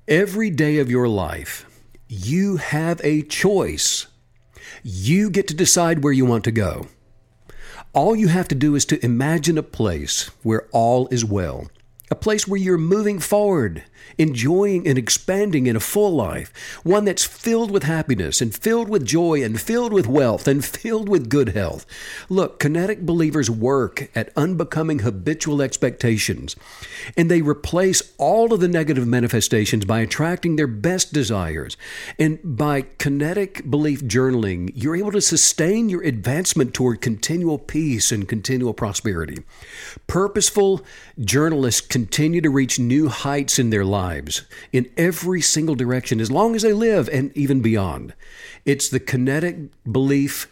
Every 0.06 0.50
day 0.50 0.78
of 0.78 0.90
your 0.90 1.08
life, 1.08 1.66
you 2.08 2.56
have 2.56 3.00
a 3.04 3.22
choice. 3.22 4.06
You 4.82 5.30
get 5.30 5.48
to 5.48 5.54
decide 5.54 6.02
where 6.02 6.12
you 6.12 6.26
want 6.26 6.44
to 6.44 6.50
go. 6.50 6.88
All 7.92 8.14
you 8.14 8.28
have 8.28 8.48
to 8.48 8.54
do 8.54 8.74
is 8.74 8.84
to 8.86 9.04
imagine 9.04 9.58
a 9.58 9.62
place 9.62 10.30
where 10.42 10.68
all 10.72 11.08
is 11.10 11.24
well 11.24 11.68
a 12.10 12.16
place 12.16 12.46
where 12.46 12.60
you're 12.60 12.78
moving 12.78 13.18
forward, 13.18 13.84
enjoying 14.18 14.86
and 14.86 14.98
expanding 14.98 15.66
in 15.66 15.76
a 15.76 15.80
full 15.80 16.14
life, 16.14 16.52
one 16.82 17.04
that's 17.04 17.24
filled 17.24 17.70
with 17.70 17.84
happiness 17.84 18.40
and 18.40 18.54
filled 18.54 18.88
with 18.88 19.04
joy 19.04 19.42
and 19.42 19.60
filled 19.60 19.92
with 19.92 20.06
wealth 20.06 20.46
and 20.46 20.64
filled 20.80 21.08
with 21.08 21.28
good 21.28 21.50
health. 21.50 21.86
Look, 22.28 22.58
kinetic 22.58 23.06
believers 23.06 23.50
work 23.50 24.10
at 24.14 24.32
unbecoming 24.36 25.00
habitual 25.00 25.62
expectations, 25.62 26.56
and 27.16 27.30
they 27.30 27.42
replace 27.42 28.02
all 28.18 28.52
of 28.52 28.60
the 28.60 28.68
negative 28.68 29.06
manifestations 29.06 29.84
by 29.84 30.00
attracting 30.00 30.56
their 30.56 30.66
best 30.66 31.12
desires. 31.12 31.76
And 32.18 32.38
by 32.44 32.82
kinetic 32.98 33.68
belief 33.70 34.02
journaling, 34.02 34.72
you're 34.74 34.96
able 34.96 35.12
to 35.12 35.20
sustain 35.20 35.88
your 35.88 36.02
advancement 36.02 36.74
toward 36.74 37.00
continual 37.00 37.58
peace 37.58 38.12
and 38.12 38.28
continual 38.28 38.74
prosperity. 38.74 39.38
Purposeful 40.06 40.84
journalists 41.18 41.80
continue 41.80 42.40
to 42.40 42.50
reach 42.50 42.78
new 42.78 43.08
heights 43.08 43.58
in 43.58 43.70
their 43.70 43.84
lives 43.90 44.42
in 44.72 44.90
every 44.96 45.40
single 45.40 45.74
direction 45.74 46.20
as 46.20 46.30
long 46.30 46.54
as 46.54 46.62
they 46.62 46.72
live 46.72 47.08
and 47.08 47.36
even 47.36 47.60
beyond. 47.60 48.14
It's 48.64 48.88
the 48.88 49.00
kinetic 49.00 49.56
belief 49.90 50.48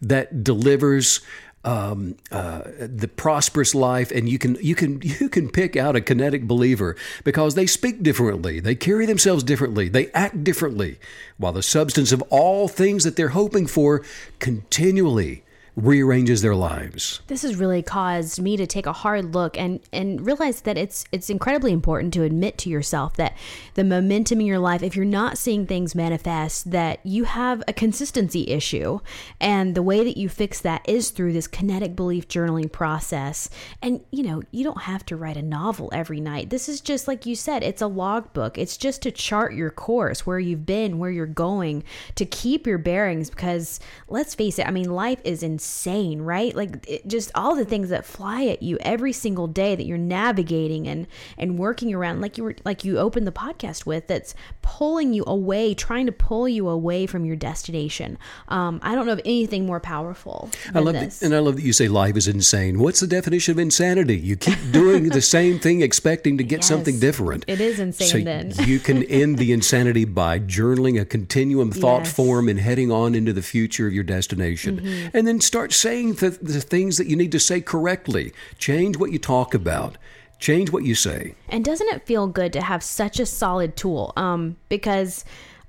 that 0.00 0.42
delivers 0.42 1.20
um, 1.64 2.16
uh, 2.30 2.62
the 2.78 3.08
prosperous 3.08 3.74
life, 3.74 4.10
and 4.10 4.28
you 4.28 4.38
can 4.38 4.56
you 4.60 4.74
can 4.74 5.00
you 5.02 5.28
can 5.28 5.50
pick 5.50 5.76
out 5.76 5.96
a 5.96 6.00
kinetic 6.00 6.44
believer 6.44 6.96
because 7.24 7.54
they 7.54 7.66
speak 7.66 8.02
differently, 8.02 8.60
they 8.60 8.74
carry 8.74 9.06
themselves 9.06 9.42
differently, 9.42 9.88
they 9.88 10.10
act 10.12 10.44
differently, 10.44 10.98
while 11.36 11.52
the 11.52 11.62
substance 11.62 12.12
of 12.12 12.22
all 12.30 12.68
things 12.68 13.04
that 13.04 13.16
they're 13.16 13.28
hoping 13.28 13.66
for 13.66 14.02
continually 14.38 15.42
rearranges 15.78 16.42
their 16.42 16.56
lives. 16.56 17.20
This 17.28 17.42
has 17.42 17.54
really 17.54 17.82
caused 17.82 18.42
me 18.42 18.56
to 18.56 18.66
take 18.66 18.86
a 18.86 18.92
hard 18.92 19.32
look 19.32 19.56
and 19.56 19.78
and 19.92 20.26
realize 20.26 20.62
that 20.62 20.76
it's 20.76 21.04
it's 21.12 21.30
incredibly 21.30 21.72
important 21.72 22.12
to 22.14 22.24
admit 22.24 22.58
to 22.58 22.70
yourself 22.70 23.14
that 23.14 23.36
the 23.74 23.84
momentum 23.84 24.40
in 24.40 24.46
your 24.46 24.58
life 24.58 24.82
if 24.82 24.96
you're 24.96 25.04
not 25.04 25.38
seeing 25.38 25.66
things 25.66 25.94
manifest 25.94 26.72
that 26.72 26.98
you 27.04 27.24
have 27.24 27.62
a 27.68 27.72
consistency 27.72 28.48
issue 28.48 28.98
and 29.40 29.76
the 29.76 29.82
way 29.82 30.02
that 30.02 30.16
you 30.16 30.28
fix 30.28 30.60
that 30.60 30.82
is 30.88 31.10
through 31.10 31.32
this 31.32 31.46
kinetic 31.46 31.94
belief 31.94 32.26
journaling 32.26 32.70
process. 32.70 33.48
And 33.80 34.00
you 34.10 34.24
know, 34.24 34.42
you 34.50 34.64
don't 34.64 34.82
have 34.82 35.06
to 35.06 35.16
write 35.16 35.36
a 35.36 35.42
novel 35.42 35.90
every 35.92 36.20
night. 36.20 36.50
This 36.50 36.68
is 36.68 36.80
just 36.80 37.06
like 37.06 37.24
you 37.24 37.36
said, 37.36 37.62
it's 37.62 37.82
a 37.82 37.86
logbook. 37.86 38.58
It's 38.58 38.76
just 38.76 39.02
to 39.02 39.12
chart 39.12 39.54
your 39.54 39.70
course, 39.70 40.26
where 40.26 40.40
you've 40.40 40.66
been, 40.66 40.98
where 40.98 41.10
you're 41.10 41.26
going, 41.26 41.84
to 42.16 42.24
keep 42.24 42.66
your 42.66 42.78
bearings 42.78 43.30
because 43.30 43.78
let's 44.08 44.34
face 44.34 44.58
it, 44.58 44.66
I 44.66 44.72
mean 44.72 44.90
life 44.90 45.20
is 45.22 45.44
insane 45.44 45.67
insane, 45.68 46.22
right? 46.22 46.54
Like 46.54 46.88
it, 46.88 47.06
just 47.06 47.30
all 47.34 47.54
the 47.54 47.64
things 47.64 47.90
that 47.90 48.04
fly 48.06 48.46
at 48.46 48.62
you 48.62 48.78
every 48.80 49.12
single 49.12 49.46
day 49.46 49.76
that 49.76 49.84
you're 49.84 49.98
navigating 49.98 50.88
and 50.88 51.06
and 51.36 51.58
working 51.58 51.92
around, 51.94 52.20
like 52.22 52.38
you 52.38 52.44
were 52.44 52.56
like 52.64 52.84
you 52.84 52.98
opened 52.98 53.26
the 53.26 53.32
podcast 53.32 53.84
with, 53.84 54.06
that's 54.06 54.34
pulling 54.62 55.12
you 55.12 55.24
away, 55.26 55.74
trying 55.74 56.06
to 56.06 56.12
pull 56.12 56.48
you 56.48 56.68
away 56.68 57.06
from 57.06 57.24
your 57.26 57.36
destination. 57.36 58.16
Um, 58.48 58.80
I 58.82 58.94
don't 58.94 59.06
know 59.06 59.12
of 59.12 59.20
anything 59.26 59.66
more 59.66 59.80
powerful. 59.80 60.50
I 60.74 60.80
love 60.80 60.94
this. 60.94 61.18
That, 61.18 61.26
and 61.26 61.34
I 61.34 61.38
love 61.40 61.56
that 61.56 61.62
you 61.62 61.72
say 61.74 61.88
life 61.88 62.16
is 62.16 62.28
insane. 62.28 62.78
What's 62.78 63.00
the 63.00 63.06
definition 63.06 63.52
of 63.52 63.58
insanity? 63.58 64.16
You 64.18 64.36
keep 64.36 64.58
doing 64.72 65.10
the 65.10 65.22
same 65.22 65.58
thing, 65.58 65.82
expecting 65.82 66.38
to 66.38 66.44
get 66.44 66.58
Yes. 66.58 66.66
something 66.68 66.98
different. 66.98 67.44
It 67.46 67.60
is 67.60 67.78
insane 67.78 68.08
So 68.08 68.18
then. 68.20 68.52
you 68.66 68.78
can 68.80 69.02
end 69.04 69.38
the 69.38 69.52
insanity 69.52 70.04
by 70.04 70.40
journaling 70.40 71.00
a 71.00 71.04
continuum 71.04 71.70
thought 71.70 72.04
Yes. 72.04 72.12
form 72.14 72.48
and 72.48 72.58
heading 72.58 72.90
on 72.90 73.14
into 73.14 73.32
the 73.32 73.42
future 73.42 73.86
of 73.86 73.92
your 73.92 74.02
destination. 74.04 74.78
Mm-hmm. 74.80 75.16
And 75.16 75.26
then 75.26 75.40
start 75.40 75.57
saying 75.66 76.14
the, 76.14 76.30
the 76.30 76.60
things 76.60 76.98
that 76.98 77.06
you 77.06 77.16
need 77.16 77.32
to 77.32 77.40
say 77.40 77.60
correctly. 77.60 78.32
Change 78.58 78.96
what 78.96 79.12
you 79.12 79.18
talk 79.18 79.54
about. 79.54 79.98
Change 80.38 80.70
what 80.70 80.84
you 80.84 80.94
say. 80.94 81.34
And 81.48 81.64
doesn't 81.64 81.88
it 81.88 82.06
feel 82.06 82.28
good 82.28 82.52
to 82.52 82.60
have 82.60 82.82
such 82.82 83.18
a 83.18 83.26
solid 83.26 83.76
tool? 83.76 84.12
Um, 84.16 84.56
because 84.68 85.24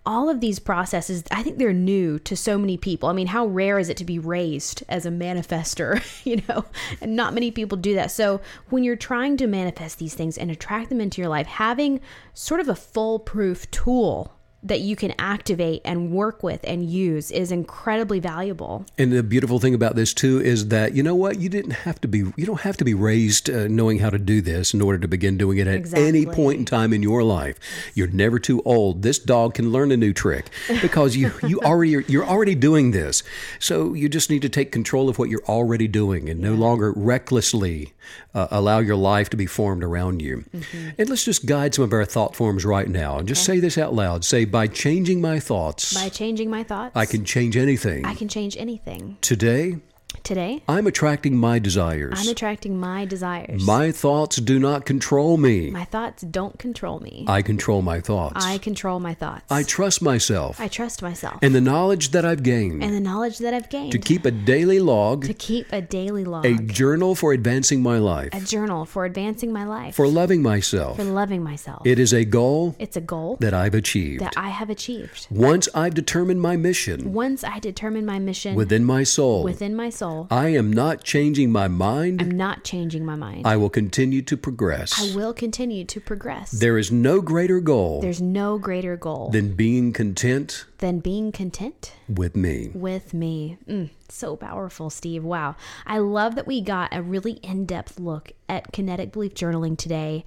all 0.06 0.30
of 0.30 0.40
these 0.40 0.60
processes, 0.60 1.24
I 1.32 1.44
think 1.44 1.58
they're 1.58 1.74
new 1.74 2.20
to 2.20 2.36
so 2.36 2.58
many 2.58 2.78
people. 2.78 3.10
I 3.10 3.14
mean, 3.14 3.28
how 3.28 3.46
rare 3.48 3.80
is 3.80 3.90
it 3.90 3.98
to 3.98 4.06
be 4.06 4.20
raised 4.20 4.84
as 4.88 5.06
a 5.06 5.10
manifester, 5.10 6.02
you 6.26 6.42
know? 6.48 6.66
And 7.02 7.16
not 7.16 7.34
many 7.34 7.52
people 7.52 7.78
do 7.78 7.96
that. 7.96 8.12
So 8.12 8.42
when 8.70 8.84
you're 8.84 8.96
trying 8.96 9.38
to 9.38 9.48
manifest 9.48 10.00
these 10.00 10.14
things 10.14 10.38
and 10.38 10.50
attract 10.50 10.90
them 10.90 11.02
into 11.02 11.22
your 11.22 11.30
life, 11.30 11.48
having 11.48 12.00
sort 12.34 12.60
of 12.60 12.70
a 12.70 12.76
foolproof 12.76 13.70
tool 13.72 14.34
that 14.62 14.82
you 14.82 14.95
can 14.95 15.14
activate 15.18 15.82
and 15.86 16.12
work 16.12 16.43
with 16.43 16.60
and 16.66 16.89
use 16.89 17.32
is 17.32 17.51
incredibly 17.51 18.20
valuable. 18.20 18.86
And 18.97 19.12
the 19.12 19.24
beautiful 19.24 19.60
thing 19.60 19.74
about 19.74 19.95
this 19.95 20.14
too 20.14 20.41
is 20.41 20.68
that 20.68 20.93
you 20.93 21.03
know 21.03 21.16
what 21.16 21.39
you 21.39 21.47
didn't 21.47 21.72
have 21.72 22.01
to 22.01 22.07
be 22.07 22.20
you 22.36 22.45
don't 22.45 22.62
have 22.62 22.76
to 22.78 22.84
be 22.86 22.93
raised 22.93 23.49
uh, 23.49 23.68
knowing 23.68 23.99
how 23.99 24.10
to 24.10 24.20
do 24.20 24.41
this 24.41 24.74
in 24.74 24.82
order 24.82 24.99
to 24.99 25.07
begin 25.07 25.38
doing 25.38 25.57
it 25.57 25.68
at 25.68 25.97
any 25.97 26.26
point 26.26 26.60
in 26.60 26.66
time 26.66 26.91
in 26.91 27.01
your 27.01 27.24
life. 27.24 27.57
You're 27.93 28.07
never 28.07 28.38
too 28.39 28.62
old. 28.64 29.01
This 29.01 29.18
dog 29.18 29.53
can 29.53 29.72
learn 29.72 29.91
a 29.91 29.97
new 29.97 30.14
trick 30.14 30.49
because 30.82 31.16
you 31.16 31.32
you 31.47 31.60
already 31.64 32.03
you're 32.07 32.26
already 32.26 32.55
doing 32.55 32.91
this. 32.91 33.24
So 33.60 33.93
you 33.93 34.10
just 34.10 34.30
need 34.30 34.41
to 34.41 34.49
take 34.49 34.72
control 34.72 35.07
of 35.07 35.18
what 35.18 35.30
you're 35.30 35.45
already 35.45 35.88
doing 35.88 36.30
and 36.30 36.39
no 36.41 36.53
longer 36.53 36.91
recklessly 36.95 37.93
uh, 38.34 38.47
allow 38.51 38.80
your 38.80 38.95
life 38.95 39.30
to 39.30 39.38
be 39.38 39.45
formed 39.45 39.84
around 39.84 40.22
you. 40.22 40.45
Mm-hmm. 40.53 40.89
And 40.97 41.10
let's 41.10 41.26
just 41.26 41.45
guide 41.45 41.76
some 41.76 41.86
of 41.86 41.93
our 41.93 42.05
thought 42.05 42.36
forms 42.36 42.66
right 42.66 42.88
now 42.88 43.18
and 43.18 43.28
just 43.28 43.43
say 43.43 43.60
this 43.60 43.78
out 43.78 43.93
loud. 43.93 44.24
Say 44.26 44.45
by 44.52 44.68
changing 44.68 45.22
my 45.22 45.39
thoughts, 45.39 45.93
By 45.93 46.10
changing 46.10 46.50
my 46.50 46.64
thoughts, 46.64 46.95
I 46.95 47.06
can 47.06 47.24
change 47.26 47.56
anything. 47.56 48.06
I 48.06 48.16
can 48.16 48.28
change 48.28 48.58
anything. 48.58 49.18
Today, 49.22 49.78
Today, 50.30 50.62
I'm 50.68 50.86
attracting 50.86 51.36
my 51.38 51.58
desires. 51.58 52.14
I'm 52.16 52.28
attracting 52.28 52.80
my 52.80 53.04
desires. 53.04 53.66
my 53.66 53.92
thoughts 53.92 54.36
do 54.36 54.60
not 54.60 54.86
control 54.86 55.38
me. 55.38 55.72
my 55.72 55.86
thoughts 55.86 56.22
don't 56.22 56.60
control 56.60 57.00
me. 57.00 57.26
I 57.28 57.42
control 57.42 57.82
my 57.82 58.00
thoughts. 58.00 58.46
I 58.46 58.60
control 58.60 59.00
my 59.00 59.16
thoughts. 59.16 59.46
I 59.50 59.64
trust 59.64 60.04
myself 60.04 60.62
I 60.62 60.68
trust 60.68 61.02
myself 61.02 61.40
and 61.42 61.56
the 61.56 61.62
knowledge 61.62 62.12
that 62.12 62.26
I've 62.26 62.44
gained 62.44 62.84
and 62.84 62.94
the 62.94 63.00
knowledge 63.00 63.40
that 63.40 63.56
I've 63.56 63.72
gained 63.72 63.92
to 63.92 63.98
keep 63.98 64.24
a 64.24 64.30
daily 64.30 64.80
log, 64.80 65.26
to 65.26 65.34
keep 65.34 65.66
a 65.74 65.82
daily 65.82 66.26
log, 66.26 66.46
a 66.46 66.58
journal 66.58 67.16
for 67.16 67.34
advancing 67.34 67.82
my 67.82 67.98
life, 67.98 68.30
a 68.32 68.40
journal 68.40 68.86
for 68.86 69.06
advancing 69.06 69.52
my 69.52 69.66
life, 69.66 69.96
for 69.96 70.08
loving 70.08 70.44
myself. 70.44 70.98
for 70.98 71.06
loving 71.06 71.42
myself. 71.42 71.82
It 71.88 71.98
is 71.98 72.14
a 72.14 72.24
goal 72.24 72.76
it's 72.78 72.96
a 72.96 73.02
goal 73.02 73.38
that 73.38 73.56
I've 73.56 73.74
achieved. 73.74 74.22
that 74.22 74.34
I 74.38 74.50
have 74.50 74.70
achieved. 74.70 75.26
Once 75.32 75.68
I've 75.74 75.96
determined 75.96 76.40
my 76.40 76.56
mission 76.56 77.14
Once 77.14 77.44
I 77.44 77.58
determine 77.58 78.06
my 78.06 78.20
mission 78.20 78.54
within 78.54 78.84
my 78.86 79.02
soul, 79.02 79.44
within 79.44 79.76
my 79.76 79.90
soul, 79.90 80.18
I 80.30 80.49
am 80.49 80.72
not 80.72 81.03
changing 81.03 81.51
my 81.51 81.67
mind. 81.67 82.22
I'm 82.22 82.32
not 82.32 82.63
changing 82.63 83.05
my 83.05 83.15
mind. 83.15 83.45
I 83.45 83.57
will 83.57 83.70
continue 83.70 84.22
to 84.24 84.38
progress. 84.38 84.99
I 84.99 85.15
will 85.15 85.34
continue 85.34 85.86
to 85.86 85.99
progress. 85.99 86.51
There 86.51 86.78
is 86.78 86.91
no 86.91 87.22
greater 87.22 87.59
goal 87.59 88.01
There's 88.01 88.22
no 88.22 88.57
greater 88.57 88.97
goal 88.97 89.30
than 89.32 89.55
being 89.55 89.93
content 89.93 90.65
than 90.80 90.99
being 90.99 91.32
content 91.32 91.93
with 92.07 92.36
me. 92.36 92.72
with 92.74 93.13
me. 93.13 93.57
Mm, 93.67 93.89
so 94.07 94.36
powerful, 94.36 94.89
Steve. 94.89 95.24
Wow. 95.24 95.55
I 95.86 95.97
love 95.97 96.36
that 96.36 96.47
we 96.47 96.61
got 96.61 96.95
a 96.95 97.01
really 97.01 97.34
in 97.43 97.65
depth 97.65 97.99
look 97.99 98.32
at 98.47 98.72
kinetic 98.72 99.11
belief 99.11 99.34
journaling 99.34 99.78
today, 99.78 100.24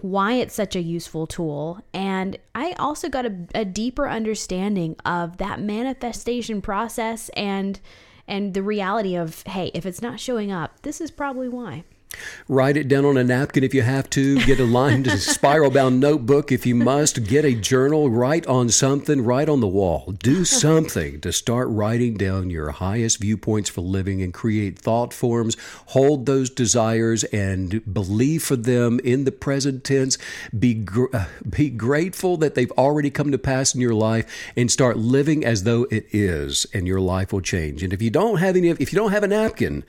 why 0.00 0.32
it's 0.34 0.54
such 0.54 0.74
a 0.74 0.80
useful 0.80 1.26
tool. 1.26 1.80
And 1.92 2.38
I 2.54 2.72
also 2.78 3.08
got 3.10 3.26
a, 3.26 3.34
a 3.54 3.64
deeper 3.66 4.08
understanding 4.08 4.96
of 5.04 5.36
that 5.36 5.60
manifestation 5.60 6.62
process 6.62 7.28
and. 7.30 7.78
And 8.30 8.54
the 8.54 8.62
reality 8.62 9.16
of, 9.16 9.42
hey, 9.42 9.72
if 9.74 9.84
it's 9.84 10.00
not 10.00 10.20
showing 10.20 10.52
up, 10.52 10.82
this 10.82 11.00
is 11.00 11.10
probably 11.10 11.48
why. 11.48 11.82
Write 12.48 12.76
it 12.76 12.88
down 12.88 13.04
on 13.04 13.16
a 13.16 13.22
napkin 13.22 13.62
if 13.62 13.72
you 13.72 13.82
have 13.82 14.10
to. 14.10 14.40
Get 14.40 14.58
a 14.58 14.64
lined 14.64 15.08
spiral 15.20 15.70
bound 15.70 16.00
notebook 16.00 16.50
if 16.50 16.66
you 16.66 16.74
must. 16.74 17.24
Get 17.24 17.44
a 17.44 17.54
journal. 17.54 18.10
Write 18.10 18.46
on 18.46 18.68
something. 18.70 19.22
Write 19.24 19.48
on 19.48 19.60
the 19.60 19.68
wall. 19.68 20.12
Do 20.18 20.44
something 20.60 21.20
to 21.20 21.32
start 21.32 21.68
writing 21.68 22.14
down 22.14 22.50
your 22.50 22.72
highest 22.72 23.20
viewpoints 23.20 23.70
for 23.70 23.82
living 23.82 24.20
and 24.20 24.34
create 24.34 24.78
thought 24.78 25.14
forms. 25.14 25.56
Hold 25.86 26.26
those 26.26 26.50
desires 26.50 27.22
and 27.24 27.80
believe 27.92 28.42
for 28.42 28.56
them 28.56 29.00
in 29.04 29.24
the 29.24 29.32
present 29.32 29.84
tense. 29.84 30.18
Be 30.56 30.74
gr- 30.74 31.14
uh, 31.14 31.26
be 31.48 31.70
grateful 31.70 32.36
that 32.38 32.56
they've 32.56 32.72
already 32.72 33.10
come 33.10 33.30
to 33.30 33.38
pass 33.38 33.74
in 33.74 33.80
your 33.80 33.94
life 33.94 34.50
and 34.56 34.70
start 34.70 34.96
living 34.96 35.44
as 35.44 35.62
though 35.62 35.86
it 35.90 36.06
is, 36.10 36.66
and 36.74 36.88
your 36.88 37.00
life 37.00 37.32
will 37.32 37.40
change. 37.40 37.84
And 37.84 37.92
if 37.92 38.02
you 38.02 38.10
don't 38.10 38.38
have 38.38 38.56
any, 38.56 38.70
if 38.70 38.92
you 38.92 38.98
don't 38.98 39.12
have 39.12 39.22
a 39.22 39.28
napkin, 39.28 39.84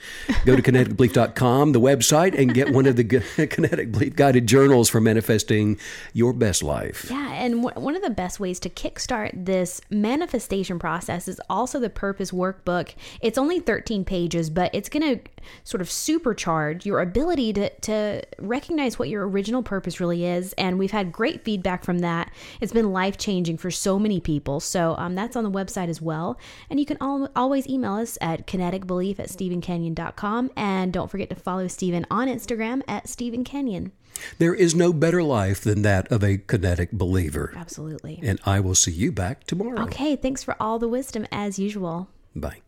go 0.46 0.56
to 0.56 0.62
kineticbelief.com, 0.72 1.72
the 1.72 1.82
website, 1.82 2.11
and 2.12 2.54
get 2.54 2.74
one 2.74 2.86
of 2.86 2.96
the 2.96 3.04
Kinetic 3.50 3.92
Belief 3.92 4.16
guided 4.16 4.48
journals 4.48 4.90
for 4.90 5.00
manifesting 5.00 5.80
your 6.14 6.34
best 6.34 6.62
life. 6.62 7.08
Yeah, 7.10 7.32
and 7.34 7.64
w- 7.64 7.82
one 7.82 7.96
of 7.96 8.02
the 8.02 8.10
best 8.10 8.40
ways 8.40 8.60
to 8.62 8.70
kickstart 8.70 9.46
this 9.46 9.82
manifestation 9.90 10.80
process 10.80 11.28
is 11.28 11.40
also 11.50 11.80
the 11.80 11.90
Purpose 11.90 12.32
Workbook. 12.32 12.96
It's 13.22 13.38
only 13.38 13.60
13 13.60 14.06
pages, 14.06 14.50
but 14.50 14.74
it's 14.74 14.90
going 14.90 15.18
to 15.18 15.22
sort 15.64 15.82
of 15.82 15.88
supercharge 15.88 16.86
your 16.86 17.00
ability 17.00 17.54
to, 17.54 17.70
to 17.70 18.22
recognize 18.40 19.00
what 19.00 19.10
your 19.10 19.28
original 19.28 19.64
purpose 19.64 20.00
really 20.00 20.26
is. 20.26 20.54
And 20.54 20.78
we've 20.78 20.92
had 20.92 21.12
great 21.12 21.44
feedback 21.44 21.84
from 21.84 22.00
that. 22.00 22.32
It's 22.60 22.74
been 22.74 22.92
life 22.92 23.18
changing 23.18 23.58
for 23.58 23.72
so 23.72 23.98
many 23.98 24.20
people. 24.20 24.60
So 24.60 24.96
um, 24.98 25.16
that's 25.16 25.36
on 25.36 25.44
the 25.44 25.52
website 25.52 25.90
as 25.90 26.02
well. 26.02 26.38
And 26.70 26.80
you 26.80 26.86
can 26.86 26.98
al- 27.02 27.30
always 27.36 27.68
email 27.68 27.94
us 27.94 28.18
at 28.22 28.48
kineticbelief 28.48 29.20
at 29.20 29.30
stephenkenyon.com. 29.30 30.52
And 30.56 30.94
don't 30.94 31.10
forget 31.10 31.30
to 31.30 31.36
follow 31.36 31.68
Stephen 31.68 32.01
on 32.10 32.28
Instagram 32.28 32.82
at 32.88 33.08
Stephen 33.08 33.44
Kenyon. 33.44 33.92
There 34.38 34.54
is 34.54 34.76
no 34.76 34.94
better 34.94 35.24
life 35.24 35.62
than 35.62 35.82
that 35.84 36.12
of 36.12 36.24
a 36.24 36.38
kinetic 36.38 36.92
believer. 36.92 37.54
Absolutely. 37.56 38.20
And 38.22 38.40
I 38.46 38.60
will 38.60 38.76
see 38.76 38.92
you 38.92 39.12
back 39.12 39.46
tomorrow. 39.46 39.82
Okay, 39.84 40.16
thanks 40.16 40.44
for 40.44 40.56
all 40.60 40.80
the 40.80 40.90
wisdom 40.90 41.28
as 41.32 41.60
usual. 41.60 42.10
Bye. 42.36 42.62